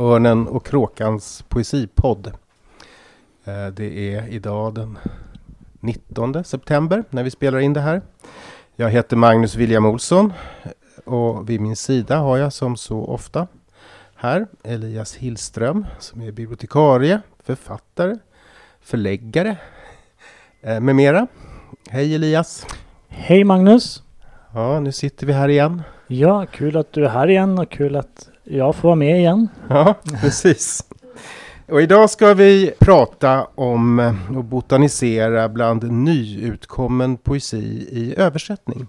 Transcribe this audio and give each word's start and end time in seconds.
Örnen 0.00 0.48
och 0.48 0.66
Kråkans 0.66 1.44
poesipodd. 1.48 2.26
Eh, 3.44 3.66
det 3.66 4.14
är 4.14 4.28
idag 4.28 4.74
den 4.74 4.98
19 5.80 6.44
september 6.44 7.04
när 7.10 7.22
vi 7.22 7.30
spelar 7.30 7.58
in 7.58 7.72
det 7.72 7.80
här. 7.80 8.02
Jag 8.76 8.90
heter 8.90 9.16
Magnus 9.16 9.54
William 9.54 9.86
Olsson 9.86 10.32
och 11.04 11.50
vid 11.50 11.60
min 11.60 11.76
sida 11.76 12.16
har 12.16 12.36
jag 12.36 12.52
som 12.52 12.76
så 12.76 13.04
ofta 13.04 13.46
här 14.14 14.46
Elias 14.64 15.16
Hillström 15.16 15.86
som 15.98 16.20
är 16.20 16.32
bibliotekarie, 16.32 17.20
författare, 17.44 18.16
förläggare 18.80 19.56
eh, 20.60 20.80
med 20.80 20.96
mera. 20.96 21.26
Hej 21.88 22.14
Elias! 22.14 22.66
Hej 23.08 23.44
Magnus! 23.44 24.02
Ja, 24.54 24.80
nu 24.80 24.92
sitter 24.92 25.26
vi 25.26 25.32
här 25.32 25.48
igen. 25.48 25.82
Ja, 26.06 26.46
kul 26.46 26.76
att 26.76 26.92
du 26.92 27.04
är 27.04 27.08
här 27.08 27.30
igen 27.30 27.58
och 27.58 27.70
kul 27.70 27.96
att 27.96 28.29
jag 28.44 28.76
får 28.76 28.88
vara 28.88 28.96
med 28.96 29.18
igen. 29.18 29.48
Ja, 29.68 29.94
precis. 30.20 30.84
Och 31.68 31.82
idag 31.82 32.10
ska 32.10 32.34
vi 32.34 32.72
prata 32.78 33.44
om 33.54 33.98
eh, 34.00 34.36
och 34.36 34.44
botanisera 34.44 35.48
bland 35.48 35.92
nyutkommen 35.92 37.16
poesi 37.16 37.88
i 37.90 38.14
översättning. 38.16 38.86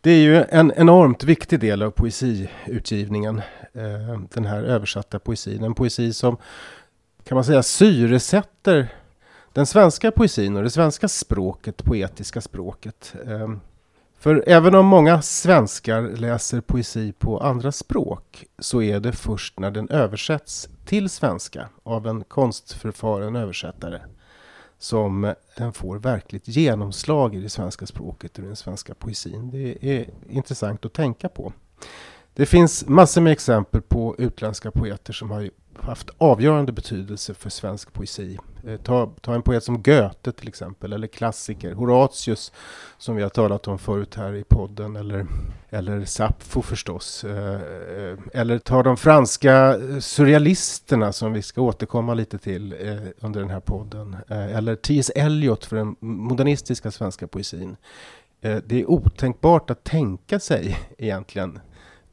Det 0.00 0.10
är 0.10 0.22
ju 0.22 0.44
en 0.48 0.72
enormt 0.76 1.24
viktig 1.24 1.60
del 1.60 1.82
av 1.82 1.90
poesiutgivningen, 1.90 3.38
eh, 3.72 4.20
den 4.34 4.44
här 4.44 4.62
översatta 4.62 5.18
poesin. 5.18 5.64
En 5.64 5.74
poesi 5.74 6.12
som 6.12 6.36
kan 7.24 7.34
man 7.34 7.44
säga 7.44 7.62
syresätter 7.62 8.88
den 9.52 9.66
svenska 9.66 10.10
poesin 10.10 10.56
och 10.56 10.62
det 10.62 10.70
svenska 10.70 11.08
språket, 11.08 11.84
poetiska 11.84 12.40
språket. 12.40 13.14
Eh, 13.26 13.48
för 14.22 14.44
även 14.46 14.74
om 14.74 14.86
många 14.86 15.22
svenskar 15.22 16.02
läser 16.02 16.60
poesi 16.60 17.12
på 17.12 17.38
andra 17.38 17.72
språk 17.72 18.44
så 18.58 18.82
är 18.82 19.00
det 19.00 19.12
först 19.12 19.58
när 19.58 19.70
den 19.70 19.90
översätts 19.90 20.68
till 20.84 21.10
svenska 21.10 21.68
av 21.82 22.06
en 22.06 22.24
konstförfaren 22.24 23.36
översättare 23.36 24.00
som 24.78 25.34
den 25.56 25.72
får 25.72 25.98
verkligt 25.98 26.48
genomslag 26.48 27.34
i 27.34 27.40
det 27.40 27.48
svenska 27.48 27.86
språket 27.86 28.38
och 28.38 28.44
den 28.44 28.56
svenska 28.56 28.94
poesin. 28.94 29.50
Det 29.50 29.84
är 29.84 30.06
intressant 30.28 30.84
att 30.84 30.92
tänka 30.92 31.28
på. 31.28 31.52
Det 32.34 32.46
finns 32.46 32.88
massor 32.88 33.20
med 33.20 33.32
exempel 33.32 33.82
på 33.82 34.14
utländska 34.18 34.70
poeter 34.70 35.12
som 35.12 35.30
har 35.30 35.50
haft 35.80 36.10
avgörande 36.18 36.72
betydelse 36.72 37.34
för 37.34 37.50
svensk 37.50 37.92
poesi. 37.92 38.38
Eh, 38.66 38.76
ta, 38.76 39.12
ta, 39.20 39.34
en 39.34 39.42
poet 39.42 39.64
som 39.64 39.82
Goethe 39.82 40.32
till 40.32 40.48
exempel, 40.48 40.92
eller 40.92 41.06
klassiker, 41.06 41.74
Horatius 41.74 42.52
som 42.98 43.16
vi 43.16 43.22
har 43.22 43.30
talat 43.30 43.68
om 43.68 43.78
förut 43.78 44.14
här 44.14 44.34
i 44.34 44.44
podden, 44.44 44.96
eller, 44.96 45.26
eller 45.70 46.04
Sappho 46.04 46.62
förstås. 46.62 47.24
Eh, 47.24 47.60
eller 48.32 48.58
ta 48.58 48.82
de 48.82 48.96
franska 48.96 49.76
eh, 49.76 49.98
surrealisterna 49.98 51.12
som 51.12 51.32
vi 51.32 51.42
ska 51.42 51.60
återkomma 51.62 52.14
lite 52.14 52.38
till 52.38 52.74
under 53.20 53.40
den 53.40 53.50
här 53.50 53.60
podden. 53.60 54.16
Eller 54.28 54.76
T.S. 54.76 55.10
Eliot 55.14 55.64
för 55.64 55.76
den 55.76 55.96
modernistiska 56.00 56.90
svenska 56.90 57.26
poesin. 57.26 57.76
Det 58.40 58.72
är 58.72 58.90
otänkbart 58.90 59.70
att 59.70 59.84
tänka 59.84 60.40
sig 60.40 60.78
egentligen 60.98 61.60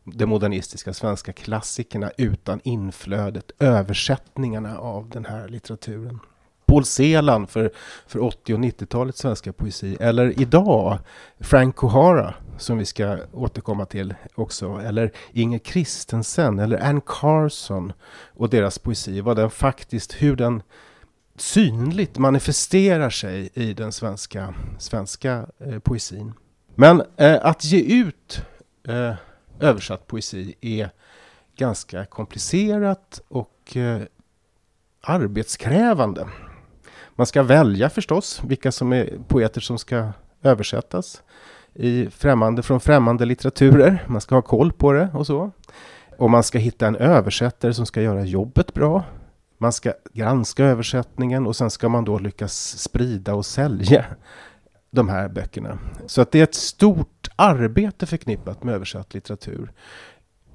de 0.04 0.26
modernistiska 0.26 0.94
svenska 0.94 1.34
klassikerna 1.34 2.12
utan 2.18 2.62
inflödet, 2.64 3.52
översättningarna 3.60 4.78
av 4.78 5.10
den 5.10 5.26
här 5.26 5.48
litteraturen. 5.48 6.20
Paul 6.70 6.86
Celan 6.86 7.48
för, 7.48 7.72
för 8.08 8.24
80 8.24 8.54
och 8.54 8.60
90-talets 8.60 9.20
svenska 9.20 9.54
poesi. 9.54 9.98
Eller 10.00 10.42
idag 10.42 11.00
Frank 11.40 11.76
Kohara 11.76 12.34
som 12.58 12.78
vi 12.78 12.86
ska 12.86 13.18
återkomma 13.34 13.86
till 13.86 14.14
också. 14.36 14.82
Eller 14.86 15.12
Inger 15.32 15.60
Christensen 15.60 16.60
eller 16.60 16.80
Anne 16.80 17.02
Carson 17.06 17.94
och 18.34 18.50
deras 18.50 18.80
poesi. 18.80 19.22
Vad 19.22 19.38
den 19.38 19.50
faktiskt, 19.50 20.14
hur 20.14 20.36
den 20.36 20.64
synligt 21.36 22.18
manifesterar 22.18 23.10
sig 23.10 23.50
i 23.54 23.74
den 23.74 23.92
svenska, 23.92 24.54
svenska 24.80 25.46
eh, 25.60 25.80
poesin. 25.80 26.34
Men 26.76 27.04
eh, 27.18 27.46
att 27.46 27.66
ge 27.66 28.02
ut 28.02 28.42
eh, 28.88 29.14
översatt 29.60 30.08
poesi 30.08 30.56
är 30.62 30.90
ganska 31.56 32.06
komplicerat 32.06 33.22
och 33.28 33.78
eh, 33.78 34.02
arbetskrävande. 35.02 36.28
Man 37.20 37.26
ska 37.26 37.44
välja 37.44 37.90
förstås 37.90 38.42
vilka 38.44 38.72
som 38.72 38.94
är 38.94 39.20
poeter 39.28 39.62
som 39.62 39.78
ska 39.78 40.12
översättas 40.44 41.24
i 41.74 42.10
främmande, 42.10 42.64
från 42.64 42.80
främmande 42.80 43.26
litteraturer. 43.26 44.04
Man 44.08 44.22
ska 44.22 44.36
ha 44.36 44.42
koll 44.42 44.72
på 44.72 44.92
det 44.92 45.10
och 45.14 45.28
så. 45.28 45.52
Och 46.18 46.30
man 46.30 46.44
ska 46.44 46.58
hitta 46.58 46.88
en 46.88 46.96
översättare 46.96 47.74
som 47.74 47.86
ska 47.86 48.02
göra 48.02 48.26
jobbet 48.26 48.74
bra. 48.74 49.04
Man 49.58 49.74
ska 49.74 49.94
granska 50.14 50.66
översättningen 50.66 51.48
och 51.48 51.56
sen 51.56 51.70
ska 51.70 51.90
man 51.90 52.06
då 52.06 52.20
lyckas 52.20 52.78
sprida 52.78 53.34
och 53.34 53.46
sälja 53.46 54.06
de 54.92 55.10
här 55.10 55.30
böckerna. 55.30 55.80
Så 56.06 56.22
att 56.22 56.32
det 56.32 56.40
är 56.40 56.44
ett 56.44 56.56
stort 56.56 57.28
arbete 57.36 58.06
förknippat 58.06 58.64
med 58.64 58.76
översatt 58.76 59.14
litteratur. 59.14 59.72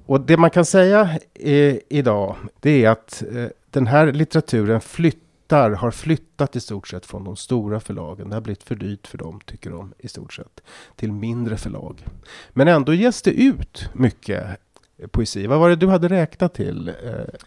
Och 0.05 0.21
det 0.21 0.37
man 0.37 0.49
kan 0.49 0.65
säga 0.65 1.09
eh, 1.33 1.75
idag, 1.89 2.35
det 2.59 2.85
är 2.85 2.89
att 2.89 3.23
eh, 3.31 3.47
den 3.69 3.87
här 3.87 4.11
litteraturen 4.11 4.81
flyttar, 4.81 5.24
har 5.51 5.91
flyttat 5.91 6.55
i 6.55 6.59
stort 6.59 6.87
sett 6.87 7.05
från 7.05 7.23
de 7.23 7.35
stora 7.35 7.79
förlagen. 7.79 8.29
Det 8.29 8.35
har 8.35 8.41
blivit 8.41 8.63
för 8.63 8.75
dyrt 8.75 9.07
för 9.07 9.17
dem, 9.17 9.39
tycker 9.45 9.69
de, 9.69 9.93
i 9.97 10.07
stort 10.07 10.33
sett, 10.33 10.61
till 10.95 11.11
mindre 11.11 11.57
förlag. 11.57 12.05
Men 12.49 12.67
ändå 12.67 12.93
ges 12.93 13.21
det 13.21 13.31
ut 13.31 13.89
mycket 13.93 14.59
poesi. 15.11 15.47
Vad 15.47 15.59
var 15.59 15.69
det 15.69 15.75
du 15.75 15.87
hade 15.87 16.07
räknat 16.07 16.53
till? 16.53 16.87
Eh, 16.87 16.93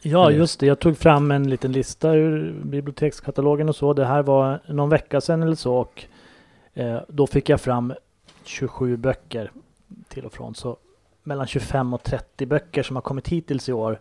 ja, 0.03 0.31
just 0.31 0.61
det. 0.61 0.67
Jag 0.67 0.79
tog 0.79 0.99
fram 0.99 1.31
en 1.31 1.51
liten 1.51 1.73
lista 1.73 2.15
ur 2.15 2.53
bibliotekskatalogen 2.65 3.69
och 3.69 3.77
så. 3.77 3.93
Det 3.93 4.05
här 4.05 4.23
var 4.23 4.63
någon 4.69 4.89
vecka 4.89 5.21
sedan 5.21 5.43
eller 5.43 5.55
så. 5.55 5.75
Och 5.75 6.05
eh, 6.75 7.01
då 7.09 7.27
fick 7.27 7.49
jag 7.49 7.61
fram 7.61 7.95
27 8.45 8.97
böcker 8.97 9.51
till 10.09 10.25
och 10.25 10.33
från. 10.33 10.55
Så 10.55 10.77
mellan 11.23 11.47
25 11.47 11.95
och 11.95 12.03
30 12.03 12.47
böcker 12.47 12.83
som 12.83 12.97
har 12.97 13.01
kommit 13.01 13.29
hittills 13.29 13.69
i 13.69 13.73
år 13.73 14.01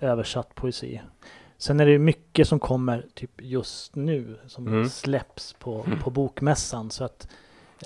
översatt 0.00 0.54
poesi. 0.54 1.00
Sen 1.60 1.80
är 1.80 1.86
det 1.86 1.98
mycket 1.98 2.48
som 2.48 2.58
kommer 2.58 3.06
typ 3.14 3.30
just 3.38 3.96
nu 3.96 4.38
som 4.46 4.66
mm. 4.66 4.88
släpps 4.88 5.52
på, 5.52 5.84
mm. 5.86 5.98
på 5.98 6.10
bokmässan. 6.10 6.90
Så 6.90 7.04
att, 7.04 7.28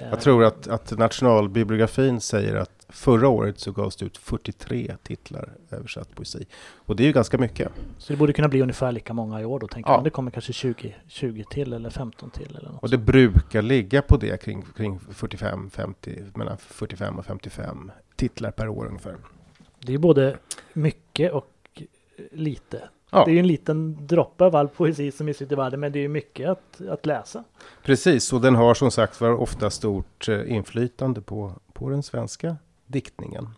eh, 0.00 0.08
Jag 0.08 0.20
tror 0.20 0.44
att, 0.44 0.68
att 0.68 0.98
nationalbibliografin 0.98 2.20
säger 2.20 2.54
att 2.54 2.70
Förra 2.88 3.28
året 3.28 3.60
så 3.60 3.72
gavs 3.72 3.96
det 3.96 4.06
ut 4.06 4.16
43 4.18 4.96
titlar 5.02 5.52
översatt 5.70 6.14
poesi. 6.14 6.46
Och 6.74 6.96
det 6.96 7.02
är 7.02 7.06
ju 7.06 7.12
ganska 7.12 7.38
mycket. 7.38 7.72
Så 7.98 8.12
det 8.12 8.16
borde 8.16 8.32
kunna 8.32 8.48
bli 8.48 8.62
ungefär 8.62 8.92
lika 8.92 9.12
många 9.12 9.40
i 9.40 9.44
år 9.44 9.58
då 9.58 9.68
tänker 9.68 9.91
ja. 9.91 9.96
man. 9.96 10.04
Det 10.04 10.10
kommer 10.10 10.30
kanske 10.30 10.52
20, 10.52 10.96
20 11.08 11.44
till 11.44 11.72
eller 11.72 11.91
15 11.91 12.30
till 12.30 12.56
eller 12.56 12.70
något. 12.70 12.82
Och 12.82 12.91
det 12.91 12.98
brukar 12.98 13.62
ligga 13.62 14.02
på 14.02 14.16
det 14.16 14.42
kring, 14.42 14.64
kring 14.76 15.00
45, 15.00 15.70
50, 15.70 16.22
mellan 16.34 16.58
45 16.58 17.18
och 17.18 17.24
55 17.24 17.91
titlar 18.16 18.50
per 18.50 18.68
år 18.68 18.86
ungefär. 18.86 19.16
Det 19.78 19.94
är 19.94 19.98
både 19.98 20.36
mycket 20.72 21.32
och 21.32 21.82
lite. 22.32 22.88
Ja. 23.15 23.25
Det 23.25 23.31
är 23.31 23.33
ju 23.33 23.39
en 23.39 23.47
liten 23.47 24.07
droppe 24.07 24.45
av 24.45 24.57
all 24.57 24.69
poesi 24.69 25.11
som 25.11 25.27
finns 25.27 25.43
ute 25.43 25.55
i 25.55 25.57
världen, 25.57 25.81
men 25.81 25.93
det 25.93 25.99
är 25.99 26.03
ju 26.03 26.09
mycket 26.09 26.49
att, 26.49 26.81
att 26.89 27.07
läsa. 27.07 27.45
Precis, 27.83 28.33
och 28.33 28.41
den 28.41 28.55
har 28.55 28.75
som 28.75 28.91
sagt 28.91 29.21
var 29.21 29.31
ofta 29.31 29.71
stort 29.71 30.28
eh, 30.28 30.53
inflytande 30.53 31.21
på, 31.21 31.53
på 31.72 31.91
den 31.91 32.03
svenska 32.03 32.57
diktningen. 32.87 33.49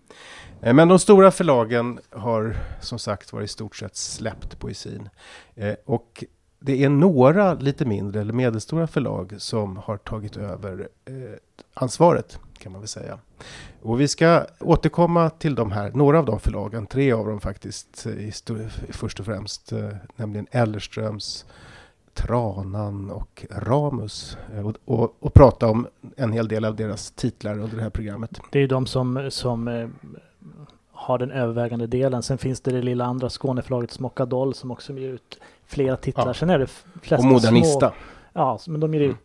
Eh, 0.60 0.74
men 0.74 0.88
de 0.88 0.98
stora 0.98 1.30
förlagen 1.30 1.98
har 2.10 2.56
som 2.80 2.98
sagt 2.98 3.32
var 3.32 3.42
i 3.42 3.48
stort 3.48 3.76
sett 3.76 3.96
släppt 3.96 4.58
poesin. 4.58 5.08
Eh, 5.54 5.74
och 5.84 6.24
det 6.58 6.84
är 6.84 6.88
några 6.88 7.54
lite 7.54 7.84
mindre 7.84 8.20
eller 8.20 8.32
medelstora 8.32 8.86
förlag 8.86 9.34
som 9.38 9.76
har 9.76 9.96
tagit 9.96 10.36
över 10.36 10.88
ansvaret 11.74 12.38
kan 12.58 12.72
man 12.72 12.80
väl 12.80 12.88
säga. 12.88 13.18
Och 13.82 14.00
vi 14.00 14.08
ska 14.08 14.46
återkomma 14.60 15.30
till 15.30 15.54
de 15.54 15.72
här, 15.72 15.90
några 15.90 16.18
av 16.18 16.24
de 16.24 16.40
förlagen, 16.40 16.86
tre 16.86 17.12
av 17.12 17.26
dem 17.26 17.40
faktiskt, 17.40 18.06
i 18.06 18.32
först 18.90 19.20
och 19.20 19.26
främst, 19.26 19.72
nämligen 20.16 20.46
Ellerströms, 20.50 21.46
Tranan 22.16 23.10
och 23.10 23.46
Ramus 23.50 24.36
och, 24.64 24.74
och, 24.84 25.16
och, 25.20 25.34
prata 25.34 25.68
om 25.68 25.86
en 26.16 26.32
hel 26.32 26.48
del 26.48 26.64
av 26.64 26.76
deras 26.76 27.10
titlar 27.10 27.58
under 27.58 27.76
det 27.76 27.82
här 27.82 27.90
programmet. 27.90 28.40
Det 28.50 28.58
är 28.58 28.68
de 28.68 28.86
som, 28.86 29.30
som 29.30 29.68
eh, 29.68 29.88
har 30.92 31.18
den 31.18 31.30
övervägande 31.30 31.86
delen. 31.86 32.22
Sen 32.22 32.38
finns 32.38 32.60
det 32.60 32.70
det 32.70 32.82
lilla 32.82 33.04
andra 33.04 33.30
Skåneförlaget 33.30 33.90
Smockadoll 33.90 34.54
som 34.54 34.70
också 34.70 34.92
ger 34.92 35.08
ut 35.08 35.40
flera 35.66 35.96
titlar. 35.96 36.26
Ja. 36.26 36.34
Sen 36.34 36.50
är 36.50 36.58
det 36.58 36.66
flesta 37.02 37.16
Och 37.16 37.24
Modernista. 37.32 37.78
små. 37.90 37.92
Ja, 38.32 38.58
men 38.66 38.80
de 38.80 38.94
ger 38.94 39.04
Mm. 39.04 39.16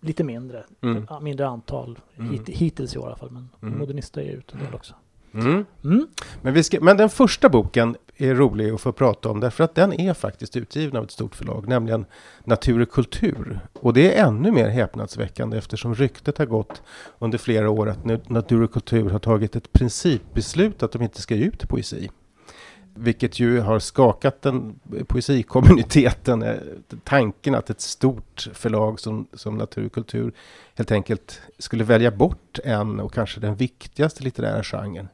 Lite 0.00 0.24
mindre. 0.24 0.64
Mm. 0.80 1.06
Mindre 1.22 1.46
antal 1.48 1.98
Mm. 2.16 2.30
hit, 2.32 2.48
hittills 2.48 2.94
i 2.94 2.98
år 2.98 3.04
i 3.04 3.06
alla 3.06 3.16
fall. 3.16 3.30
Men 3.30 3.48
Mm. 3.62 3.78
Modernista 3.78 4.22
ger 4.22 4.32
ut 4.32 4.52
en 4.52 4.58
del 4.64 4.74
också. 4.74 4.94
Mm. 5.34 5.64
Mm. 5.84 6.06
Men, 6.42 6.54
vi 6.54 6.62
ska, 6.62 6.80
men 6.80 6.96
den 6.96 7.08
första 7.10 7.48
boken 7.48 7.96
är 8.16 8.34
rolig 8.34 8.70
att 8.70 8.80
få 8.80 8.92
prata 8.92 9.30
om 9.30 9.40
därför 9.40 9.64
att 9.64 9.74
den 9.74 9.92
är 10.00 10.14
faktiskt 10.14 10.56
utgiven 10.56 10.96
av 10.96 11.04
ett 11.04 11.10
stort 11.10 11.34
förlag, 11.34 11.68
nämligen 11.68 12.04
Natur 12.44 12.80
och 12.80 12.90
kultur. 12.90 13.60
Och 13.80 13.92
det 13.92 14.18
är 14.18 14.26
ännu 14.26 14.50
mer 14.52 14.68
häpnadsväckande 14.68 15.58
eftersom 15.58 15.94
ryktet 15.94 16.38
har 16.38 16.46
gått 16.46 16.82
under 17.18 17.38
flera 17.38 17.70
år 17.70 17.88
att 17.88 18.28
Natur 18.30 18.62
och 18.62 18.72
kultur 18.72 19.10
har 19.10 19.18
tagit 19.18 19.56
ett 19.56 19.72
principbeslut 19.72 20.82
att 20.82 20.92
de 20.92 21.02
inte 21.02 21.22
ska 21.22 21.34
ge 21.34 21.44
ut 21.44 21.68
poesi. 21.68 22.10
Vilket 22.94 23.40
ju 23.40 23.60
har 23.60 23.78
skakat 23.78 24.42
den 24.42 24.80
poesikommuniteten. 25.06 26.42
Eh, 26.42 26.56
tanken 27.04 27.54
att 27.54 27.70
ett 27.70 27.80
stort 27.80 28.48
förlag 28.52 29.00
som, 29.00 29.26
som 29.32 29.58
Natur 29.58 29.86
och 29.86 29.92
kultur 29.92 30.32
helt 30.74 30.92
enkelt 30.92 31.40
skulle 31.58 31.84
välja 31.84 32.10
bort 32.10 32.58
en 32.64 33.00
och 33.00 33.12
kanske 33.12 33.40
den 33.40 33.54
viktigaste 33.54 34.24
litterära 34.24 34.62
genren 34.62 35.08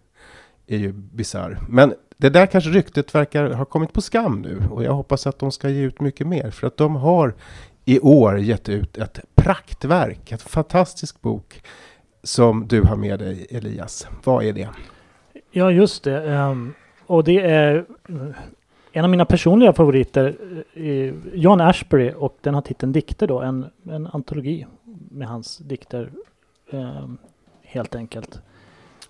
är 0.66 0.78
ju 0.78 0.92
bisarr. 0.92 1.58
Men 1.68 1.94
det 2.16 2.28
där 2.28 2.46
kanske 2.46 2.70
ryktet 2.70 3.14
verkar 3.14 3.50
ha 3.50 3.64
kommit 3.64 3.92
på 3.92 4.00
skam 4.00 4.42
nu 4.42 4.62
och 4.70 4.84
jag 4.84 4.92
hoppas 4.92 5.26
att 5.26 5.38
de 5.38 5.52
ska 5.52 5.68
ge 5.68 5.82
ut 5.82 6.00
mycket 6.00 6.26
mer 6.26 6.50
för 6.50 6.66
att 6.66 6.76
de 6.76 6.96
har 6.96 7.34
i 7.84 8.00
år 8.00 8.38
gett 8.38 8.68
ut 8.68 8.98
ett 8.98 9.20
praktverk, 9.34 10.32
ett 10.32 10.42
fantastisk 10.42 11.20
bok 11.20 11.62
som 12.22 12.68
du 12.68 12.82
har 12.82 12.96
med 12.96 13.18
dig 13.18 13.46
Elias. 13.50 14.06
Vad 14.24 14.44
är 14.44 14.52
det? 14.52 14.68
Ja, 15.50 15.70
just 15.70 16.04
det. 16.04 16.34
Ehm, 16.34 16.74
och 17.06 17.24
det 17.24 17.40
är 17.40 17.76
eh, 18.08 18.16
en 18.92 19.04
av 19.04 19.10
mina 19.10 19.24
personliga 19.24 19.72
favoriter, 19.72 20.36
eh, 20.74 21.14
John 21.34 21.60
Ashbery, 21.60 22.12
och 22.16 22.38
den 22.40 22.54
har 22.54 22.62
titeln 22.62 22.92
Dikter 22.92 23.26
då, 23.26 23.40
en, 23.40 23.66
en 23.90 24.06
antologi 24.06 24.66
med 25.10 25.28
hans 25.28 25.58
dikter, 25.58 26.10
ehm, 26.70 27.18
helt 27.62 27.94
enkelt. 27.94 28.40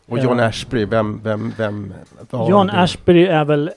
Och 0.07 0.19
John 0.19 0.39
Ja. 0.39 0.45
Ashbery, 0.47 0.85
vem, 0.85 1.21
vem, 1.25 1.53
vem? 1.59 1.95
John? 2.31 2.71
Ashbery 2.71 3.25
är 3.25 3.45
väl 3.45 3.71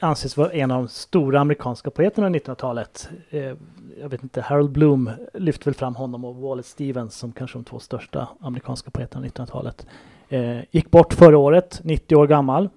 anses 0.00 0.36
vara 0.36 0.50
en 0.52 0.70
av 0.70 0.82
de 0.82 0.88
stora 0.88 1.40
amerikanska 1.40 1.90
poeterna 1.90 2.26
under 2.26 2.40
1900-talet. 2.40 3.08
Eh, 3.30 3.52
jag 4.00 4.08
vet 4.08 4.22
inte, 4.22 4.40
Harold 4.40 4.70
Bloom 4.70 5.10
lyfter 5.34 5.64
väl 5.64 5.74
fram 5.74 5.94
honom 5.94 6.24
och 6.24 6.36
Wallace 6.36 6.68
Stevens 6.68 7.14
som 7.14 7.32
kanske 7.32 7.58
de 7.58 7.64
två 7.64 7.78
största 7.78 8.28
amerikanska 8.40 8.90
poeterna 8.90 9.26
under 9.26 9.44
1900-talet. 9.44 9.86
Eh, 10.28 10.58
gick 10.70 10.90
bort 10.90 11.12
förra 11.12 11.38
året, 11.38 11.80
90 11.84 12.16
år 12.16 12.26
gammal. 12.26 12.68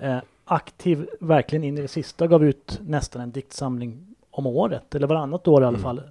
Eh, 0.00 0.18
aktiv 0.44 1.08
verkligen 1.20 1.64
in 1.64 1.78
i 1.78 1.82
det 1.82 1.88
sista, 1.88 2.26
gav 2.26 2.44
ut 2.44 2.80
nästan 2.86 3.22
en 3.22 3.30
diktsamling 3.32 4.06
om 4.30 4.46
året, 4.46 4.94
eller 4.94 5.06
varannat 5.06 5.48
år 5.48 5.62
i 5.62 5.64
alla 5.64 5.78
Mm. 5.78 5.82
fall, 5.82 6.02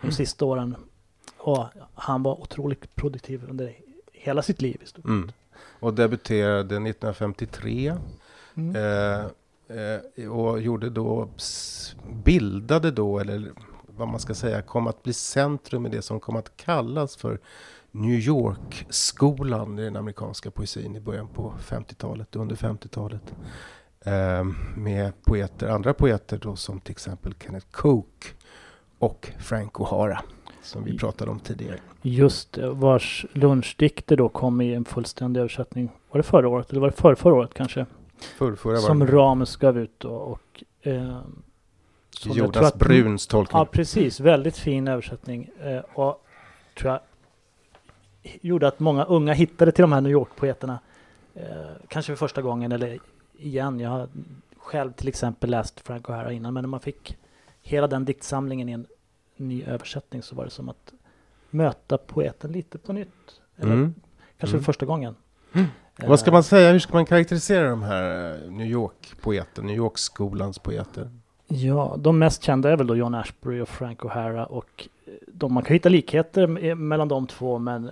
de 0.00 0.12
sista 0.12 0.44
åren. 0.44 0.76
Och 1.36 1.64
han 1.94 2.22
var 2.22 2.40
otroligt 2.40 2.94
produktiv 2.96 3.44
under 3.50 3.74
hela 4.12 4.42
sitt 4.42 4.62
liv 4.62 4.80
i 4.82 4.86
stort. 4.86 5.04
Mm. 5.04 5.30
Och 5.80 5.94
debuterade 5.94 6.78
1953 6.80 7.96
Mm. 8.54 8.76
eh, 8.76 9.24
eh, 10.16 10.30
och 10.30 10.60
gjorde 10.60 10.90
då, 10.90 11.28
bildade 12.24 12.90
då, 12.90 13.18
eller 13.18 13.52
vad 14.00 14.08
man 14.08 14.20
ska 14.20 14.34
säga, 14.34 14.62
kom 14.62 14.86
att 14.86 15.02
bli 15.02 15.12
centrum 15.12 15.86
i 15.86 15.88
det 15.88 16.02
som 16.02 16.20
kom 16.20 16.36
att 16.36 16.56
kallas 16.56 17.16
för 17.16 17.40
New 17.90 18.18
York-skolan 18.18 19.78
i 19.78 19.82
den 19.82 19.96
amerikanska 19.96 20.50
poesin 20.50 20.96
i 20.96 21.00
början 21.00 21.28
på 21.28 21.54
50-talet, 21.60 22.36
under 22.36 22.56
50-talet. 22.56 23.34
Eh, 24.00 24.44
med 24.76 25.22
poeter, 25.24 25.68
andra 25.68 25.94
poeter 25.94 26.38
då 26.42 26.56
som 26.56 26.80
till 26.80 26.92
exempel 26.92 27.34
Kenneth 27.44 27.66
Coke 27.70 28.28
och 28.98 29.32
Frank 29.38 29.72
O'Hara 29.72 30.18
som 30.62 30.84
vi 30.84 30.98
pratade 30.98 31.30
om 31.30 31.40
tidigare. 31.40 31.78
Just 32.02 32.58
vars 32.58 33.26
lunchdikter 33.32 34.16
då 34.16 34.28
kom 34.28 34.60
i 34.60 34.74
en 34.74 34.84
fullständig 34.84 35.40
översättning. 35.40 35.90
Var 36.10 36.18
det 36.18 36.22
förra 36.22 36.48
året 36.48 36.70
eller 36.70 36.80
var 36.80 36.90
det 36.90 36.96
förra, 36.96 37.16
förra 37.16 37.34
året 37.34 37.54
kanske? 37.54 37.86
Förr, 38.38 38.54
förra 38.54 38.76
Som 38.76 38.98
det 38.98 39.06
Ramus 39.06 39.56
gav 39.56 39.78
ut 39.78 39.94
då 39.98 40.10
och 40.10 40.64
eh, 40.82 41.20
som 42.10 42.32
Jonas 42.32 42.56
att- 42.56 42.78
Bruns 42.78 43.26
tolkning. 43.26 43.58
Ja, 43.58 43.64
precis. 43.64 44.20
Väldigt 44.20 44.56
fin 44.56 44.88
översättning. 44.88 45.50
Eh, 45.62 45.80
och 45.94 46.24
tror 46.78 46.90
jag 46.92 47.00
gjorde 48.40 48.68
att 48.68 48.80
många 48.80 49.04
unga 49.04 49.32
hittade 49.32 49.72
till 49.72 49.82
de 49.82 49.92
här 49.92 50.00
New 50.00 50.12
York-poeterna. 50.12 50.78
Eh, 51.34 51.42
kanske 51.88 52.12
för 52.12 52.16
första 52.16 52.42
gången 52.42 52.72
eller 52.72 52.98
igen. 53.38 53.80
Jag 53.80 53.90
har 53.90 54.08
själv 54.58 54.92
till 54.92 55.08
exempel 55.08 55.50
läst 55.50 55.80
Frank 55.80 56.06
O'Hara 56.08 56.30
innan. 56.30 56.54
Men 56.54 56.62
när 56.62 56.68
man 56.68 56.80
fick 56.80 57.16
hela 57.62 57.86
den 57.86 58.04
diktsamlingen 58.04 58.68
i 58.68 58.72
en 58.72 58.86
ny 59.36 59.64
översättning 59.64 60.22
så 60.22 60.34
var 60.34 60.44
det 60.44 60.50
som 60.50 60.68
att 60.68 60.92
möta 61.50 61.98
poeten 61.98 62.52
lite 62.52 62.78
på 62.78 62.92
nytt. 62.92 63.40
Eller 63.56 63.72
Mm. 63.72 63.94
kanske 64.38 64.54
Mm. 64.56 64.64
för 64.64 64.72
första 64.72 64.86
gången. 64.86 65.14
Vad 66.06 66.20
ska 66.20 66.30
Eh, 66.30 66.32
man 66.32 66.42
säga, 66.42 66.72
hur 66.72 66.78
ska 66.78 66.92
man 66.94 67.06
karaktärisera 67.06 67.70
de 67.70 67.82
här 67.82 68.34
eh, 68.44 68.50
New 68.50 68.66
York-poeter, 68.66 69.62
New 69.62 69.76
York-skolans 69.76 70.58
poeter? 70.58 71.10
Ja, 71.52 71.96
de 71.98 72.18
mest 72.18 72.42
kända 72.42 72.70
är 72.70 72.76
väl 72.76 72.86
då 72.86 72.96
John 72.96 73.14
Ashbery 73.14 73.60
och 73.60 73.68
Frank 73.68 74.00
O'Hara 74.00 74.44
och 74.44 74.88
eh, 75.06 75.12
de, 75.26 75.54
man 75.54 75.62
kan 75.62 75.74
hitta 75.74 75.88
likheter 75.88 76.46
me- 76.46 76.74
mellan 76.74 77.08
de 77.08 77.26
två 77.26 77.58
men 77.58 77.90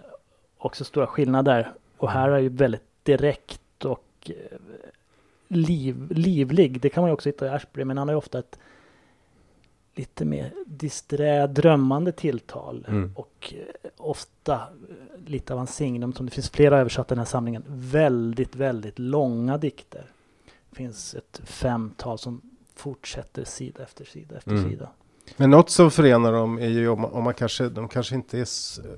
också 0.58 0.84
stora 0.84 1.06
skillnader. 1.06 1.72
O'Hara 1.98 2.34
är 2.34 2.38
ju 2.38 2.48
väldigt 2.48 2.82
direkt 3.02 3.84
och 3.84 4.04
eh, 4.30 4.58
liv, 5.48 6.06
livlig. 6.10 6.80
Det 6.80 6.88
kan 6.88 7.02
man 7.02 7.10
ju 7.10 7.14
också 7.14 7.28
hitta 7.28 7.46
i 7.46 7.48
Ashbery 7.48 7.84
men 7.84 7.98
han 7.98 8.08
har 8.08 8.12
ju 8.12 8.18
ofta 8.18 8.38
ett 8.38 8.58
lite 9.94 10.24
mer 10.24 10.52
disträ, 10.66 11.46
drömmande 11.46 12.12
tilltal 12.12 12.84
Mm. 12.88 13.12
och 13.16 13.54
eh, 13.56 13.90
ofta 13.96 14.54
eh, 14.54 15.24
lite 15.26 15.52
av 15.52 15.58
hans 15.58 15.74
signum 15.76 16.12
som 16.12 16.26
det 16.26 16.32
finns 16.32 16.50
flera 16.50 16.78
översatta 16.78 17.14
i 17.14 17.16
den 17.16 17.18
här 17.18 17.24
samlingen. 17.30 17.64
Väldigt, 17.68 18.56
väldigt 18.56 18.98
långa 18.98 19.58
dikter. 19.58 20.04
Det 20.70 20.76
finns 20.76 21.14
ett 21.14 21.40
femtal 21.44 22.18
som 22.18 22.40
fortsätter 22.78 23.44
sida 23.44 23.82
efter 23.82 24.04
sida 24.04 24.36
efter 24.36 24.50
Mm. 24.50 24.70
sida. 24.70 24.88
Men 25.36 25.50
något 25.50 25.70
som 25.70 25.90
förenar 25.90 26.32
dem 26.32 26.58
är 26.58 26.66
ju 26.68 26.88
om, 26.88 27.04
om 27.04 27.24
man 27.24 27.34
kanske, 27.34 27.68
de 27.68 27.88
kanske 27.88 28.14
inte 28.14 28.38
är, 28.38 28.46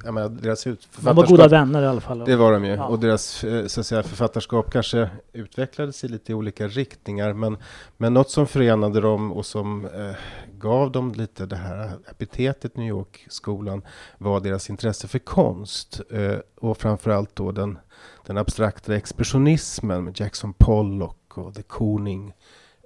jag 0.05 0.15
menar 0.15 0.29
deras 0.29 0.67
ut, 0.67 0.89
De 0.97 1.17
var 1.17 1.27
goda 1.27 1.49
vänner 1.49 1.83
i 1.83 1.87
alla 1.87 2.01
fall. 2.01 2.19
det 2.19 2.37
var 2.37 2.53
de 2.53 2.65
ju, 2.65 2.75
Ja. 2.75 2.87
och 2.87 2.99
deras 2.99 3.45
eh, 3.45 3.67
så 3.67 3.81
att 3.81 3.87
säga, 3.87 4.03
författarskap 4.03 4.71
kanske 4.73 5.11
utvecklades 5.33 6.05
i 6.05 6.09
lite 6.09 6.35
olika 6.35 6.69
riktningar, 6.69 7.33
men, 7.33 7.57
men 7.97 8.15
något 8.15 8.31
som 8.31 8.47
förenade 8.47 9.01
dem 9.01 9.33
och 9.33 9.47
som 9.47 9.85
eh, 9.85 10.15
gav 10.59 10.93
dem 10.93 11.13
lite 11.13 11.47
det 11.47 11.57
här 11.57 11.91
epitetet 12.11 12.77
New 12.77 12.89
York-skolan 12.89 13.83
var 14.19 14.41
deras 14.41 14.71
intresse 14.71 15.09
för 15.09 15.19
konst 15.19 16.01
eh, 16.11 16.39
och 16.61 16.79
framförallt 16.79 17.37
då 17.37 17.53
den, 17.53 17.79
den 18.27 18.39
abstrakta 18.39 18.97
expressionismen 18.97 20.05
med 20.05 20.21
Jackson 20.21 20.53
Pollock 20.59 21.39
och 21.39 21.53
de 21.53 21.63
Kooning 21.63 22.33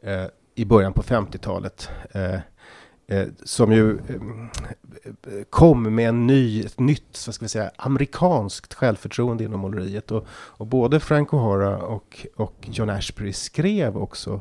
eh, 0.03 0.25
i 0.55 0.65
början 0.65 0.93
på 0.93 1.03
50-talet. 1.03 1.89
Eh, 2.13 2.35
eh, 3.07 3.29
som 3.45 3.73
ju 3.73 3.91
eh, 3.91 5.43
kom 5.51 5.95
med 5.95 6.09
en 6.09 6.27
ny, 6.27 6.61
ett 6.61 6.81
nytt, 6.81 7.27
vad 7.27 7.35
ska 7.35 7.45
vi 7.45 7.49
säga, 7.49 7.71
amerikanskt 7.77 8.75
självförtroende 8.75 9.45
inom 9.45 9.61
måleriet. 9.61 10.11
Och, 10.11 10.27
och 10.31 10.67
både 10.67 11.01
Frank 11.01 11.31
O'Hara 11.31 11.77
och, 11.77 12.27
och 12.37 12.69
John 12.73 12.91
Ashbery 12.91 13.33
skrev 13.33 13.97
också 13.97 14.41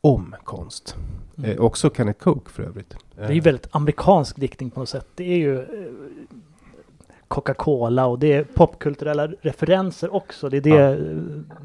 om 0.00 0.34
konst. 0.44 0.96
Mm. 1.38 1.50
Eh, 1.50 1.60
också 1.60 1.90
Kenneth 1.96 2.18
Coke 2.18 2.50
för 2.50 2.62
övrigt. 2.62 2.96
Det 3.16 3.22
är 3.22 3.32
ju 3.32 3.40
väldigt 3.40 3.68
amerikansk 3.70 4.36
diktning 4.36 4.70
på 4.70 4.80
något 4.80 4.88
sätt. 4.88 5.06
Det 5.14 5.24
är 5.24 5.36
ju 5.36 5.58
eh, 5.60 5.66
Coca-Cola 7.28 8.06
och 8.06 8.18
det 8.18 8.32
är 8.32 8.44
popkulturella 8.44 9.26
referenser 9.26 10.14
också. 10.14 10.48
Det 10.48 10.56
är 10.56 10.60
det, 10.60 10.70
Ja. 10.70 10.90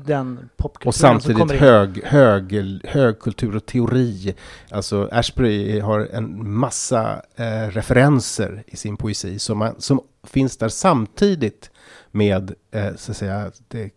den 0.06 0.50
popkulturen 0.58 0.88
Och 0.88 0.96
som 0.96 1.20
samtidigt 1.36 1.51
in. 1.54 1.60
hög, 1.60 2.04
hög, 2.04 2.54
hög 2.86 3.20
kultur 3.20 3.56
och 3.56 3.66
teori. 3.66 4.36
Alltså 4.72 5.10
Ashbery 5.12 5.80
har 5.80 6.00
en 6.00 6.50
massa 6.50 7.22
eh, 7.36 7.68
referenser 7.70 8.63
i 8.68 8.75
sin 8.78 8.98
poesi 8.98 9.39
som, 9.39 9.58
man, 9.58 9.75
som 9.82 10.01
finns 10.24 10.58
där 10.58 10.70
samtidigt 10.70 11.72
med 12.12 12.54
eh, 12.72 12.96
så 12.96 13.12
att 13.12 13.18
säga, 13.18 13.51
det, 13.68 13.89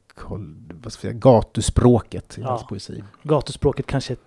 vad 0.83 0.93
ska 0.93 1.09
jag 1.09 1.13
säga, 1.13 1.13
gatuspråket 1.13 2.39
i 2.39 2.41
Ja. 2.41 2.49
hans 2.49 2.67
poesi. 2.67 3.05
Gatuspråket 3.23 3.87
kanske 3.87 4.13
är 4.13 4.19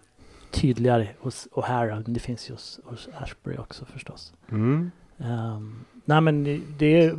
tydligare 0.52 1.08
hos 1.20 1.48
O'Hara, 1.52 2.02
men 2.06 2.14
det 2.14 2.20
finns 2.20 2.50
ju 2.50 2.54
hos, 2.54 2.80
hos 2.84 3.10
Ashbery 3.18 3.58
också 3.58 3.86
förstås. 3.86 4.34
Mm. 4.52 4.92
Um, 5.18 5.86
nej 6.06 6.22
men 6.22 6.64
det 6.78 7.02
är 7.02 7.16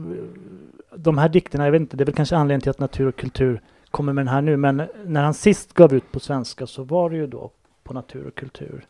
de 0.97 1.19
här 1.19 1.29
dikterna, 1.29 1.65
jag 1.65 1.73
vet 1.73 1.81
inte, 1.81 1.97
det 1.97 2.03
är 2.03 2.07
väl 2.07 2.15
kanske 2.15 2.37
anledningen 2.37 2.61
till 2.61 2.71
att 2.71 2.79
natur 2.79 3.07
och 3.07 3.17
kultur 3.17 3.61
kommer 3.91 4.13
med 4.13 4.27
den 4.27 4.35
här 4.35 4.41
nu, 4.41 4.57
men 4.57 4.83
när 5.05 5.25
han 5.25 5.35
sist 5.35 5.73
gav 5.73 5.95
ut 5.95 6.13
på 6.13 6.21
svenska 6.21 6.67
så 6.67 6.83
var 6.85 7.11
det 7.11 7.17
ju 7.17 7.27
då 7.27 7.51
på 7.85 7.95
natur 7.95 8.27
och 8.27 8.35
kultur. 8.35 8.87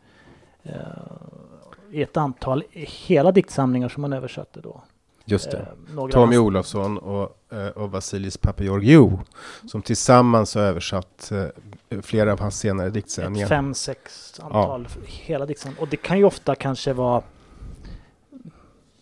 I 1.91 2.03
ett 2.03 2.17
antal, 2.17 2.65
hela 2.71 3.33
diktsamlingar 3.33 3.89
som 3.89 4.01
man 4.01 4.13
översatte 4.13 4.61
då. 4.61 4.83
Just 5.29 5.51
det. 5.51 5.67
Eh, 5.97 6.09
Tommy 6.09 6.39
Olofsson 6.39 6.99
och 6.99 7.37
eh, 7.53 7.67
och 7.67 7.91
Vasilis 7.91 8.37
Papageorgiou 8.37 9.19
som 9.67 9.83
tillsammans 9.83 10.55
har 10.55 10.63
översatt 10.63 11.33
eh, 11.33 12.01
flera 12.03 12.33
av 12.33 12.41
hans 12.41 12.59
senare 12.59 12.91
diktsamlingar. 12.91 13.49
Fem, 13.49 13.75
sex 13.75 14.35
antal, 14.41 14.89
ja. 14.95 15.01
hela 15.07 15.47
diktsamlingar. 15.47 15.83
Och 15.83 15.89
det 15.89 15.97
kan 15.97 16.19
ju 16.19 16.25
ofta 16.25 16.55
kanske 16.55 16.93
vara, 16.93 17.23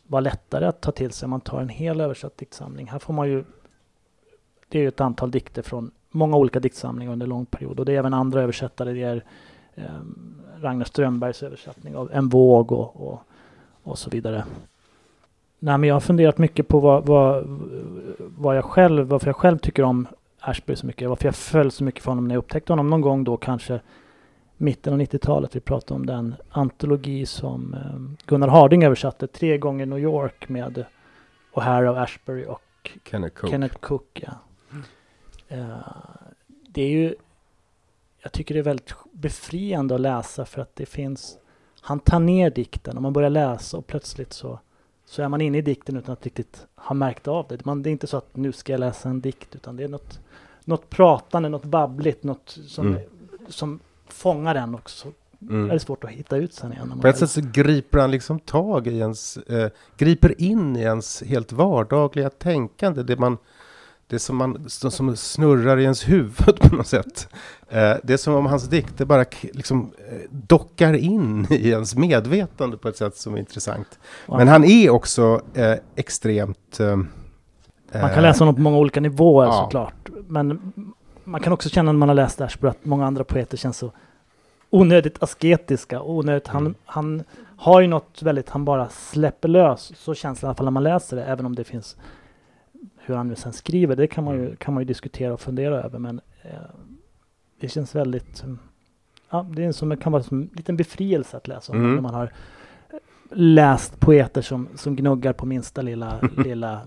vara 0.07 0.21
lättare 0.21 0.67
att 0.67 0.81
ta 0.81 0.93
till 0.93 1.11
sig 1.11 1.27
om 1.27 1.31
man 1.31 1.41
tar 1.41 1.61
en 1.61 1.69
hel 1.69 2.01
översatt 2.01 2.39
diktsamling. 2.39 2.87
Här 2.87 2.99
får 2.99 3.15
man 3.15 3.29
ju, 3.29 3.45
det 4.69 4.79
är 4.79 4.83
ju 4.83 4.89
ett 4.89 5.01
antal 5.01 5.31
dikter 5.31 5.63
från 5.63 5.91
många 6.11 6.37
olika 6.37 6.61
diktsamlingar 6.61 7.13
under 7.13 7.27
en 7.27 7.31
lång 7.31 7.47
period 7.47 7.81
och 7.81 7.87
det 7.87 7.93
är 7.93 7.99
även 7.99 8.15
andra 8.15 8.43
översättare. 8.43 8.93
Det 8.93 9.03
är 9.03 9.25
eh, 9.75 9.85
Ragnar 10.61 10.85
Strömbergs 10.85 11.43
översättning 11.43 11.97
av 11.97 12.11
En 12.13 12.29
våg 12.29 12.73
och, 12.73 13.09
och, 13.09 13.23
och 13.83 13.99
så 13.99 14.11
vidare. 14.11 14.45
Nej, 15.59 15.79
men 15.79 15.89
jag 15.89 15.95
har 15.95 16.01
funderat 16.01 16.39
mycket 16.39 16.69
på 16.69 16.81
vad, 16.81 17.07
vad, 17.07 17.45
vad 18.19 18.57
jag 18.57 18.65
själv, 18.65 19.07
varför 19.07 19.27
jag 19.27 19.37
själv 19.37 19.59
tycker 19.59 19.83
om 19.83 20.07
Ashby 20.41 20.77
så 20.77 20.87
mycket. 20.87 21.09
Varför 21.09 21.25
jag 21.25 21.35
föll 21.35 21.71
så 21.71 21.85
mycket 21.85 22.03
för 22.03 22.11
honom 22.11 22.29
när 22.29 22.35
jag 22.35 22.39
upptäckte 22.39 22.73
honom 22.73 22.91
någon 22.91 23.01
gång 23.01 23.25
då 23.25 23.37
kanske 23.37 23.81
mitten 24.57 24.93
av 24.93 25.01
90-talet. 25.01 25.57
Vi 25.57 25.61
pratade 25.61 25.95
om 25.95 26.07
den 26.07 26.35
antologi 26.51 27.27
som 27.27 27.75
eh, 27.75 28.27
Gunnar 28.27 28.49
Harding 28.49 28.85
översatte, 28.85 29.27
Tre 29.27 29.59
gånger 29.59 29.87
New 29.87 29.99
York 29.99 30.49
med 30.49 30.85
O'Hara 31.55 31.89
och 31.89 32.03
Ashbury 32.03 32.45
och 32.45 32.91
Kenneth 33.05 33.37
Cook. 33.37 33.51
Kenneth 33.51 33.77
Cook 33.77 34.25
ja. 34.27 34.33
Uh, 35.57 35.79
det 36.69 36.83
är 36.83 36.89
ju, 36.89 37.15
jag 38.23 38.33
tycker 38.33 38.55
det 38.55 38.61
är 38.61 38.65
väldigt 38.65 38.95
befriande 39.13 39.95
att 39.95 40.01
läsa 40.01 40.45
för 40.45 40.63
att 40.63 40.77
det 40.77 40.87
finns, 40.87 41.39
han 41.81 42.01
tar 42.01 42.21
ner 42.21 42.51
dikten 42.51 42.97
och 42.97 43.03
man 43.03 43.13
börjar 43.13 43.31
läsa 43.31 43.77
och 43.77 43.87
plötsligt 43.87 44.33
så 44.33 44.59
så 45.07 45.23
är 45.23 45.29
man 45.29 45.41
inne 45.41 45.59
i 45.59 45.63
dikten 45.63 45.97
utan 45.97 46.13
att 46.13 46.25
riktigt 46.25 46.67
ha 46.77 46.95
märkt 46.95 47.29
av 47.29 47.47
det. 47.49 47.65
Man, 47.65 47.83
det 47.83 47.91
är 47.91 47.93
inte 47.93 48.07
så 48.07 48.17
att 48.17 48.37
nu 48.37 48.53
ska 48.53 48.73
jag 48.73 48.81
läsa 48.81 49.09
en 49.09 49.21
dikt 49.21 49.55
utan 49.55 49.77
det 49.77 49.85
är 49.85 49.89
något, 49.89 50.21
något 50.65 50.91
pratande, 50.91 51.49
något 51.49 51.65
babbligt, 51.65 52.23
något 52.23 52.59
som, 52.67 52.87
mm. 52.87 53.01
som 53.49 53.81
fångar 54.15 54.55
en 54.55 54.75
också. 54.75 55.09
Mm. 55.51 55.71
är 55.71 55.75
det 55.75 55.81
svårt 55.81 56.05
att 56.05 56.11
hitta 56.11 56.37
ut 56.37 56.55
sen 56.55 56.73
igen. 56.73 57.01
På 57.01 57.09
ett 57.09 57.19
sätt 57.19 57.31
så 57.31 57.41
griper 57.53 57.99
han 57.99 58.11
liksom 58.11 58.39
tag 58.39 58.87
i 58.87 58.99
ens, 58.99 59.37
eh, 59.37 59.71
griper 59.97 60.41
in 60.41 60.77
i 60.77 60.81
ens 60.81 61.23
helt 61.23 61.53
vardagliga 61.53 62.31
tänkande. 62.31 63.03
Det 63.03 63.17
man 63.17 63.39
det 64.07 64.19
som, 64.19 64.37
man, 64.37 64.65
som 64.69 65.17
snurrar 65.17 65.79
i 65.79 65.83
ens 65.83 66.09
huvud 66.09 66.61
på 66.61 66.77
något 66.77 66.87
sätt. 66.87 67.29
Eh, 67.69 67.95
det 68.03 68.13
är 68.13 68.17
som 68.17 68.35
om 68.35 68.47
hans 68.47 68.69
dikter 68.69 69.05
bara 69.05 69.25
liksom 69.53 69.93
eh, 69.99 70.19
dockar 70.31 70.95
in 70.95 71.47
i 71.51 71.69
ens 71.69 71.97
medvetande 71.97 72.77
på 72.77 72.89
ett 72.89 72.97
sätt 72.97 73.17
som 73.17 73.35
är 73.35 73.39
intressant. 73.39 73.99
Wow. 74.27 74.39
Men 74.39 74.49
han 74.49 74.65
är 74.65 74.91
också 74.91 75.41
eh, 75.55 75.75
extremt... 75.97 76.81
Eh, 76.81 76.97
man 78.01 78.11
kan 78.15 78.23
läsa 78.23 78.45
honom 78.45 78.55
på 78.55 78.61
många 78.61 78.77
olika 78.77 79.01
nivåer 79.01 79.47
ja. 79.47 79.53
såklart. 79.53 80.09
Men 80.29 80.73
man 81.25 81.41
kan 81.41 81.53
också 81.53 81.69
känna 81.69 81.93
när 81.93 81.99
man 81.99 82.09
har 82.09 82.17
läst 82.17 82.41
Ashby 82.41 82.69
att 82.69 82.85
många 82.85 83.07
andra 83.07 83.25
poeter 83.25 83.57
känns 83.57 83.79
så 83.79 83.93
onödigt 84.71 85.23
asketiska. 85.23 86.03
Onödigt, 86.03 86.49
mm. 86.49 86.63
han, 86.63 86.75
han 86.85 87.25
har 87.57 87.81
ju 87.81 87.87
något 87.87 88.23
väldigt, 88.23 88.49
han 88.49 88.65
bara 88.65 88.89
släpper 88.89 89.49
lös. 89.49 89.93
Så 89.97 90.15
känns 90.15 90.41
det 90.41 90.45
i 90.45 90.47
alla 90.47 90.55
fall 90.55 90.67
när 90.67 90.71
man 90.71 90.83
läser 90.83 91.17
det, 91.17 91.25
även 91.25 91.47
om 91.47 91.55
det 91.55 91.65
finns 91.65 91.97
hur 92.97 93.15
han 93.15 93.29
nu 93.29 93.35
sen 93.35 93.53
skriver, 93.53 93.97
det 93.97 94.07
kan 94.07 94.25
man 94.25 94.35
ju, 94.35 94.45
mm. 94.45 94.57
kan 94.57 94.75
man 94.75 94.81
ju 94.81 94.85
diskutera 94.85 95.33
och 95.33 95.41
fundera 95.41 95.83
över. 95.83 95.99
Men 95.99 96.21
eh, 96.43 96.51
det 97.61 97.69
känns 97.69 97.95
väldigt, 97.95 98.43
mm, 98.43 98.59
ja, 99.31 99.47
det 99.57 99.65
är 99.65 99.73
som, 99.73 99.89
det 99.89 99.97
kan 99.97 100.13
vara 100.13 100.23
som 100.23 100.43
en 100.43 100.51
liten 100.53 100.77
befrielse 100.77 101.37
att 101.37 101.49
läsa 101.49 101.73
om 101.73 101.79
mm. 101.79 101.95
när 101.95 102.03
man 102.03 102.15
har 102.15 102.33
läst 103.31 104.01
poeter 104.01 104.43
som, 104.43 104.69
som 104.75 104.97
gnuggar 104.97 105.33
på 105.33 105.47
minsta 105.47 105.83
lilla, 105.83 106.21
lilla, 106.37 106.81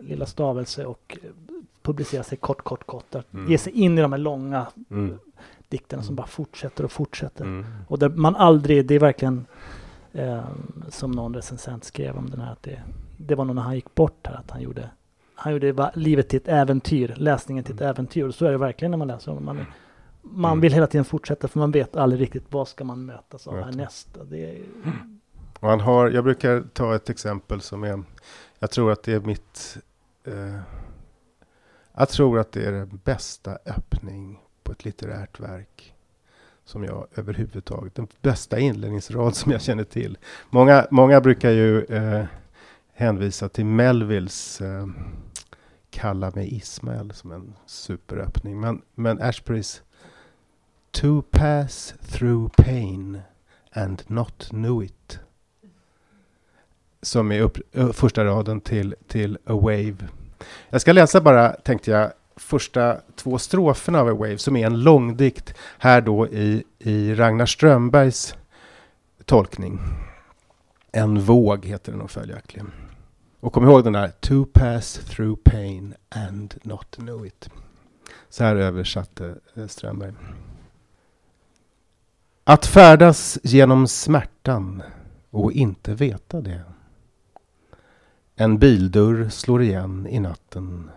lilla 0.00 0.26
stavelse 0.26 0.86
och 0.86 1.18
publicerar 1.82 2.22
sig 2.22 2.38
kort, 2.38 2.62
kort, 2.62 2.86
kort. 2.86 3.14
Att 3.14 3.34
mm. 3.34 3.50
ge 3.50 3.58
sig 3.58 3.72
in 3.72 3.98
i 3.98 4.02
de 4.02 4.12
här 4.12 4.18
långa 4.18 4.66
mm. 4.90 5.18
dikterna 5.68 6.02
som 6.02 6.14
bara 6.14 6.26
fortsätter 6.26 6.84
och 6.84 6.92
fortsätter. 6.92 7.44
Mm. 7.44 7.66
Och 7.88 7.98
där 7.98 8.08
man 8.08 8.36
aldrig, 8.36 8.86
det 8.86 8.94
är 8.94 8.98
verkligen 8.98 9.46
eh, 10.12 10.44
som 10.88 11.10
någon 11.10 11.34
recensent 11.34 11.84
skrev 11.84 12.16
om 12.16 12.30
den 12.30 12.40
här, 12.40 12.52
att 12.52 12.62
det, 12.62 12.82
det 13.16 13.34
var 13.34 13.44
nog 13.44 13.56
när 13.56 13.62
han 13.62 13.74
gick 13.74 13.94
bort 13.94 14.26
här, 14.26 14.34
att 14.34 14.50
han 14.50 14.62
gjorde 14.62 14.90
han 15.40 15.52
gjorde 15.52 15.90
livet 15.94 16.28
till 16.28 16.36
ett 16.36 16.48
äventyr, 16.48 17.14
läsningen 17.16 17.64
till 17.64 17.74
ett 17.74 17.80
mm. 17.80 17.90
äventyr. 17.90 18.24
Och 18.24 18.34
så 18.34 18.46
är 18.46 18.50
det 18.50 18.58
verkligen 18.58 18.90
när 18.90 18.98
man 18.98 19.08
läser 19.08 19.30
honom. 19.30 19.44
Man, 19.44 19.66
man 20.22 20.50
mm. 20.50 20.60
vill 20.60 20.72
hela 20.72 20.86
tiden 20.86 21.04
fortsätta 21.04 21.48
för 21.48 21.58
man 21.58 21.70
vet 21.70 21.96
aldrig 21.96 22.20
riktigt 22.22 22.44
vad 22.48 22.68
ska 22.68 22.84
man 22.84 23.04
mötas 23.04 23.46
av 23.46 23.60
härnäst. 23.60 24.08
Det 24.30 24.50
är... 24.50 24.62
Och 25.60 25.68
han 25.68 25.80
har, 25.80 26.10
jag 26.10 26.24
brukar 26.24 26.64
ta 26.72 26.94
ett 26.94 27.10
exempel 27.10 27.60
som 27.60 27.84
är, 27.84 28.02
jag 28.58 28.70
tror 28.70 28.92
att 28.92 29.02
det 29.02 29.12
är 29.12 29.20
mitt, 29.20 29.78
eh, 30.24 30.60
jag 32.00 32.08
tror 32.08 32.38
att 32.38 32.52
det 32.52 32.64
är 32.64 32.72
den 32.72 33.00
bästa 33.04 33.58
öppning 33.66 34.40
på 34.62 34.72
ett 34.72 34.84
litterärt 34.84 35.40
verk 35.40 35.94
som 36.64 36.84
jag 36.84 37.06
överhuvudtaget, 37.14 37.94
den 37.94 38.08
bästa 38.22 38.58
inledningsrad 38.58 39.36
som 39.36 39.52
jag 39.52 39.62
känner 39.62 39.84
till. 39.84 40.18
Många, 40.50 40.86
många 40.90 41.20
brukar 41.20 41.50
ju 41.50 41.84
eh, 41.84 42.24
hänvisa 42.92 43.48
till 43.48 43.64
Melvilles 43.64 44.60
eh, 44.60 44.86
Kalla 45.90 46.32
mig 46.34 46.54
Ismael 46.54 47.12
som 47.12 47.32
en 47.32 47.54
superöppning. 47.66 48.60
Men, 48.60 48.82
men 48.94 49.22
Ashburys 49.22 49.82
To 50.90 51.22
pass 51.22 51.94
through 52.08 52.52
pain 52.56 53.20
and 53.72 54.02
not 54.06 54.48
know 54.48 54.84
it. 54.84 55.18
Som 57.02 57.32
är 57.32 57.40
upp, 57.40 57.58
eh, 57.72 57.92
första 57.92 58.24
raden 58.24 58.60
till, 58.60 58.94
till 59.08 59.38
A 59.44 59.54
Wave. 59.54 60.08
Jag 60.70 60.80
ska 60.80 60.92
läsa 60.92 61.20
bara, 61.20 61.52
tänkte 61.52 61.90
jag, 61.90 62.12
första 62.36 62.96
två 63.16 63.38
stroferna 63.38 64.00
av 64.00 64.08
A 64.08 64.14
Wave 64.14 64.38
som 64.38 64.56
är 64.56 64.66
en 64.66 64.80
långdikt 64.80 65.54
här 65.78 66.00
då 66.00 66.28
i, 66.28 66.64
i 66.78 67.14
Ragnar 67.14 67.46
Strömbergs 67.46 68.34
tolkning. 69.24 69.80
En 70.92 71.20
våg 71.20 71.64
heter 71.66 71.92
den 71.92 71.98
nog 71.98 72.10
följaktligen. 72.10 72.72
Och 73.40 73.52
kom 73.52 73.64
ihåg 73.64 73.84
den 73.84 73.92
där 73.92 74.08
To 74.08 74.44
pass 74.44 74.92
through 74.92 75.40
pain 75.44 75.94
and 76.08 76.54
not 76.62 76.96
know 76.96 77.26
it. 77.26 77.50
Så 78.28 78.44
här 78.44 78.56
översatte 78.56 79.34
eh, 79.54 79.66
Strömberg. 79.66 80.12
Att 82.44 82.66
färdas 82.66 83.38
genom 83.42 83.88
smärtan 83.88 84.82
och 85.30 85.52
inte 85.52 85.94
veta 85.94 86.40
det. 86.40 86.62
En 88.40 88.58
bildörr 88.58 89.28
slår 89.28 89.62
igen 89.62 90.06
i 90.06 90.20
natten. 90.20 90.90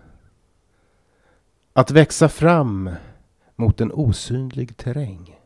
Att 1.74 1.92
växa 1.92 2.30
fram 2.30 2.90
mot 3.56 3.82
en 3.82 3.92
osynlig 3.92 4.78
terräng. 4.78 5.40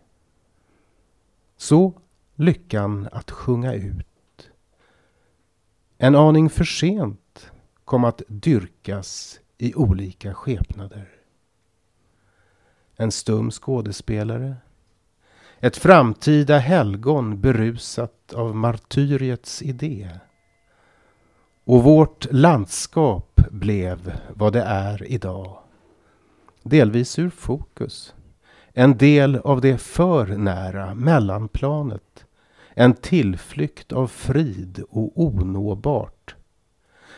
Så 1.57 1.93
lyckan 2.35 3.09
att 3.11 3.31
sjunga 3.31 3.73
ut 3.73 4.49
en 5.97 6.15
aning 6.15 6.49
för 6.49 6.63
sent 6.63 7.51
kom 7.85 8.03
att 8.03 8.21
dyrkas 8.27 9.39
i 9.57 9.73
olika 9.75 10.33
skepnader. 10.33 11.09
En 12.95 13.11
stum 13.11 13.51
skådespelare. 13.51 14.55
Ett 15.59 15.77
framtida 15.77 16.57
helgon 16.57 17.41
berusat 17.41 18.33
av 18.33 18.55
martyriets 18.55 19.61
idé. 19.61 20.19
Och 21.67 21.83
vårt 21.83 22.27
landskap 22.31 23.41
blev 23.51 24.12
vad 24.33 24.53
det 24.53 24.62
är 24.62 25.12
idag. 25.12 25.57
Delvis 26.63 27.19
ur 27.19 27.29
fokus. 27.29 28.13
En 28.74 28.97
del 28.97 29.36
av 29.36 29.62
det 29.62 29.77
för 29.77 30.27
nära 30.27 30.95
mellanplanet 30.95 32.25
en 32.74 32.93
tillflykt 32.93 33.93
av 33.93 34.07
frid 34.07 34.83
och 34.89 35.12
onåbart. 35.15 36.36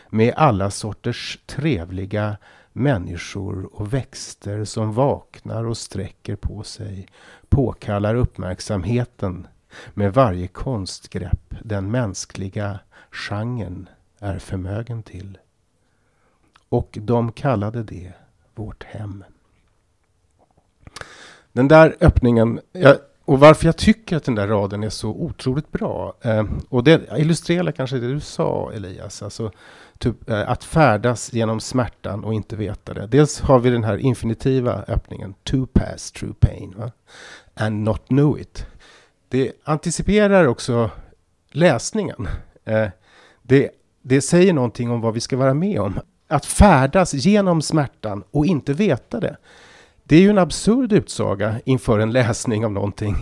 Med 0.08 0.34
alla 0.36 0.70
sorters 0.70 1.38
trevliga 1.46 2.36
människor 2.72 3.80
och 3.80 3.94
växter 3.94 4.64
som 4.64 4.92
vaknar 4.92 5.64
och 5.64 5.76
sträcker 5.76 6.36
på 6.36 6.62
sig, 6.62 7.08
påkallar 7.48 8.14
uppmärksamheten 8.14 9.46
med 9.94 10.14
varje 10.14 10.46
konstgrepp 10.46 11.54
den 11.64 11.90
mänskliga 11.90 12.78
genren 13.10 13.88
är 14.20 14.38
förmögen 14.38 15.02
till. 15.02 15.38
Och 16.68 16.98
de 17.00 17.32
kallade 17.32 17.82
det 17.82 18.12
vårt 18.54 18.84
hem. 18.84 19.24
Den 21.52 21.68
där 21.68 21.96
öppningen, 22.00 22.60
jag 22.72 22.96
och 23.30 23.40
varför 23.40 23.66
jag 23.66 23.76
tycker 23.76 24.16
att 24.16 24.24
den 24.24 24.34
där 24.34 24.46
raden 24.46 24.82
är 24.82 24.90
så 24.90 25.08
otroligt 25.08 25.72
bra. 25.72 26.14
Eh, 26.20 26.44
och 26.68 26.84
det 26.84 27.18
illustrerar 27.18 27.72
kanske 27.72 27.96
det 27.98 28.12
du 28.12 28.20
sa 28.20 28.72
Elias, 28.74 29.22
alltså 29.22 29.50
typ, 29.98 30.30
eh, 30.30 30.50
att 30.50 30.64
färdas 30.64 31.32
genom 31.32 31.60
smärtan 31.60 32.24
och 32.24 32.34
inte 32.34 32.56
veta 32.56 32.94
det. 32.94 33.06
Dels 33.06 33.40
har 33.40 33.58
vi 33.58 33.70
den 33.70 33.84
här 33.84 33.96
infinitiva 33.96 34.84
öppningen, 34.88 35.34
to 35.42 35.66
pass 35.66 36.12
through 36.12 36.34
pain, 36.40 36.74
va? 36.76 36.90
and 37.54 37.84
not 37.84 38.06
know 38.06 38.40
it. 38.40 38.66
Det 39.28 39.52
anticiperar 39.64 40.46
också 40.46 40.90
läsningen. 41.50 42.28
Eh, 42.64 42.88
det, 43.42 43.70
det 44.02 44.20
säger 44.20 44.52
någonting 44.52 44.90
om 44.90 45.00
vad 45.00 45.14
vi 45.14 45.20
ska 45.20 45.36
vara 45.36 45.54
med 45.54 45.80
om. 45.80 46.00
att 46.28 46.46
färdas 46.46 47.14
genom 47.14 47.62
smärtan 47.62 48.24
och 48.30 48.46
inte 48.46 48.72
veta 48.72 49.20
det. 49.20 49.36
Det 50.04 50.16
är 50.16 50.20
ju 50.20 50.30
en 50.30 50.38
absurd 50.38 50.92
utsaga 50.92 51.60
inför 51.64 51.98
en 51.98 52.12
läsning 52.12 52.64
av 52.64 52.72
någonting. 52.72 53.16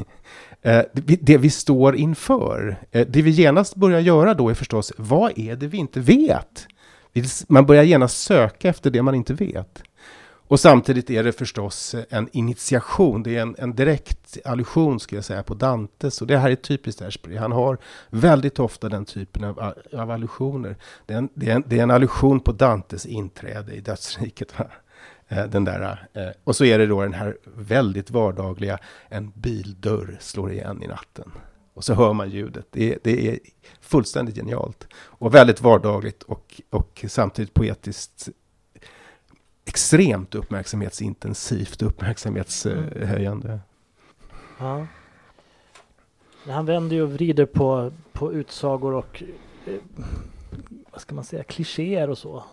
Eh, 0.63 0.83
det 1.21 1.39
vi 1.39 1.51
står 1.51 1.97
inför. 1.97 2.77
Eh, 2.91 3.07
det 3.07 3.23
vi 3.23 3.31
genast 3.31 3.75
börjar 3.75 4.01
göra 4.01 4.35
då 4.35 4.49
är 4.49 4.55
förstås, 4.55 4.93
vad 4.97 5.39
är 5.39 5.57
det 5.57 5.67
vi 5.67 5.79
inte 5.79 6.01
vet? 6.01 6.67
Man 7.49 7.67
börjar 7.67 7.83
genast 7.83 8.23
söka 8.23 8.69
efter 8.69 8.91
det 8.91 9.03
man 9.03 9.15
inte 9.15 9.35
vet. 9.35 9.83
Och 10.49 10.61
samtidigt 10.61 11.11
är 11.11 11.25
det 11.25 11.33
förstås 11.33 11.95
en 12.11 12.29
initiation, 12.33 13.23
det 13.23 13.37
är 13.37 13.43
en, 13.43 13.57
en 13.59 13.75
direkt 13.75 14.39
allusion 14.45 15.01
skulle 15.01 15.17
jag 15.17 15.25
säga 15.25 15.43
på 15.43 15.55
Dantes. 15.55 16.21
Och 16.21 16.27
det 16.27 16.39
här 16.39 16.51
är 16.51 16.55
typiskt 16.55 17.03
Ashbury. 17.03 17.37
Han 17.37 17.53
har 17.53 17.79
väldigt 18.11 18.59
ofta 18.59 18.89
den 18.89 19.05
typen 19.05 19.45
av, 19.45 19.75
av 19.93 20.11
allusioner. 20.11 20.77
Det 21.07 21.15
är, 21.15 21.19
en, 21.19 21.29
det, 21.35 21.51
är 21.51 21.55
en, 21.55 21.65
det 21.67 21.79
är 21.79 21.83
en 21.83 21.91
allusion 21.91 22.41
på 22.41 22.53
Dantes 22.53 23.07
inträde 23.07 23.73
i 23.73 23.81
dödsriket. 23.81 24.55
Eh, 25.29 25.47
den 25.47 25.65
där, 25.65 26.09
eh, 26.13 26.29
och 26.45 26.57
så 26.57 26.65
är 26.65 26.79
det 26.79 26.87
då 26.87 27.03
den 27.03 27.15
här 27.15 27.37
väldigt 27.45 28.11
vardagliga, 28.11 28.79
en 29.09 29.33
bildörr 29.35 30.17
slår 30.21 30.53
igen 30.53 30.83
i 30.83 30.87
natten. 30.87 31.33
Och 31.75 31.85
så 31.85 31.95
hör 31.95 32.13
man 32.13 32.31
ljudet. 32.31 32.67
Det 32.71 32.93
är, 32.93 32.99
det 33.03 33.29
är 33.29 33.39
fullständigt 33.81 34.37
genialt. 34.37 34.87
Och 34.95 35.35
väldigt 35.35 35.61
vardagligt 35.61 36.23
och, 36.23 36.61
och 36.71 37.05
samtidigt 37.09 37.55
poetiskt 37.55 38.29
extremt 39.69 40.35
uppmärksamhetsintensivt, 40.35 41.83
uppmärksamhetshöjande. 41.83 43.61
Ja. 44.59 44.87
Han 46.47 46.67
vänder 46.67 46.97
ju 46.97 47.03
och 47.03 47.13
vrider 47.13 47.47
på, 47.47 47.93
på 48.13 48.33
utsagor 48.33 48.95
och 48.95 49.23
eh, 49.67 49.75
vad 50.91 51.01
ska 51.01 51.15
man 51.15 51.25
säga, 51.25 51.43
klichéer 51.43 52.11
och 52.11 52.19
så. 52.19 52.45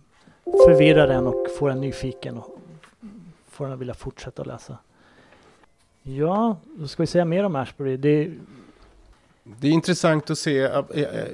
Förvirrar 0.44 1.08
en 1.08 1.28
och 1.28 1.48
får 1.60 1.70
en 1.70 1.82
nyfiken 1.82 2.38
och 2.38 2.60
får 3.50 3.66
en 3.66 3.72
att 3.72 3.80
vilja 3.80 3.94
fortsätta 3.94 4.44
läsa. 4.44 4.78
Ja, 6.04 6.58
då 6.66 6.88
ska 6.88 7.04
vi 7.04 7.08
säga 7.08 7.26
mer 7.26 7.44
om 7.44 7.56
Ashbury. 7.56 7.98
Det, 7.98 8.34
det 9.44 9.68
är 9.68 9.72
intressant 9.72 10.30
att 10.30 10.38
se 10.38 10.62
eh, 10.62 10.78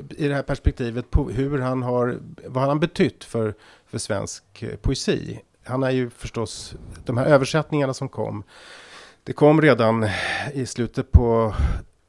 i 0.09 0.27
det 0.27 0.35
här 0.35 0.43
perspektivet 0.43 1.11
på 1.11 1.29
hur 1.29 1.59
han 1.59 1.83
har, 1.83 2.19
vad 2.45 2.61
han 2.61 2.69
har 2.69 2.79
betytt 2.79 3.23
för, 3.23 3.53
för 3.85 3.97
svensk 3.97 4.63
eh, 4.63 4.75
poesi 4.75 5.41
han 5.63 5.83
är 5.83 5.91
ju 5.91 6.09
förstås, 6.09 6.75
de 7.05 7.17
här 7.17 7.25
översättningarna 7.25 7.93
som 7.93 8.09
kom, 8.09 8.43
det 9.23 9.33
kom 9.33 9.61
redan 9.61 10.07
i 10.53 10.65
slutet 10.65 11.11
på, 11.11 11.55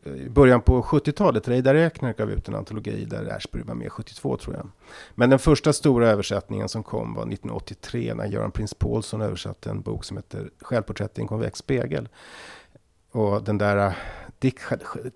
i 0.05 0.29
början 0.29 0.61
på 0.61 0.83
70-talet. 0.83 1.49
Reidar 1.49 1.75
Ekner 1.75 2.13
gav 2.13 2.31
ut 2.31 2.49
en 2.49 2.55
antologi 2.55 3.05
där 3.05 3.37
Ashbury 3.37 3.65
var 3.65 3.75
med 3.75 3.93
72 3.93 4.37
tror 4.37 4.57
jag. 4.57 4.69
Men 5.15 5.31
den 5.31 5.39
första 5.39 5.73
stora 5.73 6.09
översättningen 6.09 6.69
som 6.69 6.83
kom 6.83 7.15
var 7.15 7.23
1983 7.23 8.15
när 8.15 8.27
Göran 8.27 8.51
Prins 8.51 8.75
Paulsson 8.75 9.21
översatte 9.21 9.71
en 9.71 9.81
bok 9.81 10.05
som 10.05 10.17
heter 10.17 10.51
Självporträtt 10.61 11.19
i 11.19 11.21
en 11.21 11.29
konvex 11.29 11.59
spegel. 11.59 12.09
Och 13.11 13.45
den 13.45 13.59
där 13.59 13.87
äh, 13.87 13.93
dik, 14.39 14.59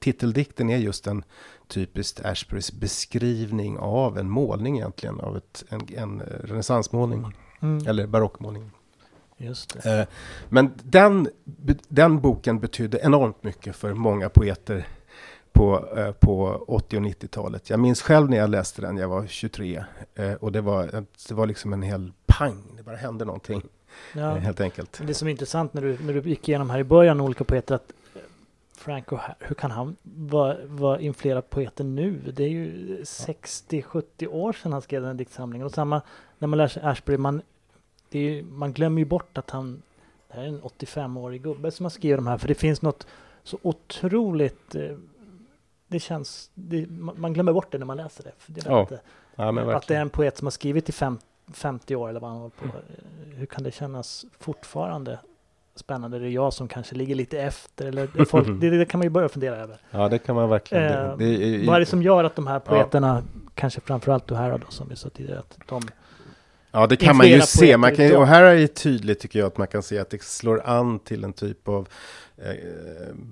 titeldikten 0.01 0.71
är 0.71 0.77
just 0.77 1.07
en 1.07 1.25
typiskt 1.69 2.25
Ashburys 2.25 2.73
beskrivning 2.73 3.79
av 3.79 4.19
en 4.19 4.31
målning 4.31 4.77
egentligen, 4.77 5.21
av 5.21 5.37
ett, 5.37 5.65
en, 5.69 5.81
en 5.97 6.21
äh, 6.21 6.27
renässansmålning. 6.27 7.33
Mm. 7.67 7.87
Eller 7.87 8.07
barockmålning. 8.07 8.71
Just 9.37 9.83
det. 9.83 10.01
Eh, 10.01 10.07
men 10.49 10.73
den, 10.83 11.29
den 11.89 12.21
boken 12.21 12.61
betydde 12.61 12.99
enormt 12.99 13.43
mycket 13.43 13.77
för 13.77 13.95
många 13.95 14.29
poeter 14.29 14.87
på, 15.53 15.89
eh, 15.97 16.13
på 16.13 16.65
80 16.69 16.97
och 16.97 17.03
90-talet. 17.03 17.71
Jag 17.71 17.81
minns 17.81 18.03
själv 18.03 18.31
när 18.31 18.37
jag 18.37 18.51
läste 18.51 18.83
den, 18.83 18.97
jag 18.97 19.09
var 19.09 19.27
23. 19.27 19.85
Eh, 20.15 20.33
och 20.33 20.53
det 20.53 20.61
var, 20.61 21.05
det 21.29 21.35
var 21.35 21.47
liksom 21.47 21.73
en 21.73 21.83
hel 21.83 22.13
pang, 22.27 22.63
det 22.77 22.83
bara 22.83 22.97
hände 22.97 23.25
någonting. 23.25 23.63
Ja. 24.13 24.35
Helt 24.35 24.61
enkelt. 24.61 25.01
Det 25.07 25.15
som 25.15 25.29
är 25.29 25.33
intressant 25.33 25.75
när 25.75 25.83
du, 25.83 25.99
när 26.01 26.15
du 26.15 26.21
gick 26.21 26.49
igenom 26.49 26.71
här 26.71 26.79
i 26.79 26.85
början, 26.85 27.21
olika 27.21 27.45
poeter, 27.45 27.75
att 27.75 27.93
Franco, 28.77 29.19
hur 29.39 29.55
kan 29.55 29.71
han 29.71 29.97
vara, 30.03 30.57
vara 30.65 31.01
influerad 31.01 31.51
poeten 31.51 31.95
nu? 31.95 32.33
Det 32.37 32.45
är 32.45 32.49
ju 32.49 32.97
60-70 33.03 34.27
år 34.27 34.53
sedan 34.53 34.73
han 34.73 34.83
skrev 34.83 35.03
den 35.03 35.11
här 35.11 35.15
diktsamlingen. 35.15 35.67
Och 35.67 35.73
samma 35.73 36.03
när 36.39 36.49
man 36.49 36.59
lär 36.59 36.69
sig 36.69 36.83
Ashbury, 36.83 37.19
man, 37.19 37.43
ju, 38.19 38.43
man 38.43 38.73
glömmer 38.73 38.99
ju 38.99 39.05
bort 39.05 39.39
att 39.39 39.51
han, 39.51 39.83
det 40.29 40.35
här 40.35 40.43
är 40.43 40.47
en 40.47 40.63
85-årig 40.63 41.43
gubbe 41.43 41.71
som 41.71 41.85
har 41.85 41.91
skrivit 41.91 42.19
de 42.19 42.27
här, 42.27 42.39
för 42.39 42.49
det 42.49 42.55
finns 42.55 42.83
något 42.83 43.07
så 43.43 43.59
otroligt, 43.63 44.75
eh, 44.75 44.97
det 45.89 46.01
känns, 46.01 46.51
det, 46.55 46.87
man 46.91 47.33
glömmer 47.33 47.53
bort 47.53 47.73
det 47.73 47.79
när 47.79 47.87
man 47.87 47.97
läser 47.97 48.25
det. 48.25 48.33
Det 48.47 48.67
ja. 48.67 48.81
Inte, 48.81 49.01
ja, 49.37 49.77
att 49.77 49.87
det 49.87 49.97
är 49.97 50.01
en 50.01 50.11
poet 50.11 50.37
som 50.37 50.47
har 50.47 50.51
skrivit 50.51 50.89
i 50.89 50.93
fem, 50.93 51.19
50 51.53 51.97
år 51.97 52.09
eller 52.09 52.21
vad 52.21 52.31
han 52.31 52.39
håller 52.39 52.51
på. 52.51 52.65
Mm. 52.65 53.37
Hur 53.37 53.47
kan 53.47 53.65
det 53.65 53.71
kännas 53.71 54.27
fortfarande 54.39 55.19
spännande. 55.79 56.19
Det 56.19 56.27
är 56.27 56.31
jag 56.31 56.53
som 56.53 56.69
kanske 56.69 56.95
ligger 56.95 57.15
lite 57.15 57.41
efter. 57.41 57.87
Eller 57.87 58.25
folk, 58.25 58.47
det, 58.61 58.71
det, 58.71 58.85
kan 58.85 58.99
man 58.99 59.05
ju 59.07 59.11
börja 59.11 59.29
fundera 59.29 59.57
över. 59.57 59.79
Ja, 59.91 60.09
det 60.09 60.19
kan 60.19 60.35
man 60.35 60.49
verkligen. 60.49 60.85
Eh, 60.85 61.17
det, 61.17 61.25
är, 61.25 61.67
vad 61.67 61.77
är 61.77 61.81
det 61.81 61.87
som 61.87 62.03
gör 62.03 62.25
att 62.25 62.37
de 62.37 62.47
här 62.47 62.59
poeterna, 62.59 63.23
ja. 63.35 63.41
kanske 63.55 63.81
framförallt 63.81 64.31
O'Hara 64.31 64.59
då, 64.59 64.67
som 64.69 64.89
vi 64.89 64.97
sa 64.97 65.09
tidigare, 65.09 65.39
att 65.39 65.59
de 65.69 65.83
Ja, 66.77 66.87
det 66.87 66.97
kan 66.97 67.17
man 67.17 67.29
ju 67.29 67.41
se. 67.41 67.77
Man 67.77 67.97
kan, 67.97 68.17
och 68.17 68.27
här 68.27 68.43
är 68.43 68.57
det 68.57 68.69
tydligt 68.69 69.21
tycker 69.21 69.39
jag 69.39 69.47
att 69.47 69.59
man 69.59 69.67
kan 69.67 69.83
se 69.83 69.99
att 69.99 70.11
det 70.11 70.23
slår 70.23 70.63
an 70.65 70.99
till 70.99 71.25
en 71.25 71.33
typ 71.33 71.69
av 71.69 71.89
eh, 72.37 72.55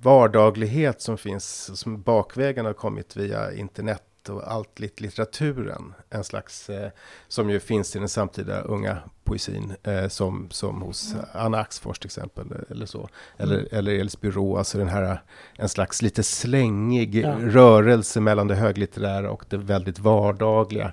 vardaglighet 0.02 1.00
som 1.00 1.18
finns, 1.18 1.70
som 1.80 2.02
bakvägen 2.02 2.66
har 2.66 2.72
kommit 2.72 3.16
via 3.16 3.52
internet 3.52 4.02
och 4.28 4.52
allt 4.52 4.80
litteraturen. 4.80 5.94
En 6.10 6.24
slags, 6.24 6.70
eh, 6.70 6.90
som 7.28 7.50
ju 7.50 7.60
finns 7.60 7.96
i 7.96 7.98
den 7.98 8.08
samtida 8.08 8.60
unga 8.60 8.98
poesin, 9.24 9.74
eh, 9.82 10.08
som, 10.08 10.48
som 10.50 10.82
hos 10.82 11.14
Anna 11.32 11.58
Axfors 11.58 11.98
till 11.98 12.08
exempel, 12.08 12.46
eller 12.70 12.86
så. 12.86 13.08
Eller, 13.36 13.58
mm. 13.58 13.68
eller 13.70 13.92
Elsby 13.92 14.30
Rå, 14.30 14.56
alltså 14.56 14.78
den 14.78 14.88
här, 14.88 15.22
en 15.56 15.68
slags 15.68 16.02
lite 16.02 16.22
slängig 16.22 17.14
ja. 17.14 17.36
rörelse 17.40 18.20
mellan 18.20 18.48
det 18.48 18.54
höglitterära 18.54 19.30
och 19.30 19.44
det 19.48 19.56
väldigt 19.56 19.98
vardagliga. 19.98 20.92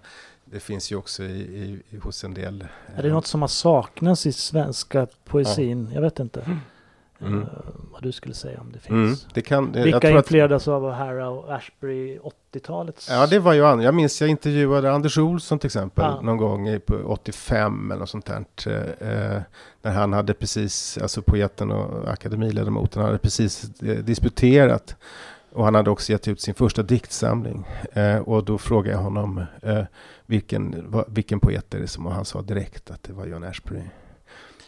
Det 0.52 0.60
finns 0.60 0.92
ju 0.92 0.96
också 0.96 1.24
i, 1.24 1.82
i, 1.90 1.98
hos 1.98 2.24
en 2.24 2.34
del. 2.34 2.68
Är 2.96 3.04
det 3.04 3.10
något 3.10 3.28
som 3.28 3.42
har 3.42 3.48
saknats 3.48 4.26
i 4.26 4.32
svenska 4.32 5.08
poesin? 5.26 5.88
Ja. 5.90 5.96
Jag 5.96 6.02
vet 6.02 6.20
inte. 6.20 6.42
Mm. 6.42 6.60
Uh, 7.24 7.48
vad 7.92 8.04
du 8.04 8.12
skulle 8.12 8.34
säga 8.34 8.60
om 8.60 8.72
det 8.72 8.90
mm, 8.90 9.08
finns. 9.08 9.24
Mm, 9.24 9.32
det 9.34 9.42
kan, 9.42 9.72
Vilka 9.72 10.10
influerades 10.10 10.68
att... 10.68 10.68
av 10.68 10.84
O'Hara 10.84 11.26
och 11.26 11.56
Ashbury 11.56 12.20
80-talets? 12.54 13.10
Ja, 13.10 13.28
det 13.28 13.40
var 13.40 13.54
ju 13.54 13.66
andra. 13.66 13.86
Jag 13.86 13.94
minns, 13.94 14.22
jag 14.22 14.30
intervjuade 14.30 14.92
Anders 14.92 15.18
Olsson 15.18 15.60
till 15.60 15.68
exempel 15.68 16.06
ja. 16.06 16.22
någon 16.22 16.38
gång 16.38 16.80
på 16.86 16.96
85 16.96 17.92
eller 17.92 18.00
något 18.00 18.10
sånt 18.10 18.26
där. 18.26 18.46
Eh, 19.00 19.42
när 19.82 19.92
han 19.92 20.14
hade 20.14 20.34
precis, 20.34 20.98
alltså 20.98 21.22
poeten 21.22 21.72
och 21.72 22.12
akademiledamoten 22.12 23.04
hade 23.04 23.18
precis 23.18 23.82
eh, 23.82 23.98
disputerat. 23.98 24.96
Och 25.54 25.66
han 25.66 25.76
hade 25.76 25.90
också 25.90 26.12
gett 26.12 26.28
ut 26.28 26.42
sin 26.42 26.54
första 26.54 26.84
diktsamling. 26.84 27.68
Eh, 27.94 28.18
och 28.18 28.44
då 28.44 28.58
frågade 28.58 28.96
jag 28.96 29.04
honom 29.04 29.46
eh, 29.62 29.84
vilken, 30.26 30.92
va, 30.92 31.06
vilken 31.08 31.40
poet 31.40 31.74
är 31.74 31.80
det 31.80 31.88
som, 31.88 32.06
och 32.06 32.14
han 32.14 32.26
sa 32.26 32.42
direkt 32.42 32.92
att 32.92 33.04
det 33.04 33.14
var 33.14 33.26
John 33.26 33.44
Ashbery. 33.44 33.82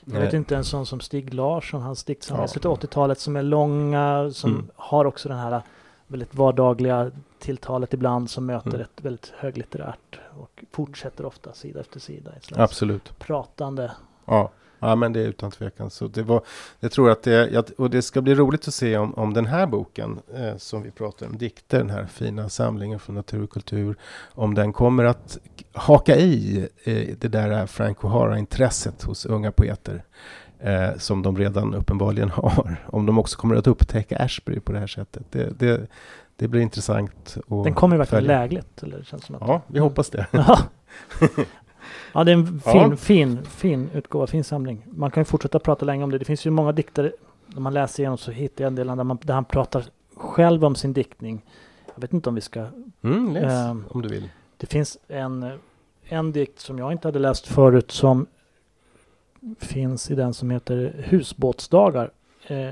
Jag 0.06 0.20
vet 0.20 0.34
inte, 0.34 0.56
en 0.56 0.64
sån 0.64 0.86
som 0.86 1.00
Stig 1.00 1.34
Larsson, 1.34 1.82
hans 1.82 2.04
diktsamlingar 2.04 2.50
ja. 2.64 2.76
80-talet 2.76 3.20
som 3.20 3.36
är 3.36 3.44
långa, 3.44 4.32
som 4.32 4.52
mm. 4.52 4.70
har 4.76 5.06
också 5.06 5.30
den 5.30 5.38
här 5.38 5.62
väldigt 6.08 6.36
vardagliga 6.36 7.12
tilltalet 7.40 7.94
ibland 7.94 8.30
som 8.30 8.46
möter 8.46 8.70
mm. 8.70 8.82
ett 8.82 9.02
väldigt 9.02 9.34
höglitterärt 9.38 10.20
och 10.38 10.64
fortsätter 10.72 11.26
ofta 11.26 11.54
sida 11.54 11.80
efter 11.80 12.00
sida. 12.00 12.32
Absolut. 12.56 13.20
Pratande. 13.20 13.92
Ja. 14.26 14.52
Ja, 14.84 14.96
men 14.96 15.14
det 15.14 15.20
är 15.20 15.26
utan 15.26 15.52
tvekan 15.52 15.90
så. 15.90 16.08
Det 16.08 16.24
var, 16.24 16.42
jag 16.80 16.92
tror 16.92 17.12
att 17.12 17.24
det, 17.24 17.70
och 17.78 17.90
det 17.90 18.02
ska 18.02 18.22
bli 18.22 18.36
roligt 18.36 18.68
att 18.68 18.74
se 18.74 18.98
om, 18.98 19.14
om 19.14 19.34
den 19.34 19.46
här 19.46 19.66
boken, 19.66 20.20
eh, 20.36 20.58
som 20.58 20.84
vi 20.84 20.92
pratar 20.92 21.26
om, 21.26 21.38
dikter, 21.38 21.78
den 21.78 21.90
här 21.90 22.06
fina 22.06 22.50
samlingen 22.50 23.00
från 23.00 23.16
natur 23.16 23.44
och 23.44 23.50
kultur, 23.50 23.96
om 24.34 24.54
den 24.54 24.74
kommer 24.74 25.04
att 25.04 25.38
haka 25.74 26.16
i 26.16 26.68
eh, 26.84 27.16
det 27.20 27.28
där 27.28 27.68
Frank 27.68 27.98
O'Hara-intresset 27.98 29.06
hos 29.06 29.26
unga 29.26 29.52
poeter. 29.52 30.04
Eh, 30.60 30.98
som 30.98 31.22
de 31.22 31.38
redan 31.38 31.74
uppenbarligen 31.74 32.30
har. 32.34 32.76
Om 32.86 33.06
de 33.06 33.20
också 33.20 33.38
kommer 33.38 33.56
att 33.56 33.68
upptäcka 33.68 34.18
Ashbury 34.18 34.60
på 34.60 34.72
det 34.72 34.80
här 34.80 34.88
sättet. 34.88 35.24
Det, 35.32 35.60
det, 35.60 35.88
det 36.36 36.48
blir 36.48 36.62
intressant. 36.62 37.38
Den 37.48 37.74
kommer 37.74 37.98
verkligen 37.98 38.24
lägligt. 38.24 38.84
Eller? 38.84 38.98
Det 38.98 39.06
känns 39.06 39.24
som 39.24 39.36
att 39.36 39.42
ja, 39.48 39.62
vi 39.68 39.80
hoppas 39.80 40.10
det. 40.10 40.28
Ja, 42.14 42.24
det 42.24 42.32
är 42.32 42.36
en 42.36 42.60
fin, 42.60 42.90
ja. 42.92 42.96
fin, 42.96 43.44
fin 43.44 43.90
utgåva, 43.94 44.28
fin 44.28 44.44
samling. 44.44 44.86
Man 44.90 45.12
kan 45.12 45.22
ju 45.22 45.26
fortsätta 45.26 45.60
prata 45.60 45.86
länge 45.86 46.04
om 46.04 46.12
det. 46.12 46.18
Det 46.18 46.26
finns 46.26 46.46
ju 46.46 46.50
många 46.50 46.72
diktare, 46.72 47.12
när 47.48 47.62
man 47.62 47.74
läser 47.74 48.04
igenom 48.04 48.18
så 48.18 48.32
hittar 48.32 48.64
jag 48.64 48.68
en 48.68 48.76
del 48.76 48.88
där, 48.88 48.96
man, 48.96 49.20
där 49.22 49.34
han 49.34 49.46
pratar 49.46 49.86
själv 50.16 50.66
om 50.66 50.76
sin 50.76 50.94
diktning. 50.94 51.46
Jag 51.96 52.02
vet 52.02 52.14
inte 52.14 52.30
om 52.30 52.36
vi 52.36 52.42
ska... 52.42 52.66
Mm, 53.02 53.34
läs 53.34 53.54
äh, 53.54 53.78
om 53.90 54.02
du 54.02 54.10
vill. 54.10 54.30
Det 54.58 54.68
finns 54.68 54.98
en, 55.08 55.60
en 56.04 56.32
dikt 56.32 56.60
som 56.60 56.80
jag 56.80 56.92
inte 56.92 57.08
hade 57.08 57.20
läst 57.20 57.48
förut 57.48 57.92
som 57.92 58.26
finns 59.60 60.12
i 60.12 60.16
den 60.16 60.34
som 60.34 60.50
heter 60.50 61.06
Husbåtsdagar. 61.08 62.12
Eh, 62.48 62.72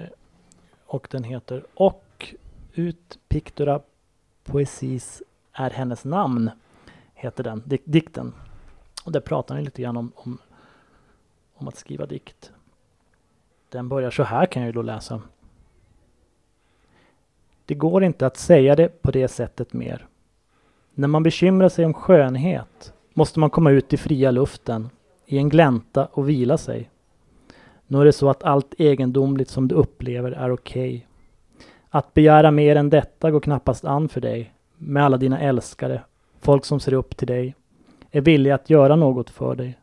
och 0.86 1.08
den 1.12 1.24
heter 1.24 1.64
Och 1.74 2.34
ut 2.74 3.20
pictura 3.28 3.80
poesis 4.44 5.24
är 5.54 5.70
hennes 5.70 6.06
namn. 6.06 6.50
Heter 7.14 7.44
den 7.44 7.64
dik 7.66 7.82
dikten. 7.86 8.34
Och 9.04 9.12
där 9.12 9.20
pratar 9.20 9.56
han 9.56 9.64
lite 9.64 9.82
grann 9.82 9.98
om, 9.98 10.12
om, 10.16 10.38
om 11.54 11.68
att 11.68 11.78
skriva 11.78 12.06
dikt. 12.06 12.52
Den 13.70 13.90
börjar 13.90 14.12
så 14.12 14.24
här 14.24 14.46
kan 14.46 14.62
jag 14.62 14.68
ju 14.68 14.74
då 14.74 14.82
läsa. 14.82 15.22
Det 17.66 17.76
går 17.76 18.04
inte 18.04 18.26
att 18.26 18.38
säga 18.38 18.76
det 18.76 19.02
på 19.02 19.12
det 19.12 19.28
sättet 19.28 19.74
mer. 19.74 20.08
När 20.94 21.08
man 21.08 21.24
bekymrar 21.24 21.70
sig 21.70 21.86
om 21.86 21.94
skönhet 21.94 22.94
måste 23.14 23.40
man 23.40 23.50
komma 23.50 23.72
ut 23.72 23.94
i 23.94 23.98
fria 23.98 24.32
luften, 24.32 24.90
i 25.26 25.38
en 25.38 25.50
glänta 25.50 26.06
och 26.06 26.30
vila 26.30 26.58
sig. 26.58 26.90
Nu 27.88 28.02
är 28.02 28.06
det 28.06 28.14
så 28.14 28.30
att 28.30 28.44
allt 28.44 28.74
egendomligt 28.78 29.50
som 29.50 29.68
du 29.68 29.76
upplever 29.76 30.32
är 30.32 30.52
okej. 30.52 30.96
Okay. 30.96 31.08
Att 31.90 32.14
begära 32.14 32.52
mer 32.52 32.76
än 32.76 32.90
detta 32.90 33.32
går 33.32 33.40
knappast 33.40 33.86
an 33.86 34.10
för 34.10 34.22
dig, 34.22 34.54
med 34.78 35.06
alla 35.06 35.18
dina 35.18 35.40
älskare, 35.40 36.04
folk 36.40 36.66
som 36.66 36.80
ser 36.80 36.94
upp 36.94 37.18
till 37.18 37.28
dig, 37.28 37.56
är 38.12 38.22
villig 38.22 38.52
att 38.52 38.70
göra 38.70 38.96
något 38.96 39.30
för 39.30 39.56
dig. 39.56 39.78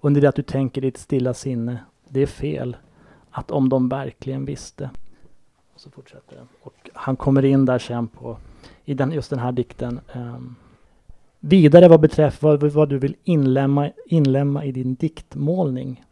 Under 0.00 0.20
det 0.20 0.28
att 0.28 0.34
du 0.34 0.42
tänker 0.42 0.84
i 0.84 0.86
ditt 0.86 0.98
stilla 0.98 1.34
sinne, 1.34 1.78
det 2.08 2.20
är 2.20 2.26
fel, 2.26 2.76
att 3.30 3.50
om 3.50 3.68
de 3.68 3.88
verkligen 3.88 4.44
visste. 4.44 4.90
Och 5.74 5.80
så 5.80 5.90
fortsätter 5.90 6.36
den. 6.36 6.48
Och 6.62 6.90
han 6.92 7.16
kommer 7.16 7.44
in 7.44 7.64
där 7.64 7.78
sen 7.78 8.08
på, 8.08 8.38
i 8.84 8.94
den, 8.94 9.12
just 9.12 9.30
den 9.30 9.38
här 9.38 9.52
dikten. 9.52 10.00
Um, 10.14 10.56
vidare 11.40 11.88
vad 11.88 12.00
beträffar 12.00 12.56
vad, 12.56 12.72
vad 12.72 12.88
du 12.88 12.98
vill 12.98 13.16
inlämna, 13.24 13.90
inlämna 14.06 14.64
i 14.64 14.72
din 14.72 14.94
diktmålning. 14.94 16.04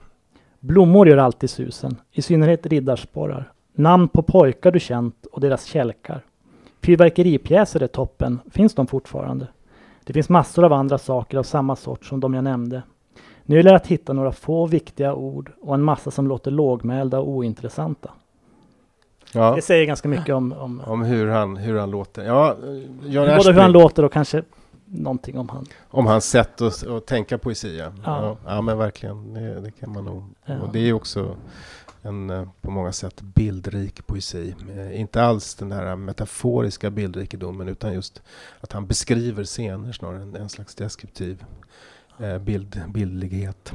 Blommor 0.61 1.09
gör 1.09 1.17
alltid 1.17 1.51
susen, 1.51 1.97
i 2.13 2.23
synnerhet 2.23 2.67
riddarsporrar. 2.67 3.53
Namn 3.73 4.09
på 4.09 4.23
pojkar 4.23 4.73
du 4.73 4.81
känt 4.81 5.27
och 5.27 5.41
deras 5.41 5.65
kälkar. 5.65 6.25
Fyrverkeripjäser 6.83 7.83
är 7.83 7.87
toppen, 7.87 8.41
finns 8.51 8.75
de 8.75 8.87
fortfarande? 8.87 9.49
Det 10.07 10.13
finns 10.13 10.29
massor 10.29 10.65
av 10.65 10.73
andra 10.73 10.99
saker 10.99 11.39
av 11.39 11.43
samma 11.43 11.77
sort 11.77 12.05
som 12.05 12.21
de 12.21 12.35
jag 12.35 12.45
nämnde. 12.45 12.83
Nu 13.43 13.57
gäller 13.57 13.71
det 13.71 13.77
att 13.77 13.87
hitta 13.87 14.13
några 14.13 14.33
få 14.33 14.67
viktiga 14.67 15.15
ord 15.15 15.53
och 15.63 15.75
en 15.75 15.83
massa 15.83 16.11
som 16.11 16.27
låter 16.29 16.51
lågmälda 16.51 17.19
och 17.19 17.29
ointressanta. 17.29 18.11
Ja. 19.33 19.55
Det 19.55 19.63
säger 19.63 19.87
ganska 19.87 20.09
mycket 20.09 20.35
om... 20.35 20.53
Om, 20.53 20.83
om 20.87 21.03
hur, 21.03 21.29
han, 21.29 21.57
hur 21.57 21.79
han 21.79 21.91
låter. 21.91 22.25
Ja, 22.25 22.57
Jan 23.05 23.37
både 23.37 23.53
hur 23.53 23.61
han 23.61 23.73
låter 23.73 24.03
och 24.03 24.13
kanske 24.13 24.43
någonting 24.85 25.39
om 25.39 25.49
han. 25.49 25.67
Om 25.91 26.07
hans 26.07 26.25
sätt 26.25 26.61
att, 26.61 26.87
att 26.87 27.07
tänka 27.07 27.39
poesi. 27.39 27.79
Ja. 27.79 27.93
Ja. 28.05 28.37
ja, 28.47 28.61
men 28.61 28.79
verkligen. 28.79 29.35
Det, 29.35 29.61
det 29.61 29.71
kan 29.71 29.93
man 29.93 30.05
nog. 30.05 30.25
Ja. 30.45 30.55
Och 30.61 30.73
det 30.73 30.79
är 30.89 30.93
också 30.93 31.37
en 32.07 32.31
eh, 32.31 32.49
på 32.61 32.71
många 32.71 32.93
sätt 32.93 33.21
bildrik 33.21 34.07
poesi. 34.07 34.55
Eh, 34.77 35.01
inte 35.01 35.23
alls 35.23 35.55
den 35.55 35.73
här 35.73 35.97
metaforiska 35.97 36.91
bildrikedomen 36.91 37.69
utan 37.69 37.95
just 37.95 38.23
att 38.61 38.73
han 38.73 38.87
beskriver 38.87 39.45
scener 39.45 39.93
snarare 39.93 40.23
än 40.23 40.37
en 40.37 40.49
slags 40.49 40.75
deskriptiv 40.75 41.45
eh, 42.21 42.39
bild, 42.39 42.83
bildlighet. 42.89 43.73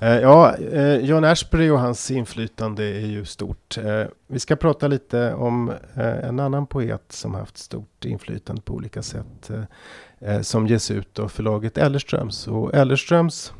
Ja, 0.00 0.56
John 1.00 1.24
Ashbery 1.24 1.70
och 1.70 1.78
hans 1.78 2.10
inflytande 2.10 2.84
är 2.84 3.06
ju 3.06 3.24
stort. 3.24 3.78
Vi 4.26 4.38
ska 4.38 4.56
prata 4.56 4.88
lite 4.88 5.34
om 5.34 5.72
en 5.94 6.40
annan 6.40 6.66
poet 6.66 7.02
som 7.08 7.34
haft 7.34 7.56
stort 7.58 8.04
inflytande 8.04 8.62
på 8.62 8.74
olika 8.74 9.02
sätt. 9.02 9.50
Som 10.42 10.66
ges 10.66 10.90
ut 10.90 11.18
av 11.18 11.28
förlaget 11.28 11.78
Ellerströms. 11.78 12.48
Och 12.48 12.74
Ellerströms 12.74 13.52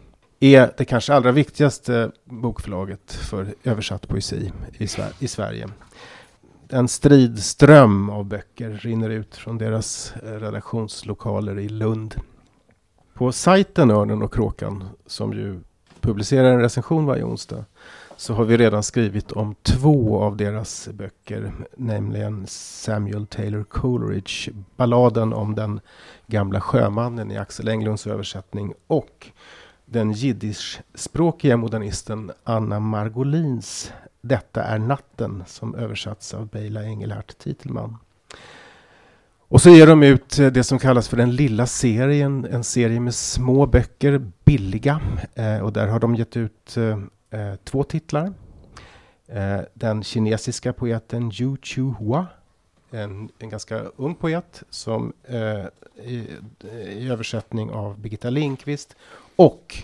är 0.45 0.73
det 0.77 0.85
kanske 0.85 1.15
allra 1.15 1.33
viktigaste 1.33 2.11
bokförlaget 2.25 3.13
för 3.13 3.55
översatt 3.65 4.09
poesi 4.09 4.53
i, 4.79 4.87
Sver 4.87 5.13
i 5.19 5.29
Sverige. 5.29 5.69
En 6.69 6.89
stridström 6.89 8.11
av 8.11 8.25
böcker 8.25 8.71
rinner 8.71 9.11
ut 9.11 9.37
från 9.37 9.59
deras 9.59 10.15
eh, 10.23 10.33
redaktionslokaler 10.33 11.59
i 11.59 11.69
Lund. 11.69 12.15
På 13.15 13.33
sajten 13.33 13.91
Örnen 13.91 14.23
och 14.23 14.35
Kråkan, 14.35 14.89
som 15.07 15.33
ju 15.33 15.61
publicerar 16.01 16.53
en 16.53 16.61
recension 16.61 17.07
varje 17.07 17.25
onsdag, 17.25 17.65
så 18.17 18.35
har 18.35 18.45
vi 18.45 18.57
redan 18.57 18.83
skrivit 18.83 19.33
om 19.33 19.55
två 19.63 20.23
av 20.23 20.37
deras 20.37 20.89
böcker, 20.93 21.53
nämligen 21.77 22.47
Samuel 22.47 23.27
Taylor 23.27 23.65
Coleridge, 23.65 24.53
balladen 24.77 25.33
om 25.33 25.55
den 25.55 25.81
gamla 26.27 26.61
sjömannen 26.61 27.31
i 27.31 27.39
Axel 27.39 27.69
Englunds 27.69 28.07
översättning 28.07 28.75
och 28.87 29.31
den 29.85 30.13
jiddischspråkiga 30.13 31.57
modernisten 31.57 32.31
Anna 32.45 32.81
Margolins 32.81 33.93
Detta 34.21 34.63
är 34.63 34.79
natten 34.79 35.45
som 35.47 35.75
översatts 35.75 36.35
av 36.35 36.49
Beila 36.49 36.85
Engelhardt 36.85 37.39
Titelman. 37.39 37.97
Och 39.49 39.63
så 39.63 39.71
ger 39.71 39.87
de 39.87 40.03
ut 40.03 40.37
det 40.37 40.65
som 40.65 40.79
kallas 40.79 41.09
för 41.09 41.17
den 41.17 41.37
lilla 41.37 41.67
serien, 41.67 42.45
en 42.45 42.65
serie 42.65 43.01
med 43.01 43.15
små 43.15 43.67
böcker, 43.67 44.31
billiga. 44.45 45.01
Eh, 45.35 45.59
och 45.59 45.73
där 45.73 45.87
har 45.87 46.01
de 46.01 46.15
gett 46.15 46.37
ut 46.37 46.77
eh, 46.77 46.99
eh 47.41 47.55
två 47.65 47.85
titlar. 47.85 48.33
Eh, 49.27 49.61
den 49.75 50.03
kinesiska 50.03 50.73
poeten 50.73 51.33
Yu 51.35 51.57
Chu 51.63 51.83
Hua, 51.99 52.27
en, 52.91 53.29
en 53.39 53.49
ganska 53.49 53.79
ung 53.97 54.15
poet 54.15 54.63
som 54.71 55.13
eh, 55.25 55.65
i, 56.05 56.29
i 56.89 57.09
översättning 57.09 57.71
av 57.71 57.99
Birgitta 57.99 58.31
Lindqvist 58.31 58.97
och, 59.37 59.77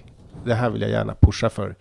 det 0.45 0.55
här 0.55 0.71
vill 0.71 0.83
jag 0.83 0.91
gärna 0.91 1.15
pusha 1.15 1.51
för, 1.51 1.77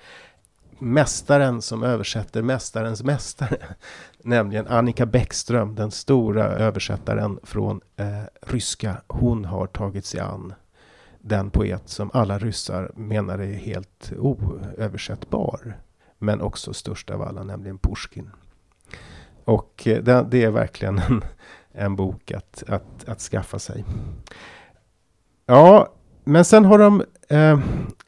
mästaren 0.79 1.61
som 1.61 1.83
översätter 1.83 2.41
mästarens 2.41 3.03
mästare, 3.03 3.57
nämligen 4.23 4.67
Annika 4.67 5.05
Bäckström, 5.05 5.75
den 5.75 5.91
stora 5.91 6.45
översättaren 6.45 7.39
från 7.43 7.81
eh, 7.97 8.23
ryska. 8.41 9.01
Hon 9.07 9.45
har 9.45 9.67
tagit 9.67 10.05
sig 10.05 10.19
an 10.19 10.53
den 11.21 11.49
poet 11.49 11.89
som 11.89 12.11
alla 12.13 12.39
ryssar 12.39 12.91
menar 12.95 13.39
är 13.39 13.53
helt 13.53 14.13
oöversättbar, 14.17 15.77
men 16.17 16.41
också 16.41 16.73
störst 16.73 17.09
av 17.09 17.21
alla, 17.21 17.43
nämligen 17.43 17.77
Pushkin. 17.77 18.29
Och 19.45 19.87
eh, 19.87 20.03
det, 20.03 20.25
det, 20.31 20.43
är 20.43 20.49
verkligen 20.51 20.99
en, 20.99 21.21
en 21.71 21.95
bok 21.95 22.31
att, 22.31 22.63
att, 22.67 23.09
att 23.09 23.19
skaffa 23.19 23.59
sig. 23.59 23.85
Ja, 25.45 25.93
men 26.23 26.45
sen 26.45 26.65
har 26.65 26.79
de 26.79 27.03
eh, 27.29 27.59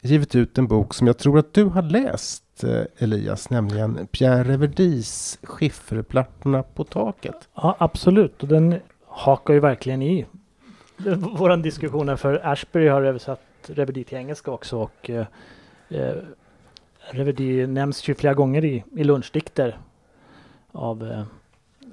givit 0.02 0.36
ut 0.36 0.58
en 0.58 0.68
bok 0.68 0.94
som 0.94 1.08
jag 1.08 1.18
tror 1.18 1.40
att 1.40 1.54
du 1.54 1.64
har 1.64 1.82
läst 1.82 2.64
eh, 2.64 2.84
Elias, 2.98 3.50
nämligen 3.50 4.08
Pierre 4.08 4.44
Reverdis 4.44 5.40
Skifferplattorna 5.44 6.64
på 6.64 6.84
taket. 6.84 7.50
Ja, 7.56 7.76
absolut. 7.80 8.44
Och 8.44 8.50
den 8.50 8.80
hakar 9.08 9.54
ju 9.54 9.60
verkligen 9.60 10.02
i 10.02 10.26
vår 11.18 11.58
diskussion. 11.58 12.18
För 12.18 12.48
Ashbury 12.48 12.88
har 12.88 13.02
översatt 13.02 13.42
Reverdi 13.66 14.04
till 14.04 14.18
engelska 14.18 14.52
också. 14.52 14.78
Och 14.78 15.10
eh, 15.10 15.26
eh 15.90 16.16
Reverdi 17.10 17.68
nämns 17.68 18.10
ju 18.10 18.16
flera 18.16 18.34
gånger 18.34 18.66
i, 18.66 18.84
i 18.96 19.04
lunchdikter 19.04 19.78
av 20.72 21.12
eh, 21.12 21.24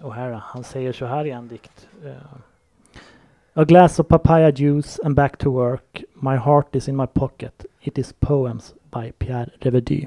O'Hara. 0.02 0.40
Han 0.44 0.64
säger 0.64 0.92
så 0.92 1.06
här 1.06 1.24
i 1.24 1.30
en 1.30 1.48
dikt. 1.48 1.88
Eh, 2.04 2.12
A 3.58 3.64
glass 3.64 3.98
of 3.98 4.08
papaya 4.08 4.52
juice 4.52 5.00
and 5.04 5.16
back 5.16 5.36
to 5.36 5.50
work. 5.50 6.04
My 6.14 6.36
heart 6.36 6.76
is 6.76 6.88
in 6.88 6.96
my 6.96 7.06
pocket. 7.06 7.66
It 7.80 7.98
is 7.98 8.14
poems 8.20 8.74
by 8.90 9.12
Pierre 9.18 9.50
Reverdy. 9.60 10.06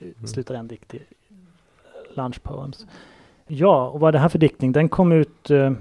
Mm. 0.00 0.26
Slutar 0.26 0.54
en 0.54 0.68
dikt 0.68 0.94
i 0.94 1.02
Lunch 2.14 2.42
Poems. 2.42 2.86
Ja, 3.46 3.88
och 3.88 4.00
vad 4.00 4.08
är 4.08 4.12
det 4.12 4.18
här 4.18 4.28
för 4.28 4.38
diktning? 4.38 4.72
Den 4.72 4.88
kom 4.88 5.12
ut 5.12 5.50
eh, 5.50 5.72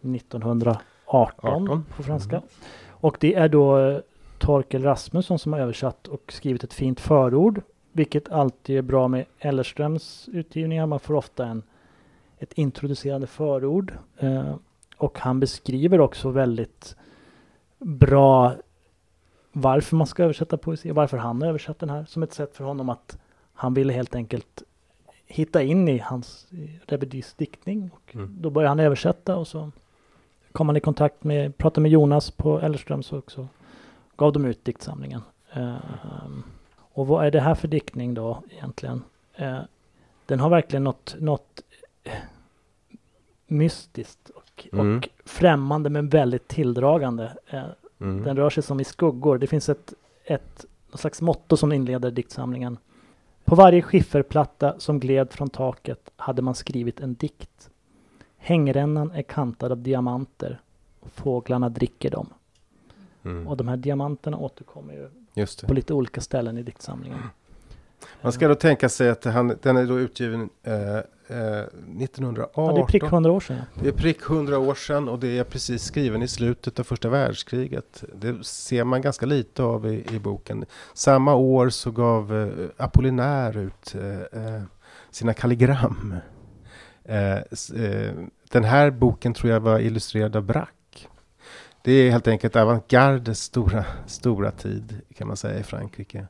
1918 0.00 0.76
18. 1.06 1.84
på 1.96 2.02
franska. 2.02 2.36
Mm. 2.36 2.48
Och 2.88 3.16
det 3.20 3.34
är 3.34 3.48
då 3.48 3.78
eh, 3.78 3.98
Torkel 4.38 4.82
Rasmusson 4.82 5.38
som 5.38 5.52
har 5.52 5.60
översatt 5.60 6.08
och 6.08 6.32
skrivit 6.32 6.64
ett 6.64 6.74
fint 6.74 7.00
förord. 7.00 7.62
Vilket 7.92 8.32
alltid 8.32 8.78
är 8.78 8.82
bra 8.82 9.08
med 9.08 9.24
Ellerströms 9.38 10.28
utgivningar. 10.32 10.86
Man 10.86 11.00
får 11.00 11.14
ofta 11.14 11.46
en, 11.46 11.62
ett 12.38 12.52
introducerande 12.52 13.26
förord. 13.26 13.92
Eh, 14.18 14.54
och 15.02 15.18
han 15.18 15.40
beskriver 15.40 16.00
också 16.00 16.30
väldigt 16.30 16.96
bra 17.78 18.54
varför 19.52 19.96
man 19.96 20.06
ska 20.06 20.22
översätta 20.22 20.56
poesi, 20.56 20.90
varför 20.90 21.16
han 21.16 21.42
har 21.42 21.48
översatt 21.48 21.78
den 21.78 21.90
här 21.90 22.04
som 22.04 22.22
ett 22.22 22.32
sätt 22.32 22.56
för 22.56 22.64
honom 22.64 22.88
att 22.88 23.18
han 23.52 23.74
ville 23.74 23.92
helt 23.92 24.14
enkelt 24.14 24.62
hitta 25.26 25.62
in 25.62 25.88
i 25.88 25.98
hans 25.98 26.46
Rebedis 26.86 27.34
diktning. 27.34 27.90
Och 27.94 28.14
mm. 28.14 28.36
Då 28.40 28.50
började 28.50 28.68
han 28.68 28.80
översätta 28.80 29.36
och 29.36 29.48
så 29.48 29.70
kom 30.52 30.68
han 30.68 30.76
i 30.76 30.80
kontakt 30.80 31.24
med, 31.24 31.56
pratade 31.56 31.82
med 31.82 31.90
Jonas 31.90 32.30
på 32.30 32.60
Ellerströms 32.60 33.12
och 33.12 33.32
så 33.32 33.46
gav 34.16 34.32
de 34.32 34.44
ut 34.44 34.64
diktsamlingen. 34.64 35.22
Um, 35.54 36.44
och 36.76 37.06
vad 37.06 37.26
är 37.26 37.30
det 37.30 37.40
här 37.40 37.54
för 37.54 37.68
diktning 37.68 38.14
då 38.14 38.42
egentligen? 38.50 39.02
Uh, 39.40 39.60
den 40.26 40.40
har 40.40 40.50
verkligen 40.50 40.84
något, 40.84 41.16
något 41.18 41.62
mystiskt 43.46 44.28
och, 44.28 44.42
mm. 44.72 44.96
och 44.96 45.08
främmande 45.24 45.90
men 45.90 46.08
väldigt 46.08 46.48
tilldragande. 46.48 47.32
Eh, 47.46 47.64
mm. 48.00 48.24
Den 48.24 48.36
rör 48.36 48.50
sig 48.50 48.62
som 48.62 48.80
i 48.80 48.84
skuggor. 48.84 49.38
Det 49.38 49.46
finns 49.46 49.68
ett, 49.68 49.94
ett 50.24 50.64
slags 50.94 51.22
motto 51.22 51.56
som 51.56 51.72
inleder 51.72 52.10
diktsamlingen. 52.10 52.78
På 53.44 53.54
varje 53.54 53.82
skifferplatta 53.82 54.74
som 54.78 55.00
gled 55.00 55.32
från 55.32 55.50
taket 55.50 56.10
hade 56.16 56.42
man 56.42 56.54
skrivit 56.54 57.00
en 57.00 57.14
dikt. 57.14 57.70
Hängrännan 58.36 59.10
är 59.10 59.22
kantad 59.22 59.72
av 59.72 59.78
diamanter 59.78 60.60
och 61.00 61.12
fåglarna 61.12 61.68
dricker 61.68 62.10
dem. 62.10 62.26
Mm. 63.24 63.48
Och 63.48 63.56
de 63.56 63.68
här 63.68 63.76
diamanterna 63.76 64.36
återkommer 64.36 64.94
ju 64.94 65.08
på 65.66 65.74
lite 65.74 65.94
olika 65.94 66.20
ställen 66.20 66.58
i 66.58 66.62
diktsamlingen. 66.62 67.18
Man 68.22 68.32
ska 68.32 68.48
då 68.48 68.54
tänka 68.54 68.88
sig 68.88 69.08
att 69.10 69.24
han, 69.24 69.58
den 69.62 69.76
är 69.76 69.86
då 69.86 69.98
utgiven 69.98 70.50
eh, 70.62 70.96
eh, 71.32 71.62
1918. 72.02 72.64
Ja, 72.66 72.72
det 72.72 72.80
är 72.80 72.86
prick 72.86 73.02
100 73.02 73.30
år 73.32 73.40
sedan. 73.40 73.56
Det 73.82 73.88
är 73.88 73.92
prick 73.92 74.22
100 74.30 74.58
år 74.58 74.74
sedan 74.74 75.08
och 75.08 75.18
det 75.18 75.38
är 75.38 75.44
precis 75.44 75.82
skriven 75.82 76.22
i 76.22 76.28
slutet 76.28 76.80
av 76.80 76.84
första 76.84 77.08
världskriget. 77.08 78.04
Det 78.14 78.44
ser 78.44 78.84
man 78.84 79.02
ganska 79.02 79.26
lite 79.26 79.62
av 79.62 79.86
i, 79.86 80.04
i 80.10 80.18
boken. 80.18 80.64
Samma 80.94 81.34
år 81.34 81.68
så 81.68 81.90
gav 81.90 82.36
eh, 82.36 82.84
Apollinaire 82.84 83.60
ut 83.60 83.94
eh, 83.94 84.42
eh 84.42 84.62
sina 85.10 85.34
kalligram. 85.34 86.16
Eh, 87.04 87.38
den 88.50 88.64
här 88.64 88.90
boken 88.90 89.34
tror 89.34 89.52
jag 89.52 89.60
var 89.60 89.78
illustrerad 89.78 90.36
av 90.36 90.42
Braque. 90.42 91.08
Det 91.84 91.92
är 91.92 92.10
helt 92.10 92.28
enkelt 92.28 92.56
avantgardes 92.56 93.42
stora, 93.42 93.84
stora 94.06 94.50
tid 94.50 95.00
kan 95.16 95.28
man 95.28 95.36
säga 95.36 95.58
i 95.58 95.62
Frankrike. 95.62 96.26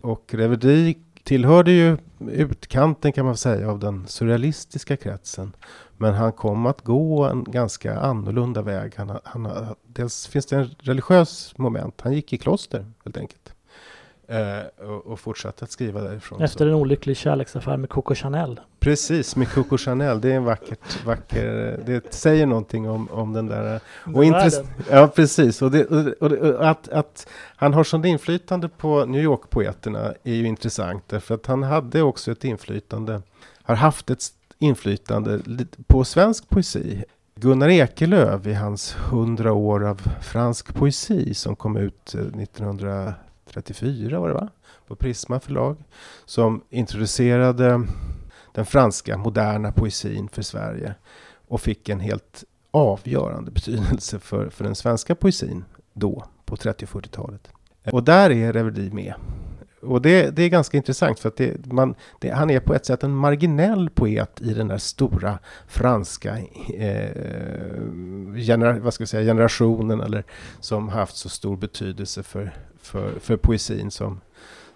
Och 0.00 0.34
Reverdy 0.34 0.94
tillhörde 1.24 1.72
ju 1.72 1.96
utkanten 2.30 3.12
kan 3.12 3.26
man 3.26 3.36
säga 3.36 3.70
av 3.70 3.78
den 3.78 4.06
surrealistiska 4.06 4.96
kretsen. 4.96 5.52
Men 5.96 6.14
han 6.14 6.32
kom 6.32 6.66
att 6.66 6.82
gå 6.82 7.24
en 7.24 7.44
ganska 7.44 7.98
annorlunda 7.98 8.62
väg. 8.62 8.94
Han, 8.96 9.18
han, 9.24 9.74
dels 9.86 10.26
finns 10.26 10.46
det 10.46 10.56
en 10.56 10.68
religiös 10.78 11.58
moment. 11.58 12.00
Han 12.00 12.12
gick 12.12 12.32
i 12.32 12.38
kloster 12.38 12.86
helt 13.04 13.16
enkelt. 13.16 13.51
Eh, 14.32 14.86
och, 14.88 15.06
och 15.06 15.20
fortsatte 15.20 15.64
att 15.64 15.70
skriva 15.70 16.00
därifrån. 16.00 16.42
Efter 16.42 16.58
så. 16.58 16.64
en 16.64 16.74
olycklig 16.74 17.16
kärleksaffär 17.16 17.76
med 17.76 17.90
Coco 17.90 18.14
Chanel. 18.14 18.60
Precis, 18.80 19.36
med 19.36 19.48
Coco 19.48 19.78
Chanel. 19.78 20.20
Det 20.20 20.32
är 20.32 20.36
en 20.36 20.44
vackert, 20.44 21.04
vacker, 21.04 21.80
det 21.86 22.14
säger 22.14 22.46
någonting 22.46 22.90
om, 22.90 23.08
om 23.10 23.32
den 23.32 23.46
där. 23.46 23.80
Och 24.14 24.24
intress- 24.24 24.66
ja, 24.90 25.08
precis. 25.08 25.62
Och, 25.62 25.70
det, 25.70 25.84
och, 25.84 26.32
och, 26.32 26.70
att, 26.70 26.88
att 26.88 27.28
han 27.56 27.74
har 27.74 27.84
sånt 27.84 28.06
inflytande 28.06 28.68
på 28.68 29.04
New 29.04 29.22
York-poeterna 29.22 30.14
är 30.24 30.34
ju 30.34 30.46
intressant. 30.46 31.08
Därför 31.08 31.34
att 31.34 31.46
han 31.46 31.62
hade 31.62 32.02
också 32.02 32.32
ett 32.32 32.44
inflytande, 32.44 33.22
har 33.62 33.74
haft 33.74 34.10
ett 34.10 34.22
inflytande 34.58 35.40
på 35.86 36.04
svensk 36.04 36.48
poesi. 36.48 37.04
Gunnar 37.34 37.68
Ekelöf 37.68 38.46
i 38.46 38.54
hans 38.54 38.96
hundra 38.98 39.52
år 39.52 39.84
av 39.84 40.00
fransk 40.22 40.74
poesi 40.74 41.34
som 41.34 41.56
kom 41.56 41.76
ut 41.76 42.14
1900 42.14 43.06
eh, 43.06 43.12
34 43.54 44.20
var 44.20 44.28
det 44.28 44.34
va? 44.34 44.48
På 44.86 44.96
Prisma 44.96 45.40
förlag. 45.40 45.76
Som 46.24 46.64
introducerade 46.70 47.86
den 48.52 48.66
franska 48.66 49.16
moderna 49.16 49.72
poesin 49.72 50.28
för 50.28 50.42
Sverige. 50.42 50.94
Och 51.48 51.60
fick 51.60 51.88
en 51.88 52.00
helt 52.00 52.44
avgörande 52.70 53.50
betydelse 53.50 54.18
för, 54.18 54.50
för 54.50 54.64
den 54.64 54.74
svenska 54.74 55.14
poesin 55.14 55.64
då, 55.92 56.24
på 56.44 56.56
30 56.56 56.84
och 56.84 56.90
40-talet. 56.90 57.48
Och 57.92 58.04
där 58.04 58.30
är 58.30 58.52
Reverdy 58.52 58.90
med. 58.90 59.14
Och 59.82 60.02
det, 60.02 60.36
det 60.36 60.42
är 60.42 60.48
ganska 60.48 60.76
intressant 60.76 61.20
för 61.20 61.28
att 61.28 61.36
det, 61.36 61.66
man, 61.66 61.94
det, 62.20 62.30
han 62.30 62.50
är 62.50 62.60
på 62.60 62.74
ett 62.74 62.86
sätt 62.86 63.04
en 63.04 63.14
marginell 63.14 63.90
poet 63.90 64.40
i 64.40 64.54
den 64.54 64.68
där 64.68 64.78
stora 64.78 65.38
franska 65.66 66.38
eh, 66.74 67.10
genera, 68.36 68.78
vad 68.78 68.94
ska 68.94 69.02
jag 69.02 69.08
säga, 69.08 69.24
generationen 69.24 70.00
eller 70.00 70.24
som 70.60 70.88
haft 70.88 71.16
så 71.16 71.28
stor 71.28 71.56
betydelse 71.56 72.22
för, 72.22 72.54
för, 72.82 73.18
för 73.18 73.36
poesin 73.36 73.90
som, 73.90 74.20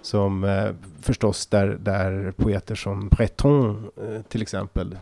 som 0.02 0.44
eh, 0.44 0.70
förstås 1.00 1.46
där, 1.46 1.66
där 1.66 2.32
poeter 2.36 2.74
som 2.74 3.08
Breton 3.08 3.90
eh, 3.96 4.22
till 4.22 4.42
exempel, 4.42 4.98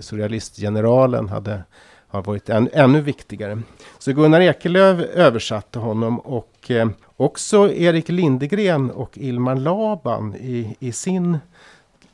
surrealistgeneralen 0.00 1.28
hade 1.28 1.62
har 2.08 2.22
varit 2.22 2.48
än, 2.48 2.68
ännu 2.72 3.00
viktigare. 3.00 3.62
Så 3.98 4.12
Gunnar 4.12 4.40
Ekelöf 4.40 5.00
översatte 5.00 5.78
honom 5.78 6.20
och 6.20 6.70
eh, 6.70 6.88
också 7.16 7.72
Erik 7.72 8.08
Lindegren 8.08 8.90
och 8.90 9.18
Ilmar 9.18 9.56
Laban 9.56 10.34
i, 10.34 10.76
i 10.78 10.92
sin 10.92 11.38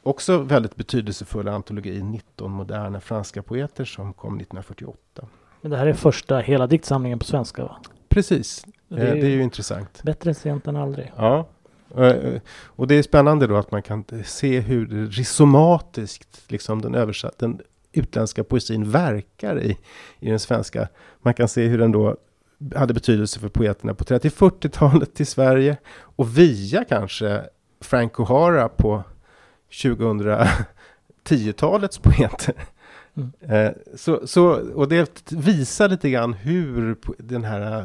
också 0.02 0.38
väldigt 0.38 0.76
betydelsefulla 0.76 1.52
antologi 1.52 2.02
19 2.02 2.50
moderna 2.50 3.00
franska 3.00 3.42
poeter 3.42 3.84
som 3.84 4.12
kom 4.12 4.34
1948. 4.34 5.26
Men 5.60 5.70
det 5.70 5.76
här 5.76 5.86
är 5.86 5.92
första 5.92 6.38
hela 6.38 6.66
diktsamlingen 6.66 7.18
på 7.18 7.24
svenska 7.24 7.62
va? 7.62 7.76
Precis, 8.08 8.66
det 8.96 9.02
är, 9.02 9.14
eh, 9.14 9.20
det 9.20 9.26
är 9.26 9.30
ju 9.30 9.42
intressant. 9.42 10.02
Bättre 10.02 10.34
sent 10.34 10.66
än 10.66 10.76
aldrig. 10.76 11.12
Ja, 11.16 11.48
eh, 11.96 12.40
och 12.66 12.86
det 12.86 12.94
är 12.94 13.02
spännande 13.02 13.46
då 13.46 13.56
att 13.56 13.70
man 13.70 13.82
kan 13.82 14.04
se 14.24 14.60
hur 14.60 15.06
risomatiskt 15.06 16.42
liksom 16.48 16.82
den 16.82 16.94
översatt, 16.94 17.38
den 17.38 17.60
utländska 17.92 18.44
poesin 18.44 18.90
verkar 18.90 19.62
i, 19.62 19.78
i 20.20 20.30
den 20.30 20.38
svenska. 20.38 20.88
Man 21.22 21.34
kan 21.34 21.48
se 21.48 21.66
hur 21.66 21.78
den 21.78 21.92
då 21.92 22.16
hade 22.74 22.94
betydelse 22.94 23.40
för 23.40 23.48
poeterna 23.48 23.94
på 23.94 24.04
30-40-talet 24.04 25.20
i 25.20 25.24
Sverige 25.24 25.76
och 25.96 26.38
via 26.38 26.84
kanske 26.84 27.42
Frank 27.80 28.12
O'Hara 28.12 28.68
på 28.68 29.02
2010-talets 29.70 31.98
poeter. 31.98 32.54
Mm. 33.16 33.74
Så, 33.94 34.26
så, 34.26 34.72
och 34.74 34.88
det 34.88 35.32
visar 35.32 35.88
lite 35.88 36.10
grann 36.10 36.32
hur 36.32 36.96
den 37.18 37.44
här 37.44 37.78
eh, 37.78 37.84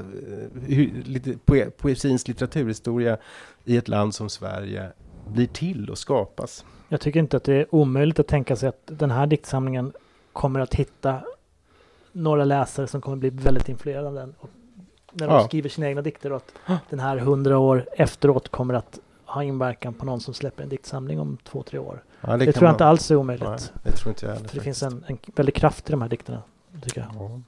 hur, 0.61 1.03
lite, 1.05 1.37
poe, 1.45 1.69
poesins 1.69 2.27
litteraturhistoria 2.27 3.17
i 3.65 3.77
ett 3.77 3.87
land 3.87 4.15
som 4.15 4.29
Sverige 4.29 4.91
blir 5.27 5.47
till 5.47 5.89
och 5.89 5.97
skapas. 5.97 6.65
Jag 6.87 7.01
tycker 7.01 7.19
inte 7.19 7.37
att 7.37 7.43
det 7.43 7.53
är 7.53 7.75
omöjligt 7.75 8.19
att 8.19 8.27
tänka 8.27 8.55
sig 8.55 8.69
att 8.69 8.81
den 8.85 9.11
här 9.11 9.27
diktsamlingen 9.27 9.93
kommer 10.33 10.59
att 10.59 10.75
hitta 10.75 11.21
några 12.11 12.45
läsare 12.45 12.87
som 12.87 13.01
kommer 13.01 13.17
bli 13.17 13.29
väldigt 13.29 13.69
influerade 13.69 14.07
av 14.07 14.13
den. 14.13 14.33
Och 14.39 14.49
när 15.11 15.27
de 15.27 15.33
ja. 15.33 15.47
skriver 15.47 15.69
sina 15.69 15.87
egna 15.87 16.01
dikter 16.01 16.31
och 16.31 16.43
att 16.65 16.81
den 16.89 16.99
här 16.99 17.17
hundra 17.17 17.57
år 17.57 17.85
efteråt 17.97 18.49
kommer 18.49 18.73
att 18.73 18.99
ha 19.25 19.43
inverkan 19.43 19.93
på 19.93 20.05
någon 20.05 20.19
som 20.19 20.33
släpper 20.33 20.63
en 20.63 20.69
diktsamling 20.69 21.19
om 21.19 21.37
två, 21.43 21.63
tre 21.63 21.79
år. 21.79 22.03
Ja, 22.21 22.37
det, 22.37 22.45
det 22.45 22.53
tror 22.53 22.63
jag 22.63 22.67
man... 22.67 22.73
inte 22.73 22.85
alls 22.85 23.11
är 23.11 23.15
omöjligt. 23.15 23.49
Nej, 23.49 23.59
det 23.83 23.91
tror 23.91 24.09
inte 24.09 24.25
jag 24.25 24.33
heller. 24.33 24.47
För 24.47 24.55
det 24.55 24.63
finns 24.63 24.83
en, 24.83 25.05
en 25.07 25.17
väldig 25.35 25.55
kraft 25.55 25.89
i 25.89 25.91
de 25.91 26.01
här 26.01 26.09
dikterna, 26.09 26.41
tycker 26.81 27.01
jag. 27.01 27.09
Ja. 27.15 27.41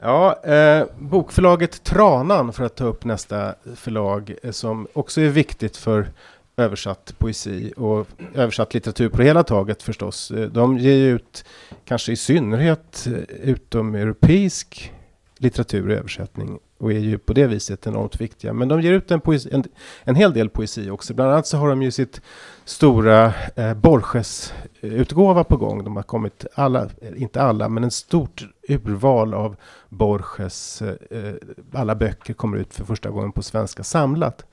Ja, 0.00 0.42
eh, 0.42 0.86
bokförlaget 0.98 1.84
Tranan 1.84 2.52
för 2.52 2.64
att 2.64 2.74
ta 2.76 2.84
upp 2.84 3.04
nästa 3.04 3.54
förlag 3.74 4.34
eh, 4.42 4.50
som 4.50 4.88
också 4.92 5.20
är 5.20 5.28
viktigt 5.28 5.76
för 5.76 6.10
översatt 6.56 7.14
poesi 7.18 7.72
och 7.76 8.06
översatt 8.34 8.74
litteratur 8.74 9.08
på 9.08 9.16
det 9.16 9.24
hela 9.24 9.42
taget 9.42 9.82
förstås. 9.82 10.30
Eh, 10.30 10.48
de 10.48 10.78
ger 10.78 11.08
ut, 11.08 11.44
kanske 11.84 12.12
i 12.12 12.16
synnerhet 12.16 13.06
eh, 13.06 13.12
utomeuropeisk 13.42 14.92
litteratur 15.38 15.90
i 15.90 15.94
översättning 15.94 16.58
och 16.78 16.92
är 16.92 16.98
ju 16.98 17.18
på 17.18 17.32
det 17.32 17.46
viset 17.46 17.86
enormt 17.86 18.20
viktiga. 18.20 18.52
Men 18.52 18.68
de 18.68 18.80
ger 18.80 18.92
ut 18.92 19.10
en, 19.10 19.20
poesi, 19.20 19.48
en, 19.52 19.64
en 20.04 20.14
hel 20.14 20.32
del 20.32 20.48
poesi 20.48 20.90
också. 20.90 21.14
Bland 21.14 21.32
annat 21.32 21.46
så 21.46 21.56
har 21.56 21.68
de 21.68 21.82
ju 21.82 21.90
sitt 21.90 22.20
stora 22.64 23.34
eh, 23.56 23.74
Borges-utgåva 23.74 25.44
på 25.44 25.56
gång. 25.56 25.84
De 25.84 25.96
har 25.96 26.02
kommit, 26.02 26.46
alla, 26.54 26.82
eh, 26.82 27.22
inte 27.22 27.42
alla, 27.42 27.68
men 27.68 27.84
en 27.84 27.90
stort 27.90 28.44
urval 28.68 29.34
av 29.34 29.56
Borges 29.88 30.82
eh, 30.82 31.18
eh, 31.18 31.34
alla 31.72 31.94
böcker 31.94 32.34
kommer 32.34 32.56
ut 32.56 32.74
för 32.74 32.84
första 32.84 33.10
gången 33.10 33.32
på 33.32 33.42
svenska 33.42 33.84
samlat. 33.84 34.44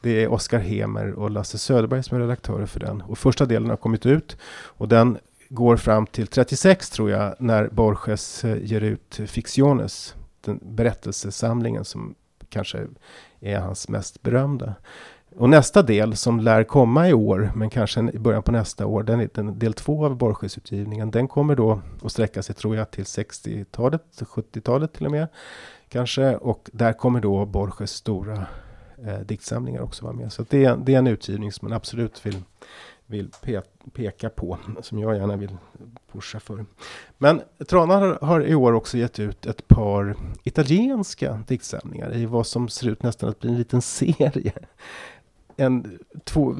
Det 0.00 0.22
är 0.22 0.32
Oskar 0.32 0.58
Hemer 0.58 1.12
och 1.12 1.30
Lasse 1.30 1.58
Söderberg 1.58 2.02
som 2.02 2.16
är 2.16 2.20
redaktörer 2.20 2.66
för 2.66 2.80
den. 2.80 3.00
Och 3.02 3.18
första 3.18 3.46
delen 3.46 3.70
har 3.70 3.76
kommit 3.76 4.06
ut 4.06 4.36
och 4.52 4.88
den 4.88 5.18
går 5.48 5.76
fram 5.76 6.06
till 6.06 6.26
36 6.26 6.90
tror 6.90 7.10
jag 7.10 7.34
när 7.38 7.68
Borges 7.68 8.44
eh, 8.44 8.58
ger 8.62 8.80
ut 8.80 9.20
Fictiones 9.26 10.14
den 10.44 10.60
berättelsesamlingen 10.62 11.84
som 11.84 12.14
kanske 12.48 12.86
är 13.40 13.58
hans 13.58 13.88
mest 13.88 14.22
berömda. 14.22 14.74
Och 15.36 15.50
nästa 15.50 15.82
del 15.82 16.16
som 16.16 16.40
lär 16.40 16.64
komma 16.64 17.08
i 17.08 17.12
år, 17.12 17.52
men 17.54 17.70
kanske 17.70 18.00
i 18.00 18.18
början 18.18 18.42
på 18.42 18.52
nästa 18.52 18.86
år, 18.86 19.02
den, 19.02 19.28
den 19.34 19.58
del 19.58 19.74
två 19.74 20.04
av 20.06 20.16
Borges-utgivningen, 20.16 21.10
den 21.10 21.28
kommer 21.28 21.56
då 21.56 21.80
att 22.04 22.12
sträcka 22.12 22.42
sig, 22.42 22.54
tror 22.54 22.76
jag, 22.76 22.90
till 22.90 23.04
60-talet, 23.04 24.02
70-talet 24.18 24.92
till 24.92 25.06
och 25.06 25.12
med. 25.12 25.28
Kanske, 25.88 26.36
och 26.36 26.70
där 26.72 26.92
kommer 26.92 27.20
då 27.20 27.46
Borges 27.46 27.90
stora 27.90 28.46
eh, 29.06 29.18
diktsamlingar 29.18 29.82
också 29.82 30.04
vara 30.04 30.14
med. 30.14 30.32
Så 30.32 30.44
det, 30.48 30.78
det 30.84 30.94
är 30.94 30.98
en 30.98 31.06
utgivning 31.06 31.52
som 31.52 31.68
man 31.68 31.76
absolut 31.76 32.26
vill 32.26 32.42
vill 33.12 33.30
peta 33.42 33.68
peka 33.92 34.28
på, 34.28 34.58
som 34.80 34.98
jag 34.98 35.16
gärna 35.16 35.36
vill 35.36 35.56
pusha 36.12 36.40
för. 36.40 36.64
Men 37.18 37.40
Trana 37.68 37.96
har, 37.96 38.18
har, 38.22 38.46
i 38.46 38.54
år 38.54 38.72
också 38.72 38.98
gett 38.98 39.18
ut 39.18 39.46
ett 39.46 39.68
par 39.68 40.16
italienska 40.42 41.44
diktsamlingar 41.48 42.16
i 42.16 42.26
vad 42.26 42.46
som 42.46 42.68
ser 42.68 42.88
ut 42.88 43.02
nästan 43.02 43.28
att 43.28 43.40
bli 43.40 43.50
en 43.50 43.58
liten 43.58 43.82
serie. 43.82 44.52
En, 45.56 45.98
två 46.24 46.56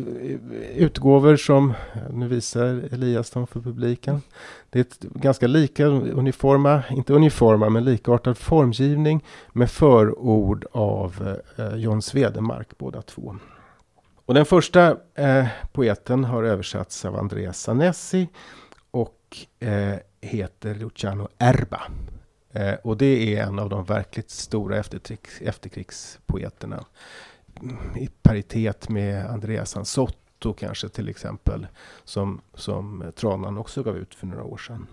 utgåvor 0.74 1.36
som, 1.36 1.72
nu 2.10 2.28
visar 2.28 2.64
Elias 2.92 3.30
dem 3.30 3.46
för 3.46 3.60
publiken. 3.60 4.22
Det 4.70 4.78
är 4.78 4.80
ett 4.80 5.00
ganska 5.00 5.46
lika 5.46 5.86
uniforma, 5.86 6.82
inte 6.90 7.12
uniforma, 7.12 7.68
men 7.68 7.84
likartad 7.84 8.38
formgivning 8.38 9.24
med 9.52 9.70
förord 9.70 10.66
av 10.72 11.38
eh, 11.56 11.76
John 11.76 12.02
Svedemark 12.02 12.78
båda 12.78 13.02
två. 13.02 13.36
Och 14.26 14.34
den 14.34 14.44
första 14.44 14.96
eh, 15.14 15.46
poeten 15.72 16.24
har 16.24 16.42
översatts 16.42 17.04
av 17.04 17.16
Andreas 17.16 17.60
Sanessi 17.60 18.28
och 18.90 19.36
eh, 19.60 19.94
heter 20.20 20.74
Luciano 20.74 21.28
Erba. 21.38 21.82
Eh, 22.52 22.74
och 22.82 22.96
det 22.96 23.36
är 23.36 23.42
en 23.42 23.58
av 23.58 23.68
de 23.68 23.84
verkligt 23.84 24.30
stora 24.30 24.76
efterkrigs, 24.76 25.40
efterkrigspoeterna. 25.40 26.84
I 27.96 28.08
paritet 28.22 28.88
med 28.88 29.26
Andreas 29.26 29.76
Ansotto 29.76 30.52
kanske 30.52 30.88
till 30.88 31.08
exempel. 31.08 31.66
Som, 32.04 32.40
som 32.54 33.12
Tranan 33.16 33.58
också 33.58 33.82
gav 33.82 33.96
ut 33.96 34.14
för 34.14 34.26
några 34.26 34.44
år 34.44 34.56
sedan. 34.56 34.86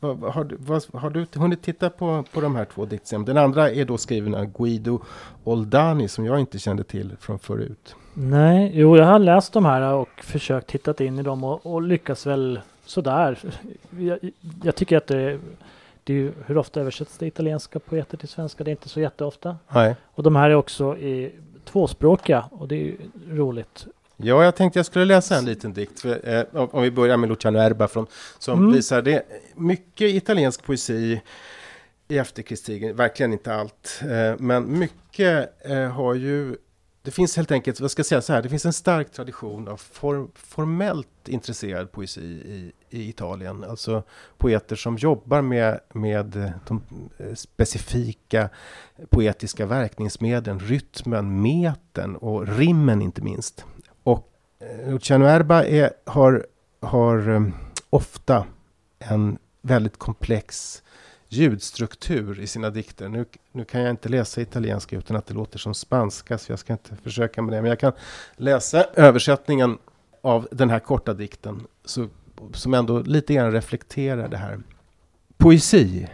Vad, 0.00 0.18
har, 0.18 0.44
du, 0.44 0.56
vad, 0.56 0.84
har 0.92 1.10
du 1.10 1.26
hunnit 1.34 1.62
titta 1.62 1.90
på, 1.90 2.24
på 2.32 2.40
de 2.40 2.56
här 2.56 2.64
två 2.64 2.84
diktserierna? 2.84 3.26
Den 3.26 3.36
andra 3.36 3.70
är 3.70 3.84
då 3.84 3.98
skriven 3.98 4.34
av 4.34 4.44
Guido 4.44 5.00
Oldani 5.44 6.08
som 6.08 6.24
jag 6.24 6.40
inte 6.40 6.58
kände 6.58 6.84
till 6.84 7.16
från 7.20 7.38
förut. 7.38 7.96
Nej, 8.20 8.70
jo 8.74 8.96
jag 8.96 9.04
har 9.04 9.18
läst 9.18 9.52
de 9.52 9.64
här 9.64 9.94
och 9.94 10.08
försökt 10.22 10.66
titta 10.66 11.04
in 11.04 11.18
i 11.18 11.22
dem 11.22 11.44
och, 11.44 11.66
och 11.66 11.82
lyckas 11.82 12.26
väl 12.26 12.60
sådär. 12.84 13.38
Jag, 13.98 14.18
jag 14.62 14.74
tycker 14.74 14.96
att 14.96 15.06
det, 15.06 15.38
det 16.04 16.12
är 16.12 16.16
ju, 16.16 16.32
hur 16.46 16.58
ofta 16.58 16.80
översätts 16.80 17.18
det 17.18 17.26
italienska 17.26 17.78
poeter 17.78 18.16
till 18.16 18.28
svenska? 18.28 18.64
Det 18.64 18.70
är 18.70 18.72
inte 18.72 18.88
så 18.88 19.00
jätteofta. 19.00 19.56
Nej. 19.68 19.96
Och 20.14 20.22
de 20.22 20.36
här 20.36 20.50
är 20.50 20.54
också 20.54 20.96
i 20.96 21.32
tvåspråkiga 21.64 22.44
och 22.50 22.68
det 22.68 22.74
är 22.74 22.84
ju 22.84 22.96
roligt. 23.30 23.86
Ja, 24.16 24.44
jag 24.44 24.56
tänkte 24.56 24.78
jag 24.78 24.86
skulle 24.86 25.04
läsa 25.04 25.36
en 25.36 25.44
liten 25.44 25.72
dikt. 25.72 26.00
För, 26.00 26.28
eh, 26.28 26.44
om 26.52 26.82
vi 26.82 26.90
börjar 26.90 27.16
med 27.16 27.28
Luciano 27.28 27.58
Erba 27.58 27.88
från, 27.88 28.06
som 28.38 28.58
mm. 28.58 28.72
visar 28.72 29.02
det. 29.02 29.22
Mycket 29.54 30.10
italiensk 30.10 30.62
poesi 30.62 31.20
i 32.08 32.18
efterkrigstiden, 32.18 32.96
verkligen 32.96 33.32
inte 33.32 33.54
allt. 33.54 34.00
Eh, 34.02 34.34
men 34.38 34.78
mycket 34.78 35.66
eh, 35.70 35.88
har 35.88 36.14
ju 36.14 36.56
det 37.08 37.12
finns 37.12 37.36
helt 37.36 37.50
enkelt, 37.50 37.80
vad 37.80 37.90
ska 37.90 38.00
jag 38.00 38.06
säga 38.06 38.22
så 38.22 38.32
här, 38.32 38.42
det 38.42 38.48
finns 38.48 38.66
en 38.66 38.72
stark 38.72 39.12
tradition 39.12 39.68
av 39.68 39.76
form, 39.76 40.30
formellt 40.34 41.28
intresserad 41.28 41.92
poesi 41.92 42.20
i, 42.20 42.72
i 42.90 43.08
Italien. 43.08 43.64
Alltså 43.64 44.02
poeter 44.38 44.76
som 44.76 44.96
jobbar 44.96 45.42
med, 45.42 45.80
med 45.92 46.52
de 46.66 46.82
eh, 47.18 47.34
specifika 47.34 48.48
poetiska 49.10 49.66
verkningsmedlen, 49.66 50.60
rytmen, 50.60 51.42
meten 51.42 52.16
och 52.16 52.48
rimmen 52.48 53.02
inte 53.02 53.22
minst. 53.22 53.64
Och 54.02 54.32
eh, 54.60 54.90
Luciano 54.90 55.24
Erba 55.24 55.64
är, 55.64 55.90
har, 56.06 56.46
har 56.80 57.28
eh, 57.28 57.42
ofta 57.90 58.46
en 58.98 59.38
väldigt 59.62 59.98
komplex 59.98 60.82
ljudstruktur 61.28 62.40
i 62.40 62.46
sina 62.46 62.70
dikter. 62.70 63.08
Nu, 63.08 63.24
nu 63.52 63.64
kan 63.64 63.80
jag 63.80 63.90
inte 63.90 64.08
läsa 64.08 64.40
italienska 64.40 64.96
utan 64.96 65.16
att 65.16 65.26
det 65.26 65.34
låter 65.34 65.58
som 65.58 65.74
spanska, 65.74 66.38
så 66.38 66.52
jag 66.52 66.58
ska 66.58 66.72
inte 66.72 66.96
försöka 66.96 67.42
med 67.42 67.54
det. 67.54 67.62
Men 67.62 67.68
jag 67.68 67.78
kan 67.78 67.92
läsa 68.36 68.84
översättningen 68.94 69.78
av 70.22 70.48
den 70.50 70.70
här 70.70 70.78
korta 70.78 71.14
dikten, 71.14 71.66
så, 71.84 72.08
som 72.52 72.74
ändå 72.74 73.00
lite 73.00 73.34
grann 73.34 73.52
reflekterar 73.52 74.28
det 74.28 74.36
här. 74.36 74.60
Poesi. 75.36 76.08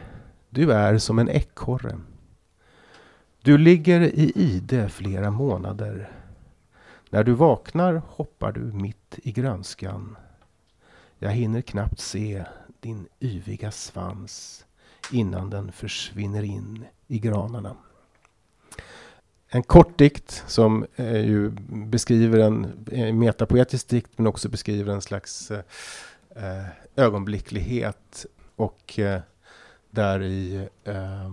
Du 0.51 0.73
är 0.73 0.99
som 0.99 1.19
en 1.19 1.29
ekorre. 1.29 2.01
Du 3.43 3.59
ligger 3.59 4.01
i 4.01 4.33
ide 4.35 4.89
flera 4.89 5.31
månader. 5.31 6.13
När 7.11 7.25
du 7.25 7.33
vaknar 7.33 8.03
hoppar 8.09 8.53
du 8.53 8.61
mitt 8.61 9.19
i 9.23 9.33
grönskan. 9.33 10.17
Jag 11.19 11.31
hinner 11.31 11.61
knappt 11.61 12.01
se 12.01 12.45
din 12.81 13.09
yviga 13.21 13.71
svans 13.71 14.65
innan 15.13 15.51
den 15.51 15.73
försvinner 15.73 16.43
in 16.43 16.85
i 17.07 17.19
granarna. 17.19 17.77
En 19.49 19.63
kort 19.63 19.99
dikt 19.99 20.45
som 20.47 20.87
eh, 20.97 21.21
ju 21.21 21.51
beskriver 21.69 22.39
en 22.39 22.87
eh, 22.91 23.15
metapoetisk 23.15 23.89
dikt 23.89 24.11
men 24.17 24.27
också 24.27 24.49
beskriver 24.49 24.93
en 24.93 25.03
slags 25.03 25.51
eh, 25.51 25.61
eh 26.37 26.67
ögonblicklighet 26.97 28.27
och 28.57 28.99
eh, 28.99 29.21
där 29.91 30.23
i, 30.23 30.69
eh, 30.85 31.31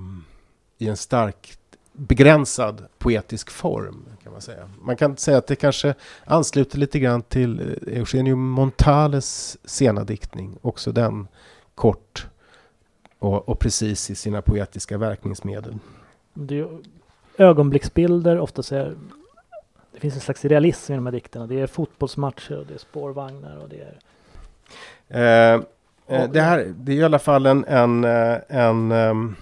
i 0.78 0.88
en 0.88 0.98
starkt 0.98 1.60
begränsad 1.94 2.86
poetisk 2.98 3.52
form. 3.52 4.06
kan 4.24 4.32
Man 4.32 4.42
säga. 4.42 4.70
Man 4.82 4.98
kan 4.98 5.18
säga 5.18 5.38
att 5.38 5.48
det 5.48 5.56
kanske 5.56 5.94
ansluter 6.26 6.78
lite 6.78 7.00
grann 7.00 7.22
till 7.22 7.60
eh, 7.60 7.98
Eugenio 7.98 8.36
Montales 8.36 9.58
sena 9.64 10.04
diktning. 10.04 10.58
Också 10.62 10.92
den 10.92 11.28
kort 11.76 12.28
och, 13.22 13.50
och 13.50 13.60
precis 13.60 14.10
i 14.10 14.16
sina 14.16 14.42
poetiska 14.42 14.98
verkningsmedel. 14.98 15.78
Det 16.34 16.60
är 16.60 16.68
ögonblicksbilder, 17.38 18.40
ofta 18.40 18.64
så 18.64 18.76
är, 18.76 18.96
det 19.92 20.00
finns 20.00 20.16
en 20.16 20.22
slags 20.22 20.46
realism 20.46 20.94
i 20.94 20.96
de 20.96 21.06
här 21.06 21.14
dikterna. 21.14 21.48
Det 21.48 21.60
är 21.60 21.68
fotbollsmatcher 21.68 22.60
och 22.60 22.66
det 22.66 22.74
är 22.74 22.78
spårvagnar 22.78 23.58
och 23.58 23.70
det 23.70 23.82
är... 23.82 24.00
Eh, 25.08 25.62
eh, 26.08 26.30
det 26.32 26.42
här 26.42 26.74
det 26.76 26.92
är 26.92 26.96
i 26.96 27.04
alla 27.04 27.20
fall 27.20 27.46
en, 27.46 27.66
en, 27.66 28.04
eh, 28.04 28.38
en, 28.48 28.92
ehm, 28.92 29.36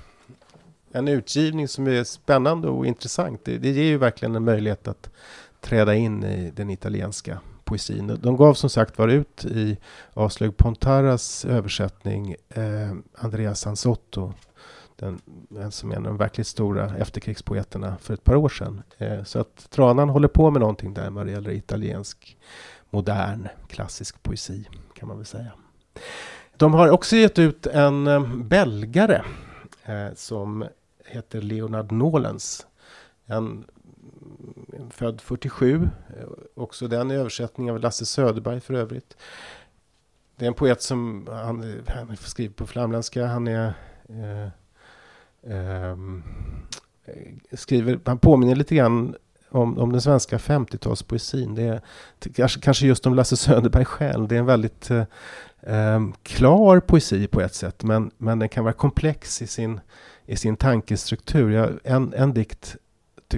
en 0.92 1.08
utgivning 1.08 1.68
som 1.68 1.88
är 1.88 2.04
spännande 2.04 2.68
och 2.68 2.86
intressant. 2.86 3.46
Det, 3.46 3.58
det 3.58 3.70
ger 3.70 3.84
ju 3.84 3.98
verkligen 3.98 4.36
en 4.36 4.44
möjlighet 4.44 4.88
att 4.88 5.10
träda 5.62 5.96
in 5.96 6.24
i 6.24 6.52
den 6.56 6.70
italienska 6.70 7.40
poesin. 7.70 8.20
De 8.22 8.38
gav 8.38 8.54
som 8.54 8.70
sagt 8.70 8.98
var 8.98 9.08
ut 9.08 9.46
i 9.46 9.78
Aslög 10.14 10.58
Pontaras 10.58 11.46
översättning 11.46 12.36
eh, 12.50 12.92
Andreas 13.18 13.60
Sansotto, 13.60 14.34
den, 14.96 15.22
som 15.72 15.92
är 15.92 15.96
en 15.96 16.06
av 16.06 16.12
de 16.12 16.18
verkligt 16.18 16.48
stora 16.48 16.98
efterkrigspoeterna 16.98 17.98
för 18.02 18.14
ett 18.14 18.24
par 18.24 18.36
år 18.36 18.50
sedan. 18.50 18.82
Eh, 18.98 19.24
så 19.24 19.40
att 19.40 19.70
Tranan 19.70 20.10
håller 20.10 20.28
på 20.28 20.52
med 20.52 20.60
någonting 20.60 20.94
där 20.94 21.10
vad 21.10 21.26
det 21.26 21.32
gäller 21.32 21.52
italiensk 21.52 22.38
modern 22.90 23.48
klassisk 23.68 24.24
poesi 24.24 24.68
kan 24.94 25.08
man 25.08 25.18
väl 25.18 25.26
säga. 25.26 25.52
De 26.58 26.74
har 26.74 26.90
också 26.90 27.16
gett 27.16 27.40
ut 27.40 27.68
en 27.68 28.08
eh, 28.08 28.36
belgare 28.36 29.24
eh, 29.84 30.08
som 30.16 30.66
heter 31.06 31.42
Leonard 31.42 31.92
Nolens. 31.92 32.68
En 33.26 33.66
född 34.90 35.22
47. 35.22 35.90
Eh, 36.18 36.24
också 36.56 36.88
den 36.88 37.12
i 37.12 37.16
översättning 37.16 37.72
av 37.72 37.80
Lasse 37.80 38.06
Söderberg 38.06 38.60
för 38.60 38.74
övrigt. 38.74 39.18
Det 40.36 40.46
är 40.46 40.48
en 40.48 40.54
poet 40.54 40.82
som 40.82 41.28
han, 41.32 41.84
han 41.88 42.18
skriver 42.18 42.54
på 42.54 42.68
flamländska. 42.68 43.26
Han 43.26 43.48
är 43.48 43.74
eh, 44.10 44.48
eh, 45.54 45.98
skriver, 47.54 48.00
han 48.06 48.18
påminner 48.20 48.56
lite 48.56 48.76
grann 48.76 49.16
om, 49.50 49.78
om 49.78 49.92
den 49.92 50.02
svenska 50.02 50.38
50-talspoesin. 50.38 51.56
Det 51.56 51.64
är 51.64 51.82
kanske, 52.34 52.60
kanske 52.60 52.88
just 52.88 53.06
om 53.06 53.16
Lasse 53.16 53.38
Söderberg 53.38 53.86
själv. 53.86 54.28
Det 54.28 54.36
är 54.36 54.40
en 54.40 54.46
väldigt 54.46 54.92
eh, 54.92 55.04
ehm, 55.62 56.14
klar 56.24 56.80
poesi 56.80 57.28
på 57.28 57.42
ett 57.42 57.54
sätt, 57.54 57.84
men, 57.84 58.12
men 58.18 58.40
den 58.40 58.50
kan 58.50 58.64
vara 58.64 58.74
komplex 58.74 59.42
i 59.42 59.48
sin, 59.48 59.80
i 60.26 60.36
sin 60.36 60.56
tankestruktur. 60.56 61.52
Jag, 61.52 61.80
en, 61.84 62.14
en 62.14 62.34
dikt 62.34 62.78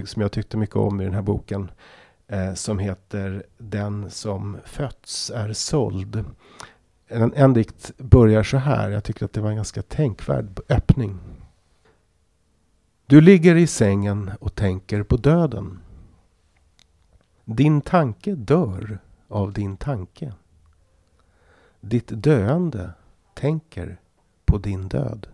som 0.04 0.22
jag 0.22 0.32
tyckte 0.32 0.56
mycket 0.56 0.76
om 0.76 1.00
i 1.00 1.04
den 1.04 1.14
här 1.14 1.22
boken 1.22 1.70
eh, 2.28 2.54
som 2.54 2.78
heter 2.78 3.46
Den 3.58 4.10
som 4.10 4.58
fötts 4.64 5.30
är 5.30 5.52
såld. 5.52 6.24
En, 7.06 7.34
en 7.34 7.52
dikt 7.52 7.98
börjar 7.98 8.42
så 8.42 8.56
här. 8.56 8.90
Jag 8.90 9.04
tycker 9.04 9.24
att 9.24 9.32
det 9.32 9.40
var 9.40 9.50
en 9.50 9.56
ganska 9.56 9.82
tänkvärd 9.82 10.60
öppning. 10.68 11.18
Du 13.06 13.20
ligger 13.20 13.54
i 13.54 13.66
sängen 13.66 14.30
och 14.40 14.54
tänker 14.54 15.02
på 15.02 15.16
döden. 15.16 15.78
Din 17.44 17.80
tanke 17.80 18.34
dör 18.34 18.98
av 19.28 19.52
din 19.52 19.76
tanke. 19.76 20.32
Ditt 21.80 22.08
döende 22.08 22.92
tänker 23.34 24.00
på 24.44 24.58
din 24.58 24.88
död. 24.88 25.26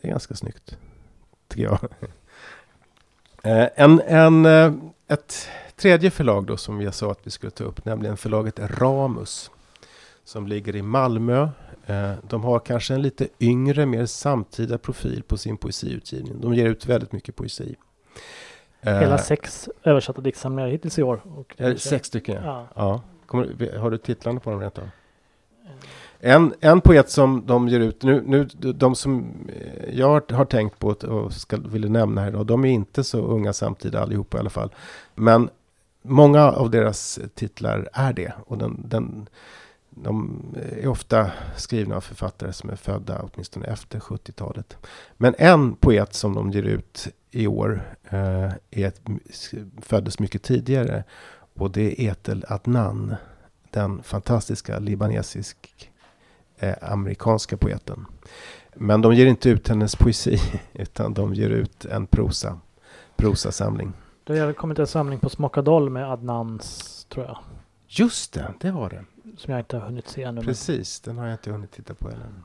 Det 0.00 0.08
är 0.08 0.10
ganska 0.12 0.34
snyggt, 0.34 0.78
tycker 1.48 1.64
jag. 1.64 1.78
Eh, 3.44 3.68
en, 3.74 4.00
en, 4.00 4.46
eh, 4.46 4.72
ett 5.08 5.48
tredje 5.76 6.10
förlag 6.10 6.46
då 6.46 6.56
som 6.56 6.78
vi 6.78 6.92
sa 6.92 7.10
att 7.10 7.20
vi 7.22 7.30
skulle 7.30 7.50
ta 7.50 7.64
upp, 7.64 7.84
nämligen 7.84 8.16
förlaget 8.16 8.58
Ramus. 8.58 9.50
Som 10.24 10.46
ligger 10.46 10.76
i 10.76 10.82
Malmö. 10.82 11.48
Eh, 11.86 12.12
de 12.28 12.44
har 12.44 12.58
kanske 12.58 12.94
en 12.94 13.02
lite 13.02 13.28
yngre, 13.40 13.86
mer 13.86 14.06
samtida 14.06 14.78
profil 14.78 15.22
på 15.22 15.36
sin 15.36 15.56
poesiutgivning. 15.56 16.40
De 16.40 16.54
ger 16.54 16.66
ut 16.66 16.86
väldigt 16.86 17.12
mycket 17.12 17.36
poesi. 17.36 17.76
Hela 18.80 19.18
sex 19.18 19.68
översatta 19.82 20.20
diktsamlingar 20.20 20.68
hittills 20.68 20.98
i 20.98 21.02
år. 21.02 21.22
Och 21.36 21.54
sex 21.78 22.08
stycken, 22.08 22.44
ja. 22.44 22.66
ja. 22.74 23.02
Kommer, 23.26 23.78
har 23.78 23.90
du 23.90 23.98
titlarna 23.98 24.40
på 24.40 24.50
dem 24.50 24.60
rent 24.60 24.78
av? 24.78 24.88
En, 26.24 26.54
en 26.60 26.80
poet 26.80 27.10
som 27.10 27.46
de 27.46 27.68
ger 27.68 27.80
ut, 27.80 28.02
nu, 28.02 28.22
nu 28.26 28.44
de 28.72 28.94
som 28.94 29.34
eh, 29.48 29.98
jag 29.98 30.32
har 30.32 30.44
tänkt 30.44 30.78
på 30.78 30.88
och 30.88 31.32
ska, 31.32 31.56
ville 31.56 31.88
nämna 31.88 32.20
här 32.20 32.28
idag, 32.28 32.46
de 32.46 32.64
är 32.64 32.68
inte 32.68 33.04
så 33.04 33.18
unga 33.18 33.52
samtida 33.52 34.00
allihopa 34.00 34.36
i 34.36 34.40
alla 34.40 34.50
fall. 34.50 34.74
Men 35.14 35.50
många 36.02 36.50
av 36.50 36.70
deras 36.70 37.20
titlar 37.34 37.88
är 37.92 38.12
det. 38.12 38.32
Och 38.46 38.58
den, 38.58 38.84
den, 38.88 39.28
de 39.90 40.40
är 40.82 40.86
ofta 40.86 41.30
skrivna 41.56 41.96
av 41.96 42.00
författare 42.00 42.52
som 42.52 42.70
är 42.70 42.76
födda 42.76 43.22
åtminstone 43.22 43.66
efter 43.66 43.98
70-talet. 43.98 44.76
Men 45.16 45.34
en 45.38 45.76
poet 45.76 46.14
som 46.14 46.34
de 46.34 46.50
ger 46.50 46.62
ut 46.62 47.08
i 47.30 47.46
år 47.46 47.96
eh, 48.10 48.52
är, 48.70 48.92
föddes 49.80 50.18
mycket 50.18 50.42
tidigare. 50.42 51.04
Och 51.54 51.70
det 51.70 52.02
är 52.02 52.10
Etel 52.10 52.44
Adnan. 52.48 53.14
Den 53.70 54.02
fantastiska 54.02 54.78
libanesisk 54.78 55.91
eh, 56.62 56.92
amerikanska 56.92 57.56
poeten. 57.56 58.06
Men 58.74 59.02
de 59.02 59.14
ger 59.14 59.26
inte 59.26 59.50
ut 59.50 59.68
hennes 59.68 59.96
poesi, 59.96 60.38
utan 60.72 61.14
de 61.14 61.34
ger 61.34 61.50
ut 61.50 61.84
en 61.84 62.06
prosa, 62.06 62.58
prosasamling. 63.16 63.92
Det 64.24 64.38
har 64.38 64.52
kommit 64.52 64.78
en 64.78 64.86
samling 64.86 65.18
på 65.18 65.28
Smockadoll 65.28 65.90
med 65.90 66.12
Adnans, 66.12 67.06
tror 67.08 67.26
jag. 67.26 67.38
Just 67.88 68.32
det, 68.32 68.54
det 68.60 68.70
var 68.70 68.90
det. 68.90 69.04
Som 69.36 69.52
jag 69.52 69.60
inte 69.60 69.76
har 69.76 69.86
hunnit 69.86 70.08
se 70.08 70.22
ännu. 70.22 70.42
Precis, 70.42 71.00
den 71.00 71.18
har 71.18 71.26
jag 71.26 71.34
inte 71.34 71.50
hunnit 71.50 71.72
titta 71.72 71.94
på 71.94 72.08
än. 72.08 72.42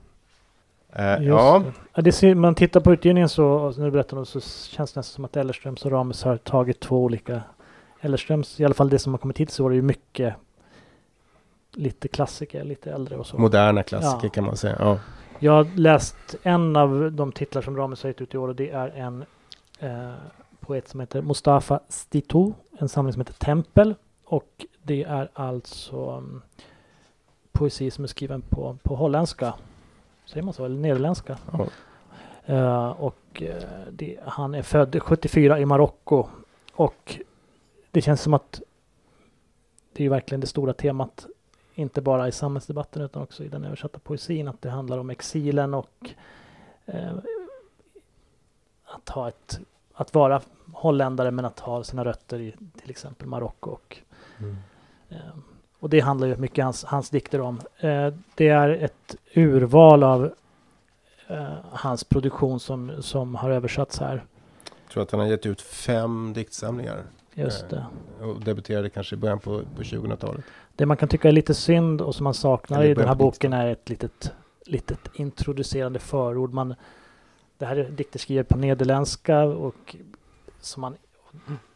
Eh, 0.94 1.24
ja. 1.24 1.64
Det. 1.96 2.02
Det 2.02 2.12
ser, 2.12 2.36
man 2.36 2.56
tittar 2.56 2.80
på 2.80 2.94
utgivningen 2.94 3.30
så, 3.30 3.74
du 3.78 3.92
berättar 3.92 4.24
så 4.24 4.42
känns 4.42 4.94
det 4.94 5.00
nästan 5.00 5.04
som 5.04 5.26
att 5.26 5.38
Ellerströms 5.38 5.86
och 5.86 5.92
Rames 5.92 6.24
har 6.24 6.38
tagit 6.38 6.80
två 6.80 7.04
olika 7.04 7.42
Ellerströms, 8.02 8.60
i 8.60 8.66
alla 8.66 8.74
fall 8.74 8.90
det 8.90 9.00
som 9.00 9.14
har 9.14 9.18
kommit 9.18 9.38
hit 9.38 9.52
så 9.52 9.64
var 9.64 9.70
det 9.70 9.76
ju 9.76 9.82
mycket 9.82 10.36
lite 11.78 12.08
klassiker, 12.08 12.64
lite 12.64 12.92
äldre 12.92 13.18
och 13.18 13.28
så. 13.28 13.38
Moderna 13.38 13.84
klassiker 13.84 14.28
ja. 14.28 14.30
kan 14.30 14.44
man 14.44 14.58
säga. 14.58 14.76
Ja. 14.80 15.00
Jag 15.40 15.52
har 15.52 15.68
läst 15.76 16.36
en 16.44 16.76
av 16.76 17.12
de 17.12 17.32
titlar 17.32 17.62
som 17.62 17.78
Rames 17.78 18.04
har 18.04 18.10
gett 18.10 18.22
ut 18.22 18.34
i 18.34 18.38
år 18.38 18.48
och 18.48 18.56
det 18.56 18.70
är 18.70 18.90
en 18.90 19.26
eh, 19.80 20.12
poet 20.60 20.88
som 20.88 21.00
heter 21.00 21.22
Mustafa 21.22 21.80
Stito, 21.90 22.54
en 22.80 22.90
samling 22.90 23.14
som 23.14 23.20
heter 23.20 23.34
Tempel 23.34 23.96
och 24.26 24.66
det 24.84 25.04
är 25.04 25.30
alltså 25.34 26.18
um, 26.18 26.42
poesi 27.52 27.92
som 27.92 28.04
är 28.04 28.08
skriven 28.08 28.42
på, 28.42 28.78
på 28.84 28.96
holländska. 28.96 29.54
Säger 30.26 30.44
man 30.44 30.54
så? 30.54 30.66
Eller 30.66 30.78
nederländska. 30.78 31.38
Ja. 31.52 31.68
Uh, 32.50 32.90
och 32.90 33.42
uh, 33.42 33.50
det, 33.92 34.20
han 34.26 34.56
är 34.56 34.62
född 34.62 35.02
74 35.02 35.60
i 35.60 35.66
Marocko. 35.66 36.28
Och 36.74 37.20
det 37.92 38.02
känns 38.02 38.22
som 38.22 38.34
att 38.34 38.62
det 39.94 40.06
är 40.06 40.10
verkligen 40.10 40.42
det 40.42 40.48
stora 40.48 40.74
temat. 40.74 41.28
Inte 41.78 42.02
bara 42.02 42.28
i 42.28 42.32
samhällsdebatten 42.32 43.02
utan 43.02 43.24
också 43.24 43.44
i 43.44 43.48
den 43.48 43.64
översatta 43.64 44.00
poesin. 44.00 44.48
Att 44.48 44.62
det 44.62 44.70
handlar 44.70 44.98
om 44.98 45.10
exilen 45.10 45.74
och 45.74 46.10
uh, 46.94 47.18
att 48.86 49.10
ha 49.10 49.28
ett 49.28 49.60
att 49.98 50.14
vara 50.14 50.42
holländare 50.74 51.32
men 51.32 51.46
att 51.46 51.60
ha 51.60 51.84
sina 51.84 52.06
rötter 52.06 52.40
i 52.40 52.56
till 52.82 52.90
exempel 52.90 53.28
Marocko. 53.28 53.70
Och, 53.72 53.98
mm. 54.40 54.58
eh, 55.10 55.18
och 55.80 55.90
det 55.90 56.00
handlar 56.00 56.28
ju 56.28 56.38
mycket 56.38 56.64
hans, 56.64 56.84
hans 56.84 57.10
dikter 57.10 57.42
om. 57.42 57.62
Eh, 57.78 58.14
det 58.36 58.48
är 58.48 58.70
ett 58.70 59.16
urval 59.34 60.04
av 60.04 60.34
eh, 61.28 61.54
hans 61.72 62.04
produktion 62.04 62.60
som, 62.60 63.02
som 63.02 63.36
har 63.36 63.50
översatts 63.50 64.00
här. 64.00 64.24
Jag 64.84 64.92
tror 64.94 65.04
att 65.04 65.12
han 65.12 65.20
har 65.20 65.28
gett 65.28 65.46
ut 65.46 65.62
fem 65.62 66.34
diktsamlingar. 66.34 67.04
Just 67.44 67.70
det. 67.70 67.86
Eh, 68.20 68.30
och 68.30 68.44
debuterade 68.44 68.90
kanske 68.90 69.16
i 69.16 69.18
början 69.18 69.40
på, 69.40 69.62
på 69.76 69.82
2000-talet. 69.82 70.46
Det 70.76 70.86
man 70.86 70.98
kan 70.98 71.10
tycka 71.10 71.28
är 71.28 71.32
lite 71.32 71.54
synd 71.54 72.02
och 72.02 72.16
som 72.16 72.24
man 72.24 72.34
saknar 72.34 72.84
i 72.84 72.94
den 72.94 73.08
här 73.08 73.16
boken 73.16 73.54
är 73.54 73.68
ett 73.68 73.90
litet, 73.90 74.32
litet 74.66 75.00
introducerande 75.14 76.00
förord. 76.00 76.54
Man, 76.54 76.76
det 77.58 77.66
här 77.66 77.76
är 77.76 77.90
dikter 77.90 78.20
skrivna 78.20 78.44
på 78.44 78.58
nederländska 78.58 79.44
och 79.44 79.96
som 80.60 80.82
man 80.82 80.96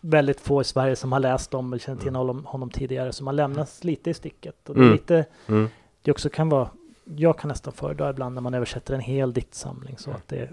väldigt 0.02 0.40
få 0.40 0.62
i 0.62 0.64
Sverige 0.64 0.96
som 0.96 1.12
har 1.12 1.20
läst 1.20 1.52
dem 1.52 1.74
eller 1.74 1.80
känner 1.80 2.00
till 2.00 2.08
mm. 2.08 2.20
honom, 2.20 2.46
honom 2.46 2.70
tidigare. 2.70 3.12
Så 3.12 3.24
man 3.24 3.36
lämnas 3.36 3.84
lite 3.84 4.10
i 4.10 4.14
sticket. 4.14 4.70
Och 4.70 4.76
det, 4.76 4.82
är 4.82 4.84
mm. 4.84 4.94
lite, 4.94 5.26
mm. 5.48 5.70
det 6.02 6.12
också 6.12 6.30
kan 6.30 6.50
vara, 6.50 6.70
jag 7.06 7.38
kan 7.38 7.48
nästan 7.48 7.74
föredra 7.74 8.10
ibland 8.10 8.36
när 8.36 8.42
man 8.42 8.54
översätter 8.54 8.94
en 8.94 9.00
hel 9.00 9.34
diktsamling. 9.34 9.98
Så 9.98 10.12
att 10.12 10.28
det, 10.28 10.50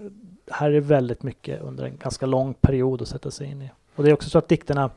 här 0.51 0.71
är 0.71 0.79
väldigt 0.79 1.23
mycket 1.23 1.61
under 1.61 1.85
en 1.85 1.97
ganska 1.97 2.25
lång 2.25 2.53
period 2.53 3.01
att 3.01 3.07
sätta 3.07 3.31
sig 3.31 3.47
in 3.47 3.61
i. 3.61 3.71
Och 3.99 4.05
det 4.05 4.11
är 4.11 4.13
också 4.13 4.29
så 4.29 4.37
att 4.37 4.47
dikterna 4.47 4.89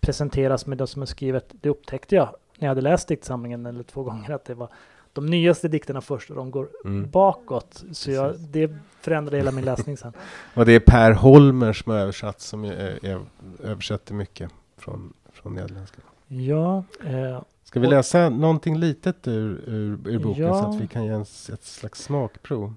presenteras 0.00 0.66
med 0.66 0.78
det 0.78 0.86
som 0.86 1.02
är 1.02 1.06
skrivet. 1.06 1.54
Det 1.60 1.68
upptäckte 1.68 2.14
jag 2.14 2.28
när 2.58 2.66
jag 2.66 2.68
hade 2.68 2.80
läst 2.80 3.08
diktsamlingen 3.08 3.66
eller 3.66 3.82
två 3.82 4.02
gånger 4.02 4.30
att 4.30 4.44
det 4.44 4.54
var 4.54 4.68
de 5.12 5.26
nyaste 5.26 5.68
dikterna 5.68 6.00
först 6.00 6.30
och 6.30 6.36
de 6.36 6.50
går 6.50 6.68
mm. 6.84 7.10
bakåt. 7.10 7.84
Så 7.92 8.10
jag, 8.10 8.38
det 8.38 8.70
förändrade 9.00 9.36
hela 9.36 9.50
min 9.50 9.64
läsning 9.64 9.96
sen. 9.96 10.12
och 10.54 10.66
det 10.66 10.72
är 10.72 10.80
Per 10.80 11.12
Holmer 11.12 11.72
som 11.72 11.92
har 11.92 11.98
översatt, 11.98 12.40
som 12.40 12.64
är, 12.64 13.04
är, 13.06 13.20
översätter 13.64 14.14
mycket 14.14 14.50
från, 14.76 15.12
från 15.32 15.54
nederländska. 15.54 16.00
Ja. 16.28 16.84
Eh, 17.04 17.42
Ska 17.64 17.80
vi 17.80 17.86
läsa 17.86 18.28
någonting 18.28 18.78
litet 18.78 19.28
ur, 19.28 19.62
ur, 19.66 19.98
ur 20.04 20.18
boken 20.18 20.44
ja, 20.44 20.62
så 20.62 20.68
att 20.68 20.80
vi 20.80 20.86
kan 20.86 21.04
ge 21.04 21.10
en, 21.10 21.22
ett 21.22 21.64
slags 21.64 22.02
smakprov? 22.02 22.74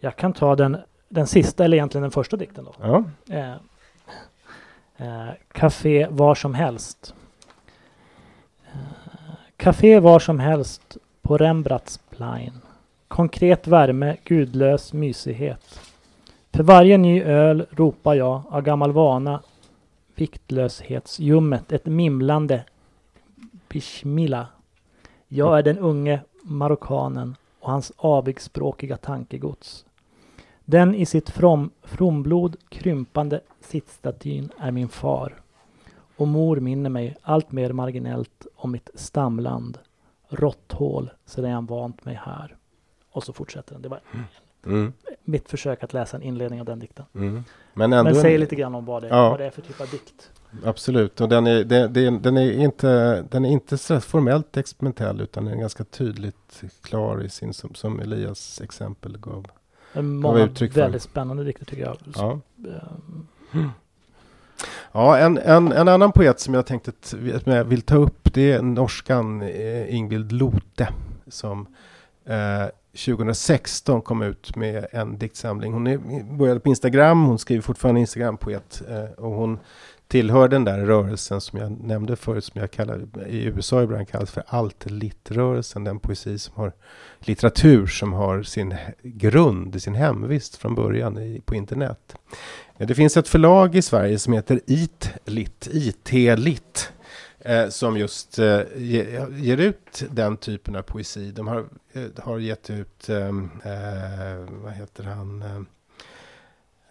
Jag 0.00 0.16
kan 0.16 0.32
ta 0.32 0.56
den, 0.56 0.76
den 1.08 1.26
sista, 1.26 1.64
eller 1.64 1.76
egentligen 1.76 2.02
den 2.02 2.10
första 2.10 2.36
dikten 2.36 2.64
då. 2.64 2.74
Ja. 2.80 3.04
Eh, 3.36 3.54
eh, 4.98 5.28
Café 5.52 6.06
var 6.10 6.34
som 6.34 6.54
helst. 6.54 7.14
Eh, 8.64 8.78
Café 9.56 10.00
var 10.00 10.18
som 10.18 10.38
helst 10.38 10.96
på 11.22 11.36
Rembrandtsplein. 11.38 12.60
Konkret 13.08 13.66
värme, 13.66 14.16
gudlös 14.24 14.92
mysighet. 14.92 15.80
För 16.52 16.62
varje 16.62 16.98
ny 16.98 17.22
öl 17.22 17.66
ropar 17.70 18.14
jag 18.14 18.42
av 18.50 18.62
gammal 18.62 18.92
vana 18.92 19.40
viktlöshetsljummet 20.14 21.72
ett 21.72 21.86
mimlande 21.86 22.64
bishmila. 23.68 24.46
Jag 25.28 25.58
är 25.58 25.62
den 25.62 25.78
unge 25.78 26.20
marockanen 26.42 27.36
och 27.60 27.70
hans 27.70 27.92
avigspråkiga 27.96 28.96
tankegods. 28.96 29.84
Den 30.70 30.94
i 30.94 31.06
sitt 31.06 31.30
from, 31.30 31.70
fromblod 31.82 32.56
krympande 32.68 33.40
sittstatyn 33.60 34.50
är 34.58 34.70
min 34.70 34.88
far. 34.88 35.40
Och 36.16 36.28
mor 36.28 36.56
minner 36.60 36.90
mig 36.90 37.16
allt 37.22 37.52
mer 37.52 37.72
marginellt 37.72 38.46
om 38.56 38.72
mitt 38.72 38.90
stamland 38.94 39.78
råtthål 40.28 41.10
sedan 41.26 41.50
jag 41.50 41.68
vant 41.68 42.04
mig 42.04 42.20
här. 42.24 42.56
Och 43.10 43.24
så 43.24 43.32
fortsätter 43.32 43.72
den. 43.72 43.82
Det 43.82 43.88
var 43.88 44.00
mm. 44.12 44.24
mm. 44.66 44.92
mitt 45.24 45.48
försök 45.48 45.82
att 45.82 45.92
läsa 45.92 46.16
en 46.16 46.22
inledning 46.22 46.60
av 46.60 46.66
den 46.66 46.78
dikten. 46.78 47.04
Mm. 47.14 47.44
Men, 47.74 47.92
ändå 47.92 48.10
Men 48.10 48.22
säg 48.22 48.34
en... 48.34 48.40
lite 48.40 48.56
grann 48.56 48.74
om 48.74 48.84
vad 48.84 49.02
det, 49.02 49.08
ja. 49.08 49.30
vad 49.30 49.40
det 49.40 49.46
är 49.46 49.50
för 49.50 49.62
typ 49.62 49.80
av 49.80 49.88
dikt. 49.88 50.30
Absolut, 50.64 51.20
och 51.20 51.28
den 51.28 51.46
är, 51.46 51.64
det, 51.64 51.88
det, 51.88 52.10
den 52.10 52.36
är 52.36 52.52
inte, 52.52 53.22
den 53.22 53.44
är 53.44 53.50
inte 53.50 53.78
så 53.78 54.00
formellt 54.00 54.56
experimentell 54.56 55.20
utan 55.20 55.44
den 55.44 55.54
är 55.54 55.60
ganska 55.60 55.84
tydligt 55.84 56.62
klar 56.82 57.24
i 57.24 57.28
sin, 57.28 57.54
som, 57.54 57.74
som 57.74 58.00
Elias 58.00 58.60
exempel 58.60 59.18
gav. 59.18 59.46
Många 59.92 60.38
väldigt 60.46 60.72
för. 60.72 60.98
spännande 60.98 61.44
dikter 61.44 61.64
tycker 61.64 61.82
jag. 61.82 61.96
Ja. 62.14 62.40
Mm. 63.52 63.70
Ja, 64.92 65.18
en, 65.18 65.38
en, 65.38 65.72
en 65.72 65.88
annan 65.88 66.12
poet 66.12 66.40
som 66.40 66.54
jag 66.54 66.66
tänkte 66.66 66.90
att 66.90 67.14
jag 67.44 67.64
vill 67.64 67.82
ta 67.82 67.96
upp 67.96 68.34
det 68.34 68.52
är 68.52 68.62
norskan 68.62 69.42
eh, 69.42 69.94
Ingvild 69.94 70.32
Lote 70.32 70.88
som 71.28 71.66
eh, 72.24 72.66
2016 73.06 74.02
kom 74.02 74.22
ut 74.22 74.56
med 74.56 74.86
en 74.92 75.18
diktsamling. 75.18 75.72
Hon 75.72 75.86
är, 75.86 75.98
började 76.36 76.60
på 76.60 76.68
Instagram, 76.68 77.24
hon 77.24 77.38
skriver 77.38 77.62
fortfarande 77.62 78.00
Instagram-poet 78.00 78.82
eh, 78.88 79.24
och 79.24 79.32
hon 79.32 79.58
tillhör 80.08 80.48
den 80.48 80.64
där 80.64 80.78
rörelsen 80.78 81.40
som 81.40 81.58
jag 81.58 81.80
nämnde 81.80 82.16
förut, 82.16 82.44
som 82.44 82.60
jag 82.60 82.70
kallar, 82.70 83.28
i 83.28 83.44
USA 83.44 83.82
ibland 83.82 84.08
kallas 84.08 84.30
för 84.30 84.42
alt-lit-rörelsen, 84.46 85.84
den 85.84 85.98
poesi 85.98 86.38
som 86.38 86.54
har 86.56 86.72
litteratur 87.18 87.86
som 87.86 88.12
har 88.12 88.42
sin 88.42 88.74
grund, 89.02 89.82
sin 89.82 89.94
hemvist 89.94 90.56
från 90.56 90.74
början 90.74 91.18
i, 91.18 91.40
på 91.44 91.54
internet. 91.54 92.16
Det 92.78 92.94
finns 92.94 93.16
ett 93.16 93.28
förlag 93.28 93.76
i 93.76 93.82
Sverige 93.82 94.18
som 94.18 94.32
heter 94.32 94.60
IT-lit, 94.66 95.68
IT-lit, 95.72 96.92
eh, 97.40 97.68
som 97.68 97.96
just 97.96 98.38
eh, 98.38 98.60
ger 98.76 99.56
ut 99.56 100.04
den 100.10 100.36
typen 100.36 100.76
av 100.76 100.82
poesi. 100.82 101.30
De 101.30 101.48
har, 101.48 101.64
eh, 101.92 102.04
har 102.16 102.38
gett 102.38 102.70
ut, 102.70 103.08
ehm, 103.08 103.50
eh, 103.64 104.52
vad 104.62 104.72
heter 104.72 105.04
han, 105.04 105.42
eh, 105.42 105.60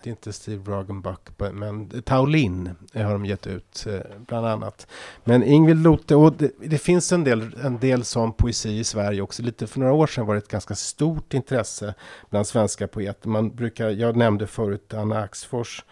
det 0.04 0.10
är 0.10 0.12
inte 0.12 0.34
Steve 0.34 0.72
Ragenbach, 0.72 1.20
men 1.54 2.02
Taolin 2.02 2.76
har 2.94 3.12
de 3.12 3.26
gett 3.26 3.48
ut 3.48 3.86
eh, 3.88 4.00
bland 4.18 4.48
annat. 4.48 4.88
Men 5.24 5.44
Ingvild 5.44 5.84
Lote, 5.84 6.16
och 6.16 6.34
det, 6.34 6.52
det, 6.60 6.78
finns 6.78 7.12
en 7.12 7.24
del, 7.24 7.56
en 7.64 7.80
del 7.80 8.04
sån 8.04 8.34
poesi 8.34 8.80
i 8.80 8.84
Sverige 8.84 9.22
också. 9.22 9.44
Lite 9.44 9.68
för 9.68 9.80
några 9.80 9.94
år 9.94 10.08
sedan 10.08 10.26
var 10.26 10.34
det 10.34 10.38
ett 10.38 10.48
ganska 10.48 10.76
stort 10.76 11.34
intresse 11.34 11.94
bland 12.30 12.48
svenska 12.48 12.88
poeter. 12.88 13.30
Man 13.30 13.56
brukar, 13.56 13.90
jag 13.90 14.16
nämnde 14.16 14.48
förut 14.48 14.94
Anna 14.94 15.20
Axfors 15.20 15.86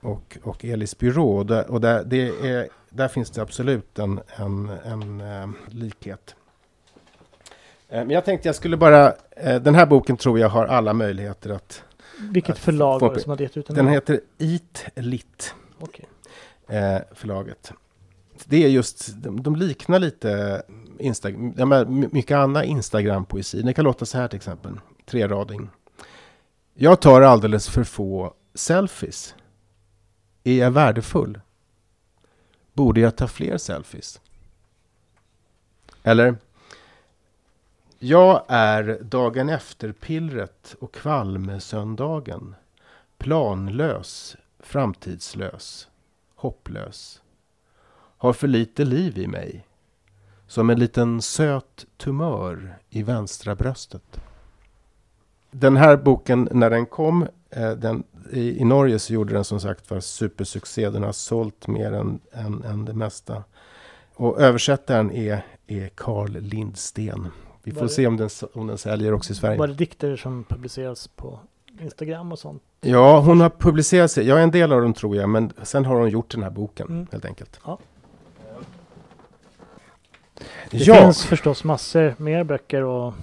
och, 0.00 0.38
och 0.42 0.64
Elis 0.64 0.98
Byrå. 0.98 1.36
Och, 1.36 1.46
där, 1.46 1.70
och 1.70 1.80
där, 1.80 2.04
det 2.04 2.28
är, 2.28 2.68
där 2.90 3.08
finns 3.08 3.30
det 3.30 3.42
absolut 3.42 3.98
en, 3.98 4.20
en, 4.36 4.70
en, 4.84 5.20
en 5.20 5.54
likhet. 5.68 6.34
Eh, 7.88 7.98
men 7.98 8.10
jag 8.10 8.24
tänkte 8.24 8.48
jag 8.48 8.56
skulle 8.56 8.76
bara, 8.76 9.14
den 9.60 9.74
här 9.74 9.86
boken 9.86 10.16
tror 10.16 10.38
jag 10.38 10.48
har 10.48 10.66
alla 10.66 10.92
möjligheter 10.92 11.50
att 11.50 11.82
vilket 12.18 12.58
förlag 12.58 13.00
var 13.00 13.14
det 13.14 13.20
som 13.20 13.30
hade 13.30 13.42
gett 13.42 13.56
ut 13.56 13.66
den? 13.66 13.76
Den 13.76 13.88
heter 13.88 14.20
Eat 14.38 14.84
Lit. 14.94 15.54
Okay. 15.80 16.04
Eh, 16.68 17.00
förlaget. 17.14 17.72
Det 18.44 18.64
är 18.64 18.68
just, 18.68 19.14
de, 19.16 19.42
de 19.42 19.56
liknar 19.56 19.98
lite 19.98 20.62
Instagram, 20.98 21.54
ja, 21.56 21.84
mycket 21.84 22.36
annan 22.36 22.64
Instagram-poesi. 22.64 23.62
Det 23.62 23.74
kan 23.74 23.84
låta 23.84 24.06
så 24.06 24.18
här 24.18 24.28
till 24.28 24.36
exempel, 24.36 24.80
trerading. 25.06 25.68
Jag 26.74 27.00
tar 27.00 27.22
alldeles 27.22 27.68
för 27.68 27.84
få 27.84 28.34
selfies. 28.54 29.34
Är 30.44 30.58
jag 30.58 30.70
värdefull? 30.70 31.40
Borde 32.72 33.00
jag 33.00 33.16
ta 33.16 33.28
fler 33.28 33.58
selfies? 33.58 34.20
Eller? 36.02 36.36
Jag 37.98 38.44
är 38.48 38.98
dagen 39.02 39.48
efter-pillret 39.48 40.76
och 40.80 40.94
kvalmsöndagen. 40.94 42.54
Planlös, 43.18 44.36
framtidslös, 44.58 45.88
hopplös. 46.34 47.22
Har 48.18 48.32
för 48.32 48.48
lite 48.48 48.84
liv 48.84 49.18
i 49.18 49.26
mig. 49.26 49.66
Som 50.46 50.70
en 50.70 50.78
liten 50.78 51.22
söt 51.22 51.86
tumör 51.96 52.78
i 52.90 53.02
vänstra 53.02 53.54
bröstet. 53.54 54.20
Den 55.50 55.76
här 55.76 55.96
boken, 55.96 56.48
när 56.52 56.70
den 56.70 56.86
kom, 56.86 57.26
eh, 57.50 57.70
den, 57.70 58.04
i, 58.32 58.60
i 58.60 58.64
Norge 58.64 58.98
så 58.98 59.12
gjorde 59.12 59.34
den 59.34 59.44
som 59.44 59.60
sagt 59.60 59.90
var 59.90 60.00
supersuccé. 60.00 60.90
Den 60.90 61.02
har 61.02 61.12
sålt 61.12 61.66
mer 61.66 61.92
än, 61.92 62.20
än, 62.32 62.64
än 62.64 62.84
det 62.84 62.94
mesta. 62.94 63.44
Och 64.14 64.40
översättaren 64.40 65.10
är, 65.10 65.46
är 65.66 65.88
Carl 65.88 66.30
Lindsten. 66.30 67.28
Vi 67.66 67.72
får 67.72 67.82
det- 67.82 67.88
se 67.88 68.06
om 68.06 68.16
den, 68.16 68.28
om 68.54 68.66
den 68.66 68.78
säljer 68.78 69.12
också 69.12 69.32
i 69.32 69.36
Sverige. 69.36 69.58
Var 69.58 69.66
det 69.66 69.74
dikter 69.74 70.16
som 70.16 70.44
publiceras 70.44 71.08
på 71.08 71.38
Instagram 71.80 72.32
och 72.32 72.38
sånt? 72.38 72.62
Ja, 72.80 73.20
hon 73.20 73.40
har 73.40 73.50
publicerat 73.50 74.10
sig. 74.10 74.26
Ja, 74.26 74.38
en 74.38 74.50
del 74.50 74.72
av 74.72 74.80
dem 74.82 74.94
tror 74.94 75.16
jag, 75.16 75.28
men 75.28 75.52
sen 75.62 75.84
har 75.84 75.96
hon 75.96 76.10
gjort 76.10 76.30
den 76.30 76.42
här 76.42 76.50
boken 76.50 76.86
Mm. 76.88 77.06
helt 77.12 77.24
enkelt. 77.24 77.60
Ja. 77.64 77.78
Det 80.70 80.76
Ja, 80.78 80.94
finns 81.02 81.24
förstås 81.24 81.64
massor 81.64 82.14
mer 82.18 82.44
böcker 82.44 82.82
och, 82.82 83.14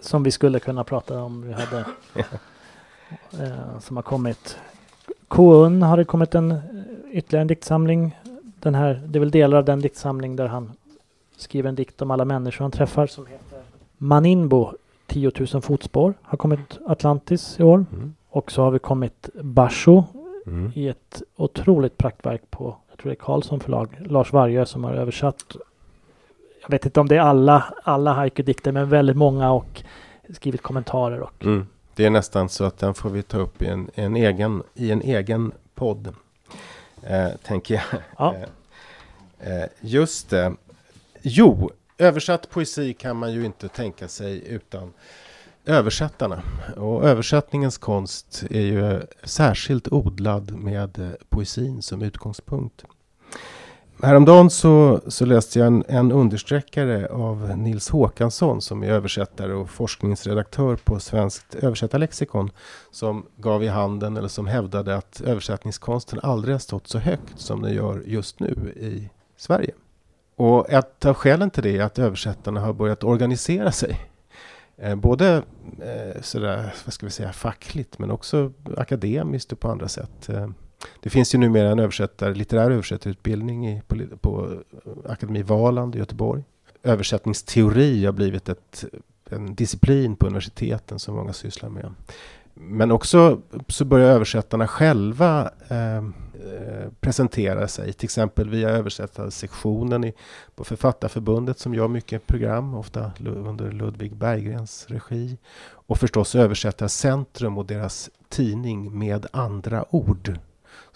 som 0.00 0.22
vi 0.22 0.30
skulle 0.30 0.60
kunna 0.60 0.84
prata 0.84 1.22
om. 1.22 1.42
Vi 1.42 1.52
hade, 1.52 1.84
eh, 3.44 3.78
som 3.80 3.96
har 3.96 4.02
kommit. 4.02 4.58
KUN 5.28 5.82
har 5.82 5.96
det 5.96 6.04
kommit 6.04 6.34
en 6.34 6.50
eh, 6.50 6.58
ytterligare 7.12 7.40
en 7.42 7.46
diktsamling. 7.46 8.16
Den 8.60 8.74
här, 8.74 9.02
det 9.06 9.18
är 9.18 9.20
väl 9.20 9.30
delar 9.30 9.58
av 9.58 9.64
den 9.64 9.80
diktsamling 9.80 10.36
där 10.36 10.46
han 10.46 10.72
skriver 11.36 11.68
en 11.68 11.74
dikt 11.74 12.02
om 12.02 12.10
alla 12.10 12.24
människor 12.24 12.64
han 12.64 12.70
träffar 12.72 13.06
som 13.06 13.26
heter 13.26 13.44
Maninbo 13.98 14.72
10 15.06 15.30
000 15.52 15.62
fotspår 15.62 16.14
har 16.22 16.38
kommit 16.38 16.78
Atlantis 16.86 17.60
i 17.60 17.62
år. 17.62 17.86
Mm. 17.92 18.14
Och 18.28 18.52
så 18.52 18.62
har 18.62 18.70
vi 18.70 18.78
kommit 18.78 19.28
Basho 19.42 20.04
Mm. 20.46 20.72
i 20.74 20.88
ett 20.88 21.22
otroligt 21.36 21.98
praktverk 21.98 22.42
på, 22.50 22.76
jag 22.90 22.98
tror 22.98 23.10
det 23.10 23.14
är 23.14 23.24
Karlsson 23.24 23.60
förlag, 23.60 23.88
Lars 24.06 24.32
Vargö 24.32 24.66
som 24.66 24.84
har 24.84 24.94
översatt. 24.94 25.56
Jag 26.62 26.70
vet 26.70 26.84
inte 26.86 27.00
om 27.00 27.08
det 27.08 27.16
är 27.16 27.20
alla, 27.20 27.74
alla 27.82 28.12
haiku-dikter, 28.12 28.72
men 28.72 28.88
väldigt 28.88 29.16
många 29.16 29.52
och 29.52 29.82
skrivit 30.30 30.62
kommentarer 30.62 31.20
och 31.20 31.44
Mm. 31.44 31.66
Det 31.94 32.04
är 32.04 32.10
nästan 32.10 32.48
så 32.48 32.64
att 32.64 32.78
den 32.78 32.94
får 32.94 33.10
vi 33.10 33.22
ta 33.22 33.38
upp 33.38 33.62
i 33.62 33.66
en, 33.66 33.90
en, 33.94 34.16
egen, 34.16 34.62
i 34.74 34.90
en 34.90 35.02
egen 35.02 35.52
podd. 35.74 36.14
Eh, 37.02 37.28
tänker 37.42 37.74
jag. 37.74 38.00
Ja. 38.18 38.34
Eh, 39.40 39.62
eh, 39.62 39.68
just 39.80 40.30
det. 40.30 40.52
Jo, 41.22 41.70
översatt 41.98 42.50
poesi 42.50 42.94
kan 42.94 43.16
man 43.16 43.32
ju 43.32 43.44
inte 43.44 43.68
tänka 43.68 44.08
sig 44.08 44.48
utan 44.48 44.92
översättarna. 45.66 46.42
Och 46.76 47.04
översättningens 47.04 47.78
konst 47.78 48.44
är 48.50 48.60
ju 48.60 49.00
särskilt 49.24 49.92
odlad 49.92 50.58
med 50.58 51.16
poesin 51.28 51.82
som 51.82 52.02
utgångspunkt. 52.02 52.84
Häromdagen 54.02 54.50
så, 54.50 55.00
så 55.06 55.24
läste 55.24 55.58
jag 55.58 55.66
en, 55.66 55.84
en 55.88 56.12
understreckare 56.12 57.08
av 57.08 57.58
Nils 57.58 57.88
Håkansson 57.90 58.60
som 58.60 58.82
är 58.82 58.88
översättare 58.88 59.52
och 59.52 59.70
forskningsredaktör 59.70 60.76
på 60.76 61.00
Svenskt 61.00 61.54
översättarlexikon 61.54 62.50
som 62.90 63.26
gav 63.36 63.64
i 63.64 63.68
handen 63.68 64.16
eller 64.16 64.28
som 64.28 64.46
hävdade 64.46 64.96
att 64.96 65.20
översättningskonsten 65.20 66.20
aldrig 66.22 66.54
har 66.54 66.58
stått 66.58 66.88
så 66.88 66.98
högt 66.98 67.40
som 67.40 67.62
den 67.62 67.74
gör 67.74 68.02
just 68.06 68.40
nu 68.40 68.72
i 68.76 69.10
Sverige. 69.36 69.72
Och 70.36 70.70
ett 70.70 71.04
av 71.04 71.14
skälen 71.14 71.50
till 71.50 71.62
det 71.62 71.76
är 71.78 71.82
att 71.82 71.98
översättarna 71.98 72.60
har 72.60 72.72
börjat 72.72 73.04
organisera 73.04 73.72
sig. 73.72 74.00
Eh, 74.76 74.94
både 74.94 75.42
eh, 75.82 76.22
sådär, 76.22 76.74
vad 76.84 76.94
ska 76.94 77.06
vi 77.06 77.12
säga, 77.12 77.32
fackligt 77.32 77.98
men 77.98 78.10
också 78.10 78.52
akademiskt 78.76 79.52
och 79.52 79.60
på 79.60 79.68
andra 79.68 79.88
sätt. 79.88 80.28
Eh, 80.28 80.48
det 81.00 81.10
finns 81.10 81.34
ju 81.34 81.38
numera 81.38 81.70
en 81.70 81.78
översättare, 81.78 82.34
litterär 82.34 82.70
översättarutbildning 82.70 83.68
i, 83.68 83.82
på, 83.86 83.96
på 84.20 84.62
Akademi 85.08 85.42
Valand 85.42 85.96
i 85.96 85.98
Göteborg. 85.98 86.44
Översättningsteori 86.82 88.04
har 88.04 88.12
blivit 88.12 88.48
ett, 88.48 88.84
en 89.30 89.54
disciplin 89.54 90.16
på 90.16 90.26
universiteten 90.26 90.98
som 90.98 91.16
många 91.16 91.32
sysslar 91.32 91.68
med. 91.68 91.94
Men 92.54 92.92
också 92.92 93.40
så 93.68 93.84
börjar 93.84 94.10
översättarna 94.10 94.66
själva 94.66 95.50
eh, 95.68 96.08
Eh, 96.46 96.88
presentera 97.00 97.68
sig, 97.68 97.92
till 97.92 98.04
exempel 98.04 98.50
via 98.50 98.68
översättarsektionen 98.68 100.04
i, 100.04 100.14
på 100.54 100.64
Författarförbundet 100.64 101.58
som 101.58 101.74
gör 101.74 101.88
mycket 101.88 102.26
program, 102.26 102.74
ofta 102.74 103.12
under 103.20 103.72
Ludvig 103.72 104.16
Berggrens 104.16 104.86
regi. 104.88 105.38
Och 105.68 105.98
förstås 105.98 106.34
Översättarcentrum 106.34 107.58
och 107.58 107.66
deras 107.66 108.10
tidning 108.28 108.98
Med 108.98 109.26
andra 109.32 109.84
ord, 109.90 110.38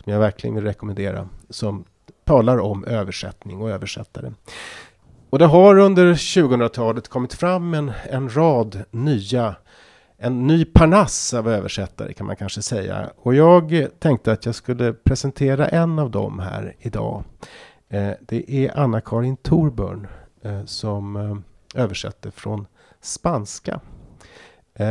som 0.05 0.12
jag 0.12 0.20
verkligen 0.20 0.55
vill 0.55 0.64
rekommendera, 0.64 1.28
som 1.51 1.84
talar 2.24 2.59
om 2.59 2.84
översättning 2.84 3.61
och 3.62 3.70
översättare. 3.70 4.32
Och 5.30 5.38
det 5.38 5.46
har 5.46 5.78
under 5.78 6.14
2000-talet 6.14 7.09
kommit 7.09 7.34
fram 7.34 7.74
en, 7.74 7.92
en 8.11 8.36
rad 8.36 8.84
nya 8.90 9.55
en 10.23 10.47
ny 10.47 10.64
parnass 10.64 11.35
av 11.35 11.49
översättare 11.49 12.12
kan 12.12 12.27
man 12.27 12.37
kanske 12.37 12.62
säga. 12.62 13.11
Och 13.16 13.35
jag 13.35 13.87
tänkte 13.99 14.33
att 14.33 14.47
jag 14.47 14.55
skulle 14.55 14.93
presentera 14.93 15.68
en 15.68 15.99
av 15.99 16.11
dem 16.11 16.39
här 16.39 16.75
idag. 16.79 17.25
Eh, 17.89 18.11
det 18.21 18.51
är 18.51 18.79
Anna-Karin 18.79 19.37
Thorburn 19.37 20.07
eh, 20.43 20.64
som 20.64 21.16
eh, 21.16 21.37
översätter 21.83 22.31
från 22.31 22.66
spanska. 23.01 23.81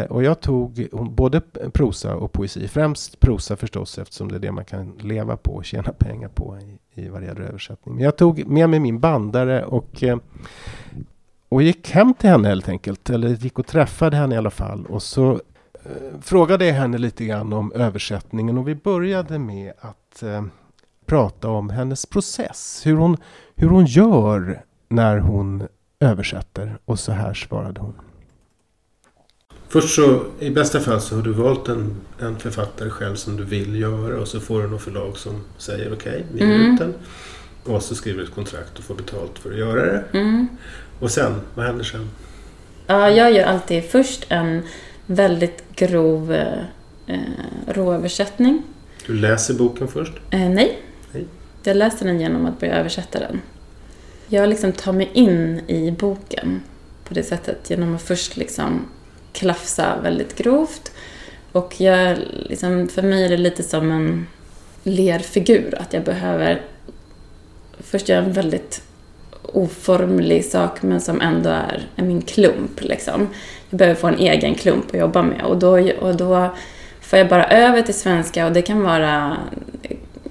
Och 0.10 0.24
jag 0.24 0.40
tog 0.42 0.88
både 1.12 1.42
prosa 1.74 2.16
och 2.16 2.32
poesi, 2.32 2.68
främst 2.68 3.20
prosa 3.20 3.56
förstås 3.56 3.98
eftersom 3.98 4.28
det 4.28 4.36
är 4.36 4.40
det 4.40 4.52
man 4.52 4.66
kan 4.66 4.98
leva 4.98 5.38
på 5.38 5.52
och 5.52 5.66
tjäna 5.66 5.94
pengar 5.94 6.28
på 6.28 6.58
i, 6.58 7.02
i 7.02 7.10
vad 7.10 7.22
det 7.22 7.26
gäller 7.26 7.42
översättning. 7.42 7.96
Men 7.96 8.04
jag 8.04 8.18
tog 8.18 8.48
med 8.48 8.70
mig 8.70 8.80
min 8.80 9.00
bandare 9.00 9.66
och 9.66 10.04
och 11.50 11.64
gick 11.64 11.92
hem 11.92 12.14
till 12.14 12.30
henne 12.30 12.48
helt 12.48 12.70
enkelt, 12.70 13.10
eller 13.10 13.30
gick 13.30 13.60
och 13.60 13.68
träffade 13.68 14.18
henne 14.18 14.36
i 14.36 14.38
alla 14.38 14.50
fall. 14.50 14.86
Och 14.86 15.04
så 15.04 15.32
eh, 15.74 16.20
frågade 16.22 16.66
jag 16.66 16.74
henne 16.74 16.98
lite 16.98 17.26
grann 17.26 17.54
om 17.54 17.72
översättningen 17.76 18.58
och 18.58 18.68
vi 18.68 18.76
började 18.76 19.40
med 19.40 19.74
att 19.80 20.24
eh, 20.24 20.44
prata 21.06 21.50
om 21.50 21.70
hennes 21.70 22.06
process. 22.06 22.82
Hur 22.86 22.96
hon, 22.96 23.18
hur 23.56 23.68
hon 23.70 23.86
gör 23.86 24.64
när 24.90 25.18
hon 25.18 25.68
översätter. 26.00 26.78
Och 26.86 27.00
så 27.00 27.12
här 27.12 27.34
svarade 27.34 27.82
hon. 27.82 27.94
Först 29.68 29.96
så, 29.96 30.24
i 30.40 30.50
bästa 30.50 30.80
fall 30.80 31.02
så 31.02 31.16
har 31.16 31.24
du 31.24 31.32
valt 31.32 31.68
en, 31.68 31.96
en 32.20 32.40
författare 32.40 32.90
själv 32.90 33.16
som 33.16 33.38
du 33.38 33.44
vill 33.44 33.80
göra 33.80 34.20
och 34.22 34.28
så 34.28 34.40
får 34.40 34.62
du 34.62 34.68
något 34.68 34.82
förlag 34.82 35.18
som 35.18 35.42
säger 35.58 35.94
okej, 35.94 36.26
vi 36.34 36.40
ger 36.40 36.56
Mm. 36.56 36.74
ut 36.74 36.80
den. 36.80 36.94
Och 37.64 37.84
så 37.84 37.96
skriver 37.96 38.18
du 38.20 38.24
ett 38.26 38.36
kontrakt 38.36 38.78
och 38.78 38.84
får 38.84 38.96
betalt 38.96 39.40
för 39.40 39.52
att 39.52 39.58
göra 39.58 39.86
det. 39.86 40.04
Mm. 40.20 40.48
Och 41.00 41.12
sen, 41.12 41.42
vad 41.56 41.66
händer 41.66 41.84
sen? 41.84 42.10
Ja, 42.88 43.10
jag 43.10 43.32
gör 43.34 43.44
alltid 43.44 43.84
först 43.84 44.26
en 44.30 44.64
väldigt 45.06 45.64
grov 45.76 46.34
eh, 46.34 46.60
eh, 47.08 47.20
råöversättning. 47.68 48.64
Du 49.06 49.14
läser 49.14 49.54
boken 49.54 49.88
först. 49.88 50.14
Eh, 50.30 50.40
nej. 50.40 50.80
Nej. 51.12 51.26
Jag 51.64 51.78
läser 51.78 52.06
den 52.06 52.20
genom 52.20 52.46
att 52.46 52.60
börja 52.60 52.76
översätta 52.76 53.20
den. 53.20 53.42
Jag 54.28 54.50
liksom 54.50 54.72
tar 54.72 54.94
mig 54.94 55.10
in 55.14 55.62
i 55.68 55.92
boken 55.92 56.62
på 57.04 57.14
det 57.14 57.24
sättet 57.24 57.70
genom 57.70 57.96
att 57.96 58.02
först 58.02 58.38
liksom 58.38 58.86
klafsa 59.34 60.02
väldigt 60.04 60.36
grovt. 60.38 60.92
Och 61.52 61.82
jag, 61.82 62.18
liksom, 62.32 62.88
för 62.88 63.02
mig 63.02 63.26
är 63.26 63.30
det 63.30 63.38
lite 63.38 63.64
som 63.64 63.92
en 63.92 64.28
lerfigur, 64.84 65.78
att 65.80 65.94
jag 65.94 66.04
behöver 66.04 66.62
först 67.80 68.10
göra 68.10 68.26
en 68.26 68.34
väldigt 68.34 68.84
oformlig 69.54 70.46
sak 70.46 70.82
men 70.82 71.02
som 71.02 71.22
ändå 71.22 71.50
är, 71.50 71.88
är 71.96 72.04
min 72.04 72.22
klump. 72.22 72.82
Liksom. 72.82 73.28
Jag 73.70 73.78
behöver 73.78 74.00
få 74.00 74.08
en 74.08 74.20
egen 74.20 74.56
klump 74.56 74.86
att 74.88 75.00
jobba 75.00 75.22
med 75.22 75.42
och 75.42 75.58
då, 75.58 75.92
och 76.00 76.16
då 76.16 76.50
får 77.02 77.20
jag 77.20 77.30
bara 77.30 77.46
över 77.46 77.82
till 77.82 77.94
svenska 77.94 78.46
och 78.46 78.52
det 78.52 78.62
kan 78.62 78.82
vara 78.82 79.38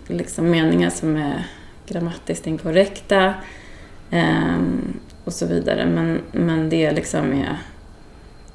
liksom 0.07 0.51
meningar 0.51 0.91
som 0.91 1.17
är 1.17 1.45
grammatiskt 1.87 2.47
inkorrekta 2.47 3.35
eh, 4.11 4.59
och 5.25 5.33
så 5.33 5.47
vidare. 5.47 5.87
Men, 5.87 6.21
men 6.33 6.71
det 6.71 6.93
liksom 6.93 7.33
är 7.33 7.59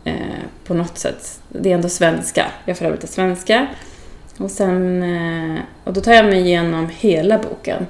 eh, 0.03 0.43
på 0.65 0.73
något 0.73 0.97
sätt, 0.97 1.41
det 1.49 1.71
är 1.71 1.75
ändå 1.75 1.89
svenska. 1.89 2.45
Jag 2.65 2.77
får 2.77 2.85
över 2.85 2.97
till 2.97 3.07
svenska. 3.07 3.67
Och, 4.37 4.51
sen, 4.51 5.03
eh, 5.03 5.59
och 5.83 5.93
då 5.93 6.01
tar 6.01 6.13
jag 6.13 6.25
mig 6.25 6.39
igenom 6.39 6.89
hela 6.97 7.37
boken. 7.37 7.87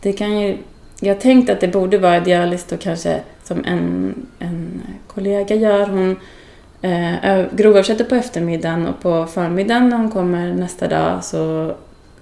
Det 0.00 0.12
kan 0.12 0.40
ju, 0.40 0.58
jag 1.00 1.20
tänkte 1.20 1.52
att 1.52 1.60
det 1.60 1.68
borde 1.68 1.98
vara 1.98 2.16
idealiskt 2.16 2.72
och 2.72 2.80
kanske 2.80 3.20
som 3.44 3.64
en, 3.64 4.14
en 4.38 4.82
kollega 5.06 5.54
gör. 5.54 5.86
Hon 5.86 6.16
eh, 6.82 7.44
grovöversätter 7.52 8.04
på 8.04 8.14
eftermiddagen 8.14 8.86
och 8.86 9.00
på 9.00 9.26
förmiddagen 9.26 9.88
när 9.88 9.96
hon 9.96 10.10
kommer 10.10 10.54
nästa 10.54 10.88
dag 10.88 11.24
så 11.24 11.74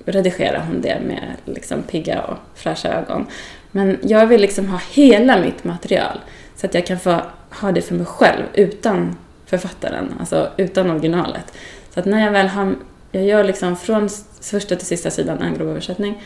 redigerar 0.04 0.64
hon 0.66 0.80
det 0.80 1.00
med 1.06 1.36
liksom 1.44 1.82
pigga 1.82 2.22
och 2.22 2.36
fräscha 2.54 2.88
ögon. 2.88 3.26
Men 3.70 3.98
jag 4.02 4.26
vill 4.26 4.40
liksom 4.40 4.68
ha 4.68 4.80
hela 4.90 5.40
mitt 5.40 5.64
material 5.64 6.20
så 6.56 6.66
att 6.66 6.74
jag 6.74 6.86
kan 6.86 6.98
få 6.98 7.20
ha 7.50 7.72
det 7.72 7.82
för 7.82 7.94
mig 7.94 8.06
själv 8.06 8.42
utan 8.54 9.16
författaren, 9.46 10.14
alltså 10.20 10.48
utan 10.56 10.90
originalet. 10.90 11.52
Så 11.94 12.00
att 12.00 12.06
när 12.06 12.24
jag 12.24 12.32
väl 12.32 12.48
har, 12.48 12.74
jag 13.12 13.24
gör 13.24 13.44
liksom 13.44 13.76
från 13.76 14.08
första 14.40 14.76
till 14.76 14.86
sista 14.86 15.10
sidan 15.10 15.42
en 15.42 15.54
grov 15.54 15.68
översättning 15.68 16.22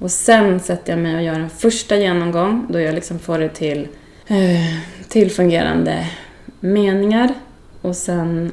och 0.00 0.10
sen 0.10 0.60
sätter 0.60 0.92
jag 0.92 1.00
mig 1.00 1.16
och 1.16 1.22
gör 1.22 1.34
en 1.34 1.50
första 1.50 1.96
genomgång 1.96 2.66
då 2.68 2.80
jag 2.80 2.94
liksom 2.94 3.18
får 3.18 3.38
det 3.38 3.48
till, 3.48 3.88
eh, 4.26 4.78
till 5.08 5.30
fungerande 5.30 6.06
meningar 6.60 7.34
och 7.82 7.96
sen 7.96 8.52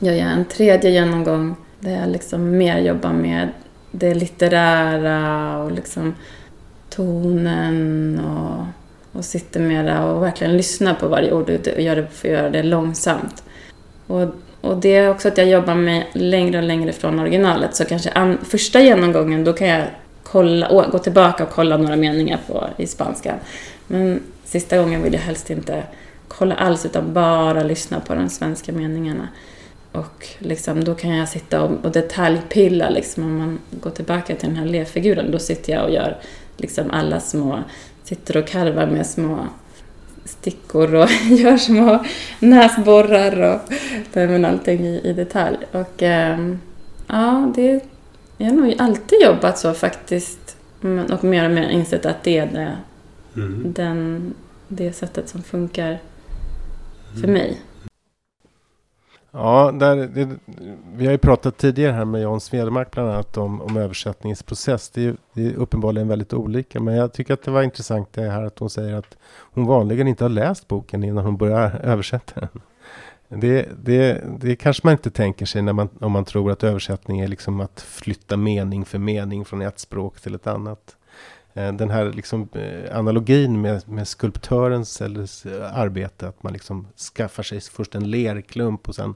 gör 0.00 0.12
jag 0.12 0.32
en 0.32 0.44
tredje 0.44 0.90
genomgång 0.90 1.56
där 1.80 2.00
jag 2.00 2.08
liksom 2.08 2.58
mer 2.58 2.78
jobbar 2.78 3.12
med 3.12 3.48
det 3.90 4.14
litterära 4.14 5.58
och 5.58 5.72
liksom 5.72 6.14
tonen 6.90 8.20
och, 8.24 8.64
och 9.18 9.24
sitter 9.24 9.60
mera 9.60 10.04
och 10.04 10.22
verkligen 10.22 10.56
lyssnar 10.56 10.94
på 10.94 11.08
varje 11.08 11.32
ord 11.32 11.50
och 11.50 11.80
gör 11.80 11.96
det, 11.96 12.06
får 12.06 12.30
göra 12.30 12.50
det 12.50 12.62
långsamt. 12.62 13.42
Och, 14.06 14.24
och 14.60 14.76
det 14.76 14.96
är 14.96 15.10
också 15.10 15.28
att 15.28 15.38
jag 15.38 15.48
jobbar 15.48 15.74
med 15.74 16.04
längre 16.12 16.58
och 16.58 16.64
längre 16.64 16.92
från 16.92 17.18
originalet 17.18 17.76
så 17.76 17.84
kanske 17.84 18.10
an, 18.10 18.38
första 18.42 18.80
genomgången 18.80 19.44
då 19.44 19.52
kan 19.52 19.68
jag 19.68 19.84
kolla, 20.32 20.88
gå 20.92 20.98
tillbaka 20.98 21.44
och 21.44 21.50
kolla 21.50 21.76
några 21.76 21.96
meningar 21.96 22.40
på, 22.46 22.68
i 22.76 22.86
spanska. 22.86 23.34
Men 23.86 24.22
sista 24.44 24.78
gången 24.78 25.02
vill 25.02 25.12
jag 25.12 25.20
helst 25.20 25.50
inte 25.50 25.82
kolla 26.28 26.54
alls 26.54 26.86
utan 26.86 27.12
bara 27.12 27.62
lyssna 27.62 28.00
på 28.00 28.14
de 28.14 28.28
svenska 28.28 28.72
meningarna. 28.72 29.28
Och 29.92 30.26
liksom, 30.38 30.84
då 30.84 30.94
kan 30.94 31.16
jag 31.16 31.28
sitta 31.28 31.62
och, 31.62 31.84
och 31.84 31.92
detaljpilla. 31.92 32.90
Liksom, 32.90 33.24
om 33.24 33.38
man 33.38 33.58
går 33.70 33.90
tillbaka 33.90 34.34
till 34.34 34.48
den 34.48 34.56
här 34.56 34.66
levfiguren, 34.66 35.30
då 35.30 35.38
sitter 35.38 35.72
jag 35.72 35.84
och 35.84 35.90
gör 35.90 36.16
liksom, 36.56 36.90
alla 36.90 37.20
små... 37.20 37.62
Sitter 38.04 38.36
och 38.36 38.46
karvar 38.46 38.86
med 38.86 39.06
små 39.06 39.38
stickor 40.24 40.94
och 40.94 41.10
gör 41.30 41.56
små 41.56 42.04
näsborrar 42.38 43.54
och 43.54 43.60
men 44.12 44.44
allting 44.44 44.86
i, 44.86 45.00
i 45.04 45.12
detalj. 45.12 45.56
Och 45.72 46.02
eh, 46.02 46.54
ja, 47.06 47.52
det, 47.54 47.84
jag 48.38 48.46
har 48.46 48.56
nog 48.56 48.74
alltid 48.78 49.18
jobbat 49.22 49.58
så 49.58 49.74
faktiskt. 49.74 50.56
Och 51.12 51.24
mer 51.24 51.44
och 51.44 51.50
mer 51.50 51.68
insett 51.68 52.06
att 52.06 52.22
det 52.22 52.38
är 52.38 52.46
det, 52.46 52.76
mm. 53.36 53.72
den, 53.72 54.34
det 54.68 54.92
sättet 54.92 55.28
som 55.28 55.42
funkar 55.42 55.98
för 57.12 57.28
mm. 57.28 57.32
mig. 57.32 57.60
Ja, 59.30 59.72
där, 59.72 59.96
det, 59.96 60.28
vi 60.94 61.06
har 61.06 61.12
ju 61.12 61.18
pratat 61.18 61.56
tidigare 61.56 61.92
här 61.92 62.04
med 62.04 62.22
Jan 62.22 62.40
Svedmark 62.40 62.90
bland 62.90 63.10
annat 63.10 63.36
om, 63.36 63.62
om 63.62 63.76
översättningsprocess. 63.76 64.90
Det 64.90 65.04
är, 65.04 65.16
det 65.32 65.46
är 65.46 65.54
uppenbarligen 65.54 66.08
väldigt 66.08 66.32
olika, 66.32 66.80
men 66.80 66.94
jag 66.94 67.12
tycker 67.12 67.34
att 67.34 67.42
det 67.42 67.50
var 67.50 67.62
intressant 67.62 68.12
det 68.12 68.30
här 68.30 68.42
att 68.42 68.58
hon 68.58 68.70
säger 68.70 68.94
att 68.94 69.16
hon 69.40 69.66
vanligen 69.66 70.08
inte 70.08 70.24
har 70.24 70.28
läst 70.28 70.68
boken 70.68 71.04
innan 71.04 71.24
hon 71.24 71.36
börjar 71.36 71.80
översätta 71.82 72.40
den. 72.40 72.62
Det, 73.28 73.68
det, 73.84 74.24
det 74.40 74.56
kanske 74.56 74.86
man 74.86 74.92
inte 74.92 75.10
tänker 75.10 75.46
sig 75.46 75.62
när 75.62 75.72
man, 75.72 75.88
om 76.00 76.12
man 76.12 76.24
tror 76.24 76.52
att 76.52 76.64
översättning 76.64 77.20
är 77.20 77.28
liksom 77.28 77.60
att 77.60 77.80
flytta 77.80 78.36
mening 78.36 78.84
för 78.84 78.98
mening 78.98 79.44
från 79.44 79.62
ett 79.62 79.78
språk 79.78 80.20
till 80.20 80.34
ett 80.34 80.46
annat. 80.46 80.96
Eh, 81.54 81.72
den 81.72 81.90
här 81.90 82.12
liksom, 82.12 82.48
eh, 82.52 82.98
analogin 82.98 83.60
med, 83.60 83.88
med 83.88 84.08
skulptörens 84.08 85.00
eller, 85.00 85.22
eh, 85.46 85.78
arbete, 85.78 86.28
att 86.28 86.42
man 86.42 86.52
liksom 86.52 86.86
skaffar 87.14 87.42
sig 87.42 87.60
först 87.60 87.94
en 87.94 88.10
lerklump 88.10 88.88
och 88.88 88.94
sen 88.94 89.14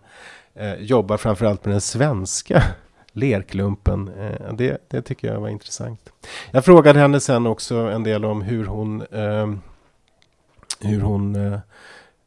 eh, 0.54 0.74
jobbar 0.74 1.16
framförallt 1.16 1.64
med 1.64 1.74
den 1.74 1.80
svenska 1.80 2.62
lerklumpen. 3.12 4.08
Eh, 4.08 4.52
det, 4.52 4.88
det 4.88 5.02
tycker 5.02 5.32
jag 5.32 5.40
var 5.40 5.48
intressant. 5.48 6.12
Jag 6.50 6.64
frågade 6.64 6.98
henne 6.98 7.20
sen 7.20 7.46
också 7.46 7.76
en 7.76 8.02
del 8.02 8.24
om 8.24 8.42
hur 8.42 8.64
hon, 8.64 9.02
eh, 9.02 9.54
hur 10.80 11.00
hon 11.00 11.36
eh, 11.36 11.58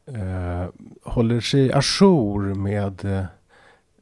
Eh, 0.06 0.68
håller 1.02 1.40
sig 1.40 1.72
ajour 1.72 2.54
med 2.54 3.04
eh, 3.04 3.24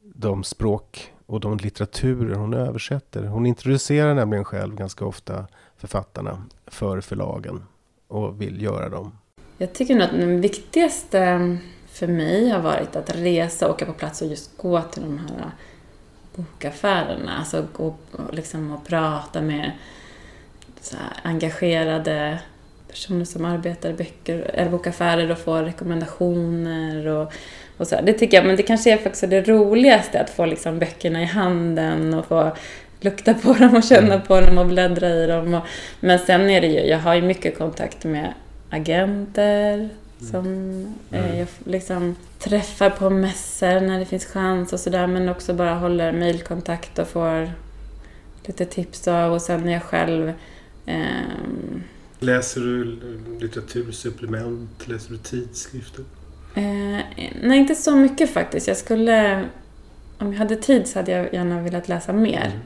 de 0.01 0.43
språk 0.43 1.13
och 1.25 1.39
de 1.39 1.57
litteraturer 1.57 2.35
hon 2.35 2.53
översätter. 2.53 3.23
Hon 3.23 3.45
introducerar 3.45 4.13
nämligen 4.13 4.45
själv 4.45 4.75
ganska 4.75 5.05
ofta 5.05 5.47
författarna 5.77 6.43
för 6.67 7.01
förlagen 7.01 7.63
och 8.07 8.41
vill 8.41 8.61
göra 8.61 8.89
dem? 8.89 9.11
Jag 9.57 9.73
tycker 9.73 9.93
nog 9.93 10.03
att 10.03 10.11
det 10.11 10.25
viktigaste 10.25 11.57
för 11.87 12.07
mig 12.07 12.49
har 12.49 12.61
varit 12.61 12.95
att 12.95 13.15
resa, 13.15 13.71
åka 13.71 13.85
på 13.85 13.93
plats 13.93 14.21
och 14.21 14.27
just 14.27 14.57
gå 14.57 14.81
till 14.81 15.03
de 15.03 15.17
här 15.17 15.37
eh, 15.37 15.51
bokaffärerna. 16.35 17.37
Alltså 17.37 17.67
gå 17.73 17.95
liksom 18.31 18.71
och 18.71 18.85
prata 18.87 19.41
med 19.41 19.71
så 20.81 20.97
engagerade 21.23 22.39
personer 22.95 23.25
som 23.25 23.45
arbetar 23.45 23.89
i 23.89 23.93
böcker, 23.93 24.51
eller 24.53 24.71
bokaffärer 24.71 25.31
och 25.31 25.37
får 25.37 25.63
rekommendationer 25.63 27.07
och, 27.07 27.33
och 27.77 27.87
så. 27.87 27.95
Det 28.03 28.13
tycker 28.13 28.37
jag, 28.37 28.45
men 28.45 28.55
det 28.55 28.63
kanske 28.63 28.93
är 28.93 28.97
faktiskt 28.97 29.29
det 29.29 29.41
roligaste 29.41 30.21
att 30.21 30.29
få 30.29 30.45
liksom 30.45 30.79
böckerna 30.79 31.21
i 31.21 31.25
handen 31.25 32.13
och 32.13 32.25
få 32.25 32.51
lukta 33.01 33.33
på 33.33 33.53
dem 33.53 33.75
och 33.75 33.83
känna 33.83 34.13
mm. 34.13 34.21
på 34.21 34.41
dem 34.41 34.57
och 34.57 34.65
bläddra 34.65 35.09
i 35.09 35.27
dem. 35.27 35.53
Och, 35.53 35.63
men 35.99 36.19
sen 36.19 36.49
är 36.49 36.61
det 36.61 36.67
ju, 36.67 36.79
jag 36.79 36.99
har 36.99 37.13
ju 37.13 37.21
mycket 37.21 37.57
kontakt 37.57 38.03
med 38.03 38.33
agenter 38.69 39.73
mm. 39.73 39.89
som 40.31 40.45
eh, 41.11 41.25
mm. 41.25 41.37
jag 41.37 41.47
liksom 41.63 42.15
träffar 42.39 42.89
på 42.89 43.09
mässor 43.09 43.79
när 43.79 43.99
det 43.99 44.05
finns 44.05 44.25
chans 44.25 44.73
och 44.73 44.79
sådär 44.79 45.07
men 45.07 45.29
också 45.29 45.53
bara 45.53 45.73
håller 45.73 46.11
mejlkontakt 46.11 46.99
och 46.99 47.07
får 47.07 47.51
lite 48.45 48.65
tips 48.65 49.07
av 49.07 49.33
och 49.33 49.41
sen 49.41 49.69
är 49.69 49.73
jag 49.73 49.83
själv 49.83 50.33
eh, 50.85 51.03
Läser 52.19 52.61
du 52.61 52.99
litteratursupplement? 53.39 54.87
Läser 54.87 55.11
du 55.11 55.17
tidskrifter? 55.17 56.03
Eh, 56.55 56.99
nej, 57.41 57.59
inte 57.59 57.75
så 57.75 57.95
mycket 57.95 58.29
faktiskt. 58.29 58.67
Jag 58.67 58.77
skulle... 58.77 59.45
Om 60.17 60.31
jag 60.31 60.39
hade 60.39 60.55
tid 60.55 60.87
så 60.87 60.99
hade 60.99 61.11
jag 61.11 61.33
gärna 61.33 61.61
velat 61.61 61.87
läsa 61.87 62.13
mer. 62.13 62.51
Mm. 62.51 62.61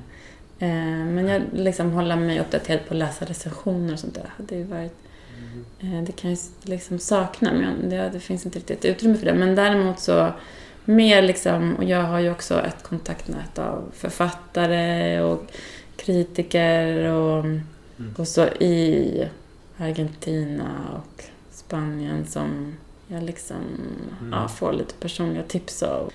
Eh, 0.60 1.14
men 1.14 1.28
jag 1.28 1.41
liksom 1.54 1.91
håller 1.91 2.16
mig 2.16 2.39
uppdaterad 2.39 2.80
på 2.88 2.93
att 2.93 3.00
läsa 3.00 3.26
recensioner 3.26 3.93
och 3.93 4.00
sånt 4.00 4.16
där. 4.16 4.32
Det, 4.38 4.58
har 4.58 4.64
varit, 4.64 4.95
mm. 5.80 6.06
det 6.06 6.12
kan 6.12 6.30
jag 6.30 6.39
liksom 6.64 7.00
sakna, 7.00 7.54
men 7.54 7.89
det, 7.89 8.10
det, 8.14 8.20
finns 8.20 8.45
inte 8.45 8.60
riktigt 8.60 8.86
utrymme 8.86 9.18
för 9.18 9.26
det. 9.26 9.34
Men 9.34 9.56
däremot 9.56 10.00
så 10.00 10.32
mer 10.86 11.22
liksom, 11.22 11.76
och 11.76 11.84
jag 11.84 12.04
har 12.04 12.20
ju 12.20 12.32
också 12.32 12.62
ett 12.62 12.84
kontaktnät 12.84 13.60
av 13.60 13.91
författare 13.93 15.22
och 15.22 15.52
kritiker 15.95 17.04
och, 17.04 17.45
mm. 18.00 18.14
och 18.18 18.28
så 18.28 18.45
i 18.45 19.28
Argentina 19.78 20.76
och 20.93 21.24
Spanien 21.52 22.26
som 22.26 22.74
jag 23.08 23.24
liksom 23.24 23.56
mm. 24.22 24.34
ja, 24.34 24.47
får 24.47 24.74
lite 24.74 24.93
personliga 24.93 25.43
tips 25.43 25.84
av. 25.84 26.12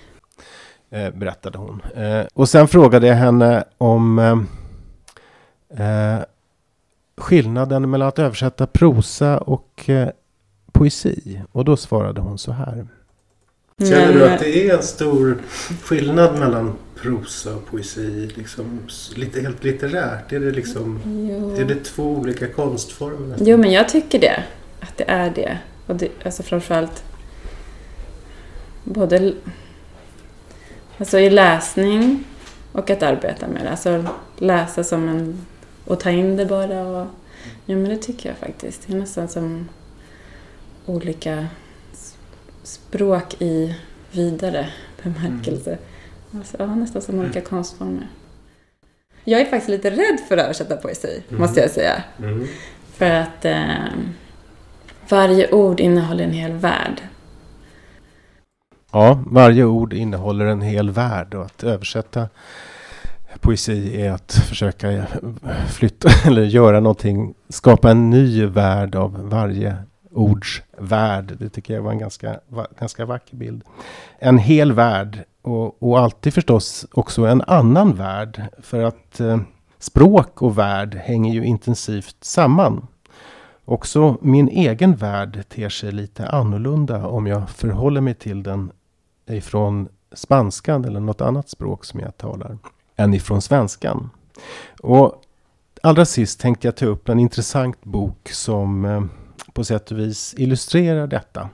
Eh, 0.89 1.13
berättade 1.13 1.57
hon. 1.57 1.81
Eh, 1.95 2.25
och 2.33 2.49
sen 2.49 2.67
frågade 2.67 3.07
jag 3.07 3.15
henne 3.15 3.63
om 3.77 4.19
eh, 5.69 6.19
skillnaden 7.17 7.89
mellan 7.89 8.07
att 8.07 8.19
översätta 8.19 8.67
prosa 8.67 9.37
och 9.37 9.89
poesi. 10.71 11.41
Och 11.51 11.65
då 11.65 11.77
svarade 11.77 12.21
hon 12.21 12.37
så 12.37 12.51
här. 12.51 12.87
Känner 13.79 14.13
du 14.13 14.29
att 14.29 14.39
det 14.39 14.69
är 14.69 14.77
en 14.77 14.83
stor 14.83 15.37
skillnad 15.83 16.39
mellan 16.39 16.77
prosa 16.95 17.55
och 17.55 17.65
poesi? 17.65 18.31
Liksom, 18.35 18.79
lite, 19.15 19.41
helt 19.41 19.63
litterärt? 19.63 20.33
Är 20.33 20.39
det, 20.39 20.51
liksom, 20.51 20.99
är 21.59 21.65
det 21.65 21.83
två 21.83 22.03
olika 22.03 22.47
konstformer? 22.47 23.27
Nästan? 23.27 23.47
Jo, 23.47 23.57
men 23.57 23.71
jag 23.71 23.89
tycker 23.89 24.19
det. 24.19 24.43
Att 24.79 24.97
det 24.97 25.05
är 25.07 25.29
det. 25.29 25.57
Och 25.87 25.95
det, 25.95 26.09
alltså 26.23 26.43
framförallt 26.43 27.03
både 28.83 29.33
Alltså 30.97 31.19
i 31.19 31.29
läsning 31.29 32.23
och 32.71 32.89
att 32.89 33.03
arbeta 33.03 33.47
med 33.47 33.63
det. 33.63 33.69
Alltså 33.69 34.05
läsa 34.37 34.83
som 34.83 35.09
en... 35.09 35.45
och 35.85 35.99
ta 35.99 36.09
in 36.09 36.37
det 36.37 36.45
bara. 36.45 36.87
Och, 36.87 37.07
ja, 37.65 37.75
men 37.75 37.89
det 37.89 37.97
tycker 37.97 38.29
jag 38.29 38.37
faktiskt. 38.37 38.87
Det 38.87 38.93
är 38.93 38.97
nästan 38.97 39.27
som 39.27 39.69
olika 40.85 41.47
språk 42.63 43.41
i 43.41 43.75
vidare 44.11 44.69
bemärkelse. 45.03 45.71
Mm. 45.71 45.83
Alltså, 46.35 46.57
ja, 46.59 46.75
nästan 46.75 47.01
som 47.01 47.19
olika 47.19 47.39
mm. 47.39 47.49
konstformer. 47.49 48.07
Jag 49.23 49.41
är 49.41 49.45
faktiskt 49.45 49.69
lite 49.69 49.89
rädd 49.89 50.19
för 50.27 50.37
att 50.37 50.43
översätta 50.43 50.75
poesi, 50.75 51.23
mm. 51.29 51.41
måste 51.41 51.59
jag 51.59 51.71
säga. 51.71 52.03
Mm. 52.19 52.47
För 52.93 53.11
att 53.11 53.45
eh, 53.45 53.93
varje 55.09 55.51
ord 55.51 55.79
innehåller 55.79 56.23
en 56.23 56.31
hel 56.31 56.51
värld. 56.51 57.01
Ja, 58.91 59.23
varje 59.27 59.63
ord 59.63 59.93
innehåller 59.93 60.45
en 60.45 60.61
hel 60.61 60.91
värld 60.91 61.33
och 61.33 61.45
att 61.45 61.63
översätta 61.63 62.29
poesi 63.41 64.01
är 64.01 64.11
att 64.11 64.33
försöka 64.33 65.05
flytta 65.67 66.09
eller 66.27 66.43
göra 66.43 66.79
någonting, 66.79 67.33
skapa 67.49 67.91
en 67.91 68.09
ny 68.09 68.45
värld 68.45 68.95
av 68.95 69.29
varje 69.29 69.77
ords 70.15 70.61
värld. 70.77 71.35
Det 71.39 71.49
tycker 71.49 71.73
jag 71.73 71.81
var 71.81 71.91
en 71.91 71.99
ganska, 71.99 72.39
ganska 72.79 73.05
vacker 73.05 73.35
bild. 73.35 73.63
En 74.19 74.37
hel 74.37 74.73
värld 74.73 75.23
och, 75.41 75.83
och 75.83 75.99
alltid 75.99 76.33
förstås 76.33 76.85
också 76.91 77.25
en 77.25 77.41
annan 77.41 77.95
värld. 77.95 78.43
För 78.59 78.83
att 78.83 79.19
eh, 79.19 79.39
språk 79.79 80.41
och 80.41 80.57
värld 80.57 80.95
hänger 80.95 81.33
ju 81.33 81.45
intensivt 81.45 82.17
samman. 82.21 82.87
Också 83.65 84.17
min 84.21 84.49
egen 84.49 84.95
värld 84.95 85.43
ter 85.49 85.69
sig 85.69 85.91
lite 85.91 86.27
annorlunda 86.27 87.07
om 87.07 87.27
jag 87.27 87.49
förhåller 87.49 88.01
mig 88.01 88.13
till 88.13 88.43
den 88.43 88.71
ifrån 89.27 89.87
spanskan 90.13 90.85
eller 90.85 90.99
något 90.99 91.21
annat 91.21 91.49
språk 91.49 91.85
som 91.85 91.99
jag 91.99 92.17
talar 92.17 92.57
än 92.95 93.13
ifrån 93.13 93.41
svenskan. 93.41 94.09
Och 94.81 95.21
allra 95.83 96.05
sist 96.05 96.39
tänkte 96.39 96.67
jag 96.67 96.75
ta 96.75 96.85
upp 96.85 97.09
en 97.09 97.19
intressant 97.19 97.83
bok 97.83 98.29
som 98.29 98.85
eh, 98.85 99.03
på 99.55 99.63
sätt 99.63 99.91
och 99.91 99.99
vis 99.99 100.35
illustrerar 100.37 101.07
detta. 101.07 101.49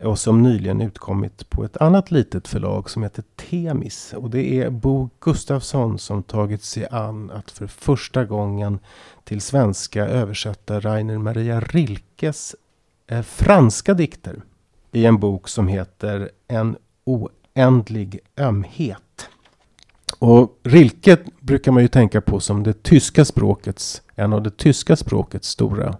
Och 0.00 0.18
som 0.18 0.42
nyligen 0.42 0.80
utkommit 0.80 1.50
på 1.50 1.64
ett 1.64 1.76
annat 1.76 2.10
litet 2.10 2.48
förlag 2.48 2.90
som 2.90 3.02
heter 3.02 3.24
Temis. 3.36 4.12
Och 4.16 4.30
det 4.30 4.60
är 4.60 4.70
Bo 4.70 5.10
Gustafsson 5.20 5.98
som 5.98 6.22
tagit 6.22 6.62
sig 6.62 6.86
an 6.90 7.30
att 7.30 7.50
för 7.50 7.66
första 7.66 8.24
gången 8.24 8.78
till 9.24 9.40
svenska 9.40 10.06
översätta 10.06 10.80
Rainer 10.80 11.18
Maria 11.18 11.60
Rilkes 11.60 12.56
eh, 13.06 13.22
franska 13.22 13.94
dikter. 13.94 14.42
I 14.92 15.06
en 15.06 15.18
bok 15.18 15.48
som 15.48 15.68
heter 15.68 16.30
En 16.48 16.76
oändlig 17.04 18.18
ömhet. 18.36 19.28
Och 20.18 20.60
Rilke 20.62 21.18
brukar 21.40 21.72
man 21.72 21.82
ju 21.82 21.88
tänka 21.88 22.20
på 22.20 22.40
som 22.40 22.62
det 22.62 22.82
tyska 22.82 23.24
språkets, 23.24 24.02
en 24.14 24.32
av 24.32 24.42
det 24.42 24.56
tyska 24.56 24.96
språkets 24.96 25.48
stora, 25.48 25.98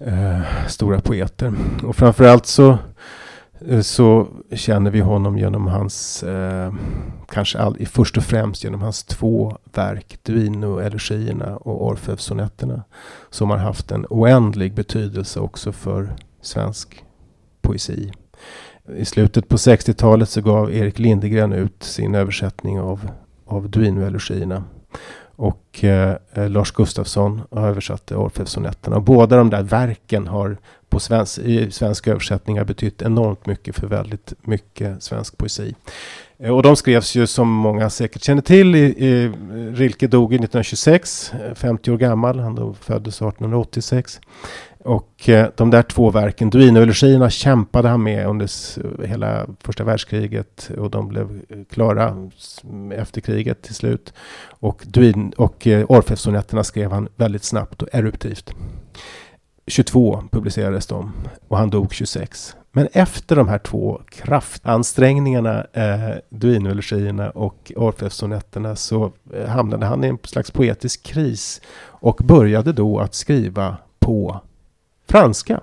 eh, 0.00 0.66
stora 0.68 1.00
poeter. 1.00 1.52
Och 1.84 1.96
framförallt 1.96 2.46
så, 2.46 2.78
eh, 3.68 3.80
så 3.80 4.28
känner 4.52 4.90
vi 4.90 5.00
honom 5.00 5.38
genom 5.38 5.66
hans, 5.66 6.22
eh, 6.22 6.74
kanske 7.28 7.58
all, 7.58 7.86
först 7.86 8.16
och 8.16 8.24
främst 8.24 8.64
genom 8.64 8.82
hans 8.82 9.04
två 9.04 9.58
verk, 9.74 10.18
Duino-elegierna 10.22 11.56
och 11.56 11.86
Orfeus-sonetterna. 11.86 12.82
Som 13.30 13.50
har 13.50 13.58
haft 13.58 13.92
en 13.92 14.06
oändlig 14.10 14.74
betydelse 14.74 15.40
också 15.40 15.72
för 15.72 16.16
svensk 16.40 17.04
poesi. 17.62 18.12
I 18.96 19.04
slutet 19.04 19.48
på 19.48 19.56
60-talet 19.56 20.28
så 20.28 20.40
gav 20.40 20.72
Erik 20.74 20.98
Lindegren 20.98 21.52
ut 21.52 21.82
sin 21.82 22.14
översättning 22.14 22.80
av, 22.80 23.10
av 23.46 23.70
Duino-elegierna. 23.70 24.64
Och 25.40 25.84
eh, 25.84 26.16
Lars 26.34 26.72
Gustafsson 26.72 27.42
har 27.50 27.68
översatt 27.68 28.12
båda 29.02 29.36
de 29.36 29.50
där 29.50 29.62
verken 29.62 30.26
har 30.26 30.56
på 30.88 31.00
svensk, 31.00 31.38
i 31.38 31.70
svenska 31.70 32.10
översättningar 32.10 32.64
betytt 32.64 33.02
enormt 33.02 33.46
mycket 33.46 33.76
för 33.76 33.86
väldigt 33.86 34.32
mycket 34.42 35.02
svensk 35.02 35.36
poesi. 35.36 35.74
Eh, 36.38 36.56
och 36.56 36.62
de 36.62 36.76
skrevs 36.76 37.14
ju 37.14 37.26
som 37.26 37.48
många 37.48 37.90
säkert 37.90 38.22
känner 38.22 38.42
till. 38.42 38.74
I, 38.74 38.78
i, 38.78 39.32
Rilke 39.74 40.06
dog 40.06 40.32
1926, 40.32 41.32
50 41.54 41.90
eh, 41.90 41.94
år 41.94 41.98
gammal. 41.98 42.38
Han 42.38 42.74
föddes 42.74 43.14
1886. 43.14 44.20
Och 44.84 45.28
eh, 45.28 45.48
de 45.56 45.70
där 45.70 45.82
två 45.82 46.10
verken, 46.10 46.50
Duino-elegierna 46.50 47.30
kämpade 47.30 47.88
han 47.88 48.02
med 48.02 48.26
under 48.26 48.48
hela 49.06 49.46
första 49.60 49.84
världskriget 49.84 50.70
och 50.78 50.90
de 50.90 51.08
blev 51.08 51.42
eh, 51.48 51.58
klara 51.70 52.30
efter 52.94 53.20
kriget 53.20 53.62
till 53.62 53.74
slut. 53.74 54.12
Och, 54.48 54.82
Duin 54.86 55.32
och 55.36 55.66
eh, 55.66 55.86
Orfeus-sonetterna 55.88 56.64
skrev 56.64 56.92
han 56.92 57.08
väldigt 57.16 57.44
snabbt 57.44 57.82
och 57.82 57.88
eruptivt. 57.92 58.54
22 59.66 60.24
publicerades 60.30 60.86
de 60.86 61.12
och 61.48 61.58
han 61.58 61.70
dog 61.70 61.94
26. 61.94 62.56
Men 62.72 62.88
efter 62.92 63.36
de 63.36 63.48
här 63.48 63.58
två 63.58 64.00
kraftansträngningarna, 64.08 65.66
eh, 65.72 66.16
Duino-elegierna 66.30 67.30
och 67.30 67.72
Orfeussonetterna, 67.76 68.76
så 68.76 69.12
eh, 69.34 69.48
hamnade 69.48 69.86
han 69.86 70.04
i 70.04 70.08
en 70.08 70.18
slags 70.22 70.50
poetisk 70.50 71.02
kris 71.02 71.60
och 71.82 72.20
började 72.24 72.72
då 72.72 72.98
att 72.98 73.14
skriva 73.14 73.76
på 73.98 74.40
franska. 75.10 75.60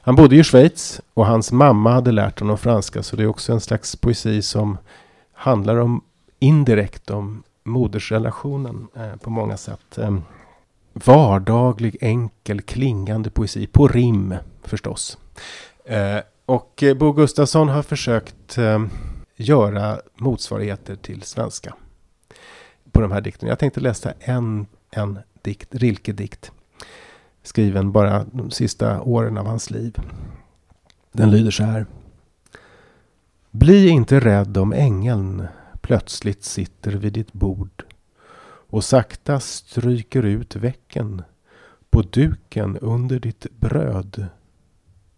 Han 0.00 0.16
bodde 0.16 0.36
i 0.36 0.44
Schweiz 0.44 1.00
och 1.14 1.26
hans 1.26 1.52
mamma 1.52 1.92
hade 1.92 2.12
lärt 2.12 2.40
honom 2.40 2.58
franska 2.58 3.02
så 3.02 3.16
det 3.16 3.22
är 3.22 3.26
också 3.26 3.52
en 3.52 3.60
slags 3.60 3.96
poesi 3.96 4.42
som 4.42 4.78
handlar 5.32 5.76
om 5.76 6.04
indirekt 6.38 7.10
om 7.10 7.42
modersrelationen 7.64 8.88
eh, 8.96 9.16
på 9.16 9.30
många 9.30 9.56
sätt. 9.56 9.98
Eh, 9.98 10.18
vardaglig, 10.92 11.96
enkel, 12.00 12.60
klingande 12.62 13.30
poesi 13.30 13.66
på 13.66 13.88
rim 13.88 14.34
förstås. 14.62 15.18
Eh, 15.84 16.18
och 16.46 16.82
eh, 16.82 16.94
Bo 16.94 17.12
Gustafsson 17.12 17.68
har 17.68 17.82
försökt 17.82 18.58
eh, 18.58 18.84
göra 19.36 20.00
motsvarigheter 20.14 20.96
till 20.96 21.22
svenska 21.22 21.74
på 22.92 23.00
de 23.00 23.12
här 23.12 23.20
dikterna. 23.20 23.50
Jag 23.50 23.58
tänkte 23.58 23.80
läsa 23.80 24.12
en, 24.20 24.66
en 24.90 25.18
dikt, 25.42 25.74
Rilke-dikt 25.74 26.52
skriven 27.46 27.92
bara 27.92 28.24
de 28.32 28.50
sista 28.50 29.02
åren 29.02 29.38
av 29.38 29.46
hans 29.46 29.70
liv. 29.70 29.96
Den 31.12 31.30
lyder 31.30 31.50
så 31.50 31.64
här. 31.64 31.86
Bli 33.50 33.88
inte 33.88 34.20
rädd 34.20 34.56
om 34.56 34.72
ängeln 34.72 35.46
plötsligt 35.80 36.44
sitter 36.44 36.92
vid 36.92 37.12
ditt 37.12 37.32
bord 37.32 37.84
och 38.70 38.84
sakta 38.84 39.40
stryker 39.40 40.22
ut 40.22 40.56
vecken 40.56 41.22
på 41.90 42.02
duken 42.02 42.78
under 42.78 43.20
ditt 43.20 43.46
bröd. 43.60 44.26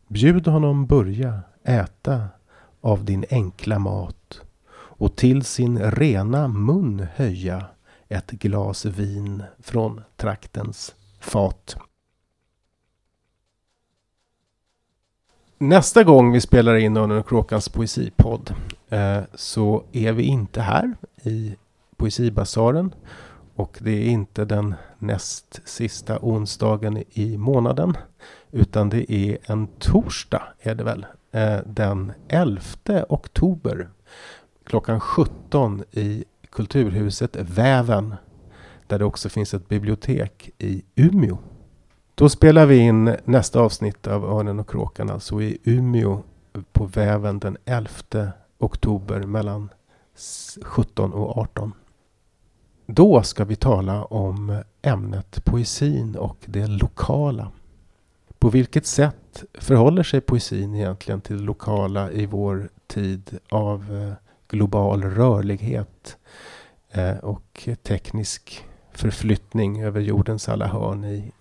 Bjud 0.08 0.46
honom 0.46 0.86
börja 0.86 1.40
äta 1.64 2.28
av 2.80 3.04
din 3.04 3.24
enkla 3.30 3.78
mat 3.78 4.40
och 4.70 5.16
till 5.16 5.44
sin 5.44 5.78
rena 5.78 6.48
mun 6.48 7.06
höja 7.14 7.64
ett 8.08 8.30
glas 8.30 8.84
vin 8.84 9.42
från 9.58 10.00
traktens 10.16 10.94
fat. 11.20 11.76
Nästa 15.60 16.04
gång 16.04 16.32
vi 16.32 16.40
spelar 16.40 16.74
in 16.74 16.96
Örnen 16.96 17.18
och 17.18 17.28
Kråkans 17.28 17.68
poesipodd 17.68 18.54
eh, 18.88 19.20
så 19.34 19.84
är 19.92 20.12
vi 20.12 20.22
inte 20.22 20.60
här 20.60 20.96
i 21.22 21.56
Poesibasaren 21.96 22.94
och 23.54 23.78
det 23.80 23.90
är 23.90 24.04
inte 24.04 24.44
den 24.44 24.74
näst 24.98 25.60
sista 25.64 26.18
onsdagen 26.22 27.04
i 27.10 27.36
månaden 27.36 27.96
utan 28.50 28.88
det 28.88 29.12
är 29.12 29.38
en 29.42 29.66
torsdag 29.66 30.42
är 30.60 30.74
det 30.74 30.84
väl 30.84 31.06
eh, 31.32 31.58
den 31.66 32.12
11 32.28 32.60
oktober 33.08 33.88
klockan 34.64 35.00
17 35.00 35.84
i 35.90 36.24
Kulturhuset 36.50 37.36
Väven 37.36 38.14
där 38.86 38.98
det 38.98 39.04
också 39.04 39.28
finns 39.28 39.54
ett 39.54 39.68
bibliotek 39.68 40.50
i 40.58 40.82
Umeå. 40.94 41.38
Då 42.18 42.28
spelar 42.28 42.66
vi 42.66 42.78
in 42.78 43.16
nästa 43.24 43.60
avsnitt 43.60 44.06
av 44.06 44.24
Örnen 44.24 44.60
och 44.60 44.70
kråkan, 44.70 45.10
alltså 45.10 45.42
i 45.42 45.58
Umeå 45.64 46.22
på 46.72 46.84
väven 46.84 47.38
den 47.38 47.56
11 47.64 47.88
oktober 48.58 49.22
mellan 49.22 49.68
17 50.62 51.12
och 51.12 51.38
18. 51.38 51.72
Då 52.86 53.22
ska 53.22 53.44
vi 53.44 53.56
tala 53.56 54.04
om 54.04 54.62
ämnet 54.82 55.44
poesin 55.44 56.16
och 56.16 56.36
det 56.46 56.66
lokala. 56.66 57.50
På 58.38 58.48
vilket 58.48 58.86
sätt 58.86 59.44
förhåller 59.54 60.02
sig 60.02 60.20
poesin 60.20 60.74
egentligen 60.74 61.20
till 61.20 61.36
det 61.36 61.44
lokala 61.44 62.10
i 62.10 62.26
vår 62.26 62.68
tid 62.86 63.38
av 63.48 63.96
eh, 63.96 64.12
global 64.48 65.04
rörlighet 65.04 66.16
eh, 66.90 67.16
och 67.16 67.68
teknisk 67.82 68.64
förflyttning 68.92 69.82
över 69.82 70.00
jordens 70.00 70.48
alla 70.48 70.66
hörn 70.66 71.04
i 71.04 71.32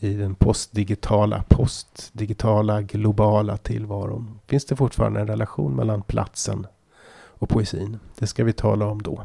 i 0.00 0.14
den 0.14 0.34
postdigitala, 0.34 1.44
postdigitala, 1.48 2.82
globala 2.82 3.56
tillvaron? 3.56 4.40
Finns 4.46 4.64
det 4.64 4.76
fortfarande 4.76 5.20
en 5.20 5.26
relation 5.26 5.76
mellan 5.76 6.02
platsen 6.02 6.66
och 7.12 7.48
poesin? 7.48 7.98
Det 8.18 8.26
ska 8.26 8.44
vi 8.44 8.52
tala 8.52 8.86
om 8.86 9.02
då. 9.02 9.22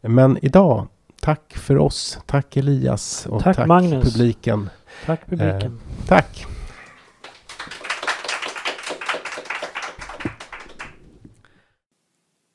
Men 0.00 0.38
idag, 0.42 0.88
tack 1.20 1.56
för 1.56 1.78
oss. 1.78 2.18
Tack 2.26 2.56
Elias 2.56 3.26
och 3.26 3.42
tack, 3.42 3.56
tack 3.56 3.68
Magnus. 3.68 4.04
publiken. 4.04 4.70
Tack 5.06 5.26
publiken. 5.26 5.80
Eh, 6.00 6.06
tack. 6.06 6.46